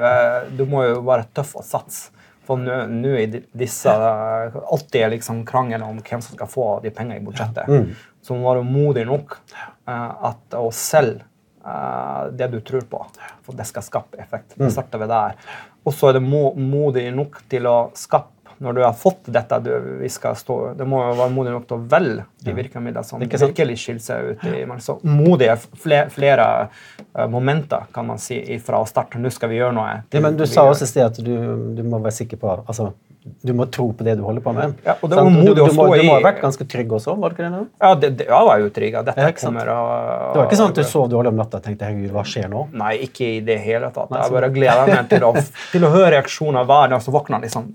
Du 0.58 0.62
må 0.70 0.86
jo 0.86 1.02
være 1.04 1.26
tøff 1.36 1.52
og 1.60 1.66
satse. 1.68 2.22
For 2.48 2.58
nå 2.58 3.10
i 3.20 3.26
disse 3.28 3.92
Alltid 3.92 4.98
er 5.02 5.12
liksom 5.12 5.44
krangel 5.46 5.84
om 5.86 6.00
hvem 6.00 6.24
som 6.24 6.34
skal 6.34 6.48
få 6.50 6.68
de 6.82 6.90
pengene 6.94 7.20
i 7.20 7.26
budsjettet. 7.26 7.68
Mm. 7.68 7.92
Så 8.24 8.34
må 8.34 8.40
du 8.40 8.48
være 8.48 8.64
modig 8.66 9.04
nok 9.06 9.36
uh, 9.36 10.32
at 10.32 10.56
å 10.58 10.70
selge 10.74 11.22
uh, 11.66 12.32
det 12.32 12.48
du 12.54 12.58
tror 12.64 12.88
på. 12.88 13.04
For 13.44 13.58
det 13.58 13.68
skal 13.68 13.86
skape 13.86 14.18
effekt. 14.22 14.56
Det 14.56 14.64
mm. 14.64 14.72
starter 14.74 15.04
ved 15.04 15.12
der. 15.12 15.38
Og 15.84 15.94
så 15.94 16.10
er 16.10 16.18
det 16.18 16.24
modig 16.24 17.06
nok 17.14 17.42
til 17.52 17.68
å 17.68 17.76
skape 17.98 18.41
når 18.62 18.76
du 18.76 18.80
har 18.84 18.92
fått 18.94 19.26
dette 19.34 19.58
du, 19.64 19.70
vi 20.00 20.08
skal 20.12 20.36
stå, 20.38 20.58
Det 20.78 20.86
må 20.88 21.00
jo 21.02 21.14
være 21.18 21.34
modig 21.34 21.52
nok 21.54 21.64
til 21.66 21.78
å 21.80 21.86
velge 21.90 22.26
de 22.46 22.54
virkemidlene 22.54 23.06
som 23.06 23.22
virkelig 23.22 23.78
skiller 23.82 24.04
seg 24.04 24.28
ut. 24.30 24.44
i 24.46 24.64
markedet. 24.68 24.86
Så 24.86 24.98
modige 25.02 25.56
flere, 25.82 26.08
flere 26.14 26.46
eh, 26.62 27.26
momenter, 27.30 27.88
kan 27.94 28.06
man 28.06 28.22
si, 28.22 28.38
fra 28.62 28.84
start. 28.86 29.18
Nå 29.18 29.30
skal 29.34 29.50
vi 29.52 29.58
gjøre 29.58 29.74
noe. 29.76 30.02
Ja, 30.14 30.22
men 30.22 30.38
du 30.38 30.46
sa 30.46 30.66
også 30.68 30.86
i 30.86 30.92
sted 30.92 31.08
at 31.08 31.18
du, 31.18 31.34
du 31.76 31.82
må 31.82 32.02
være 32.02 32.14
sikker 32.22 32.40
på 32.42 32.54
altså, 32.60 32.92
Du 33.22 33.52
må 33.54 33.66
tro 33.70 33.84
på 33.94 34.02
det 34.02 34.16
du 34.18 34.22
holder 34.26 34.42
på 34.42 34.52
med. 34.56 34.72
Ja, 34.82 34.96
og 34.98 35.10
det 35.10 35.16
var 35.18 35.28
modig 35.30 35.52
du, 35.54 35.60
å 35.62 35.68
stå 35.70 35.84
du 35.94 36.02
må 36.08 36.16
ha 36.16 36.22
vært 36.24 36.40
ganske 36.42 36.64
trygg 36.66 36.90
også, 36.96 37.14
var 37.22 37.30
det 37.30 37.36
ikke 37.36 37.44
det? 37.44 37.50
nå? 37.54 37.60
Ja, 37.84 37.90
det, 37.94 38.10
det, 38.18 38.26
jeg 38.26 38.48
var 38.48 38.62
jo 38.64 38.70
trygg. 38.74 38.96
Dette 39.06 39.26
Ja, 39.28 39.34
kommer 39.38 39.70
å 39.70 39.78
Det 39.86 40.40
var 40.40 40.48
ikke 40.48 40.58
sånn 40.58 40.72
at 40.74 40.80
du 40.80 40.82
sov 40.90 41.06
dårlig 41.12 41.30
om 41.30 41.38
natta 41.38 41.60
og 41.60 41.66
tenkte 41.68 41.86
herregud, 41.86 42.10
hva 42.16 42.24
skjer 42.26 42.50
nå? 42.50 42.64
Nei, 42.82 42.92
ikke 43.06 43.28
i 43.36 43.40
det 43.46 43.58
hele 43.62 43.92
tatt. 43.94 44.10
Nei, 44.10 44.24
Jeg 44.24 44.34
bare 44.34 44.50
gleder 44.58 44.90
meg 44.90 45.10
til 45.12 45.26
å, 45.28 45.32
til 45.74 45.86
å 45.86 45.90
høre 45.94 46.10
reaksjoner 46.16 46.66
hver 46.66 46.94
dag 46.96 47.04
som 47.06 47.14
våkner. 47.14 47.44
liksom. 47.46 47.70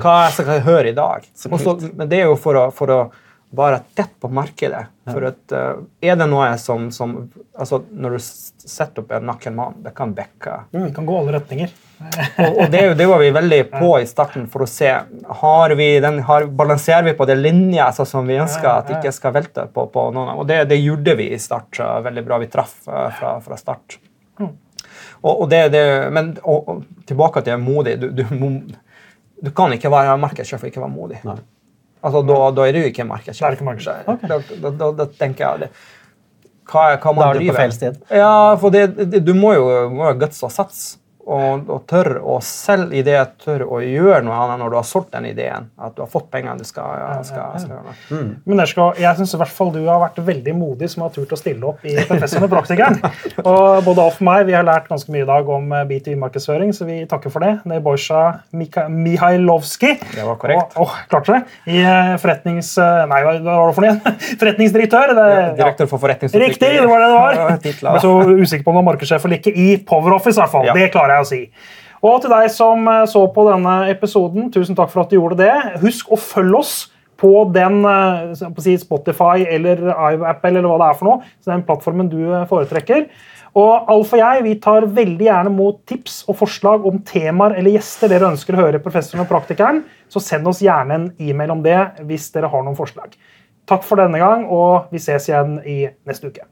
Hva 0.00 0.14
jeg 0.24 0.36
skal 0.38 0.62
høre 0.70 0.92
i 0.92 0.96
dag. 0.96 1.28
Også, 1.50 1.76
men 1.92 2.08
det 2.08 2.22
er 2.22 2.30
jo 2.32 2.38
for 2.40 2.56
å, 2.56 2.68
for 2.72 2.94
å 2.94 3.00
være 3.58 3.82
tett 3.96 4.10
på 4.20 4.28
markedet. 4.32 4.86
For 5.08 5.24
at, 5.30 5.40
eh, 5.56 5.84
er 6.10 6.16
det 6.20 6.26
noe 6.28 6.48
som, 6.60 6.90
som 6.92 7.14
altså 7.56 7.78
Når 7.92 8.16
du 8.16 8.18
setter 8.20 9.00
opp 9.04 9.12
en 9.16 9.24
nakken 9.28 9.54
mann, 9.56 9.78
det 9.84 9.94
kan 9.96 10.12
bekke. 10.16 10.62
Det 10.72 10.90
kan 10.96 11.06
gå 11.08 11.16
alle 11.20 11.32
retninger. 11.38 11.72
Og, 11.98 12.58
og 12.62 12.70
det, 12.70 12.80
det 12.98 13.06
var 13.10 13.18
vi 13.18 13.30
veldig 13.34 13.58
på 13.72 13.88
i 13.98 14.06
starten 14.06 14.44
for 14.50 14.62
å 14.62 14.68
se 14.70 14.90
har 15.42 15.72
vi 15.78 15.88
den, 16.04 16.20
har, 16.28 16.44
balanserer 16.60 17.02
vi 17.08 17.14
på 17.18 17.26
det 17.26 17.34
linja 17.40 17.88
sånn 17.96 18.06
som 18.06 18.28
vi 18.28 18.36
ønsker 18.38 18.68
at 18.70 18.92
ikke 18.94 19.10
skal 19.16 19.34
velte 19.34 19.64
på, 19.74 19.88
på 19.90 20.04
noen. 20.14 20.30
av- 20.34 20.42
Og 20.44 20.46
det, 20.46 20.60
det 20.70 20.78
gjorde 20.78 21.16
vi 21.18 21.26
i 21.34 21.40
start 21.42 21.80
veldig 22.06 22.24
bra. 22.28 22.38
Vi 22.44 22.50
traff 22.52 22.76
eh, 22.86 23.08
fra, 23.18 23.32
fra 23.42 23.58
start. 23.58 23.98
Og, 24.38 25.32
og 25.32 25.46
det, 25.50 25.64
det, 25.74 25.82
men 26.14 26.32
og, 26.46 26.68
og, 26.70 26.84
tilbake 27.08 27.42
til 27.46 27.58
modig. 27.58 27.96
Du, 27.98 28.08
du, 28.14 28.22
du 29.42 29.50
kan 29.54 29.74
ikke 29.74 29.90
være 29.90 30.14
markedssjef 30.22 30.62
og 30.62 30.70
ikke 30.70 30.84
være 30.84 30.94
modig. 30.94 31.18
Nei. 31.26 31.34
Altså, 31.98 32.22
da, 32.22 32.36
da 32.54 32.66
er 32.68 32.76
du 32.78 32.84
ikke 32.86 33.06
markedssjef. 33.08 33.58
Markedssjef. 33.66 34.06
Da, 34.06 34.68
da, 34.68 34.70
da, 34.84 34.92
da 35.02 35.08
tenker 35.18 35.44
jeg 35.48 35.64
det. 35.66 35.70
Hva, 36.68 36.84
hva 37.00 37.12
man 37.16 37.24
Da 37.24 37.28
er 37.32 37.40
du 37.42 37.48
på 37.48 37.56
feil 37.58 37.74
sted. 37.74 37.98
Ja, 38.12 38.30
for 38.60 38.70
det, 38.74 38.84
det, 39.00 39.24
du 39.26 39.32
må 39.34 39.54
jo 39.56 39.66
må 39.90 40.06
ha 40.06 40.14
guts 40.20 40.38
og 40.46 40.52
sats. 40.54 40.84
Og, 41.28 41.66
og 41.68 41.82
tørre 41.90 42.22
å 42.24 42.38
selv 42.40 42.94
i 42.96 43.02
det 43.04 43.18
tørre 43.42 43.66
å 43.68 43.82
gjøre 43.84 44.22
noe 44.24 44.36
annet 44.46 44.62
når 44.62 44.70
du 44.72 44.76
har 44.78 44.86
solgt 44.88 45.10
den 45.12 45.26
ideen. 45.28 45.66
At 45.76 45.92
du 45.96 46.00
har 46.00 46.08
fått 46.08 46.30
pengene 46.32 46.56
du 46.56 46.64
skal, 46.64 46.88
ja, 46.96 47.08
skal, 47.26 47.58
skal 47.60 47.74
gjøre. 47.74 47.92
Mm. 48.08 48.30
Men 48.48 48.62
der 48.62 48.70
skal, 48.70 48.94
jeg 48.96 49.18
synes 49.18 49.34
i 49.36 49.40
hvert 49.42 49.52
fall 49.52 49.72
du 49.74 49.82
har 49.84 50.00
vært 50.00 50.20
veldig 50.24 50.54
modig 50.56 50.88
som 50.88 51.04
har 51.04 51.12
turt 51.12 51.34
å 51.36 51.38
stille 51.38 51.68
opp 51.68 51.84
i 51.84 51.92
Professoren 52.08 52.46
og 52.48 52.52
praktikeren. 52.54 52.96
Og 53.44 53.84
både 53.84 54.06
Alf 54.08 54.22
og 54.22 54.26
meg 54.30 54.46
vi 54.48 54.56
har 54.56 54.64
lært 54.64 54.88
ganske 54.88 55.12
mye 55.12 55.26
i 55.26 55.28
dag 55.28 55.50
om 55.58 55.68
eh, 55.76 55.84
B2B-markedsføring, 55.90 56.72
så 56.76 56.88
vi 56.88 57.02
takker 57.10 57.32
for 57.34 57.44
det. 57.44 57.52
Nebojsa 57.68 58.22
Mika- 58.56 58.86
Mihailovskij. 58.88 59.98
Det 60.14 60.24
var 60.26 60.40
korrekt. 60.40 60.78
Og, 60.80 60.88
å, 60.88 61.06
klarte 61.12 61.36
det. 61.36 61.42
I 61.74 61.82
eh, 61.84 62.14
forretnings... 62.22 62.72
eh, 62.80 63.04
Nei, 63.12 63.20
hva 63.26 63.36
var 63.44 63.68
det 63.68 63.76
for 63.76 63.84
noe 63.84 63.92
igjen? 63.92 64.18
Forretningsdirektør. 64.40 65.14
Det, 65.18 65.28
ja. 65.28 65.52
Direktør 65.60 65.90
for 65.92 66.02
forretningsutvikling. 66.06 66.56
Riktig, 66.56 66.72
det 66.80 66.88
var 66.88 67.04
det 67.04 67.12
det 67.12 67.20
var. 67.20 67.38
Ja. 67.38 67.46
Jeg 67.68 67.92
er 67.92 68.02
så 68.04 68.14
usikker 68.40 68.64
på 68.64 68.72
om 68.72 68.78
du 68.78 68.82
var 68.82 68.88
markedssjef 68.92 69.28
eller 69.28 69.40
ikke 69.42 69.52
i 69.52 69.68
Power 69.88 70.16
Office. 70.16 70.36
i 70.38 70.42
hvert 70.42 70.52
fall. 70.56 70.66
Ja. 70.68 70.74
Det 70.76 70.88
klarer 70.94 71.17
jeg 71.17 71.17
å 71.24 71.28
si. 71.28 71.42
Og 72.04 72.20
til 72.22 72.30
deg 72.32 72.50
som 72.54 72.86
eh, 72.90 73.06
så 73.10 73.24
på 73.34 73.48
denne 73.48 73.80
episoden, 73.90 74.52
tusen 74.54 74.78
takk 74.78 74.92
for 74.92 75.04
at 75.04 75.10
du 75.10 75.18
gjorde 75.18 75.40
det. 75.42 75.54
Husk 75.82 76.12
å 76.14 76.20
følge 76.20 76.60
oss 76.60 76.76
på 77.18 77.32
den 77.54 77.80
eh, 77.88 78.44
på 78.54 78.64
si 78.64 78.76
Spotify 78.78 79.42
eller 79.48 79.82
iApple 79.90 80.54
eller 80.54 80.70
hva 80.70 80.78
det 80.82 80.92
er 80.92 81.00
for 81.00 81.10
noe. 81.10 81.32
Så 81.42 81.52
den 81.52 81.66
plattformen 81.66 82.10
du 82.12 82.20
eh, 82.28 82.46
foretrekker. 82.50 83.08
Og 83.58 83.88
Alf 83.90 84.12
og 84.14 84.20
jeg 84.20 84.44
vi 84.44 84.58
tar 84.62 84.86
veldig 84.94 85.26
gjerne 85.26 85.50
mot 85.50 85.80
tips 85.88 86.20
og 86.28 86.36
forslag 86.42 86.84
om 86.86 87.00
temaer 87.06 87.56
eller 87.58 87.78
gjester 87.78 88.12
dere 88.12 88.28
ønsker 88.30 88.54
å 88.54 88.66
høre 88.66 88.82
professoren 88.84 89.24
og 89.24 89.30
praktikeren. 89.30 89.82
Så 90.12 90.22
send 90.22 90.46
oss 90.50 90.62
gjerne 90.62 90.94
en 91.00 91.08
e-mail 91.18 91.56
om 91.56 91.64
det 91.64 91.80
hvis 92.06 92.28
dere 92.36 92.52
har 92.52 92.62
noen 92.62 92.78
forslag. 92.78 93.16
Takk 93.68 93.82
for 93.84 94.00
denne 94.00 94.20
gang, 94.20 94.46
og 94.48 94.92
vi 94.94 95.02
ses 95.02 95.28
igjen 95.28 95.58
i 95.66 95.82
neste 96.08 96.30
uke. 96.30 96.46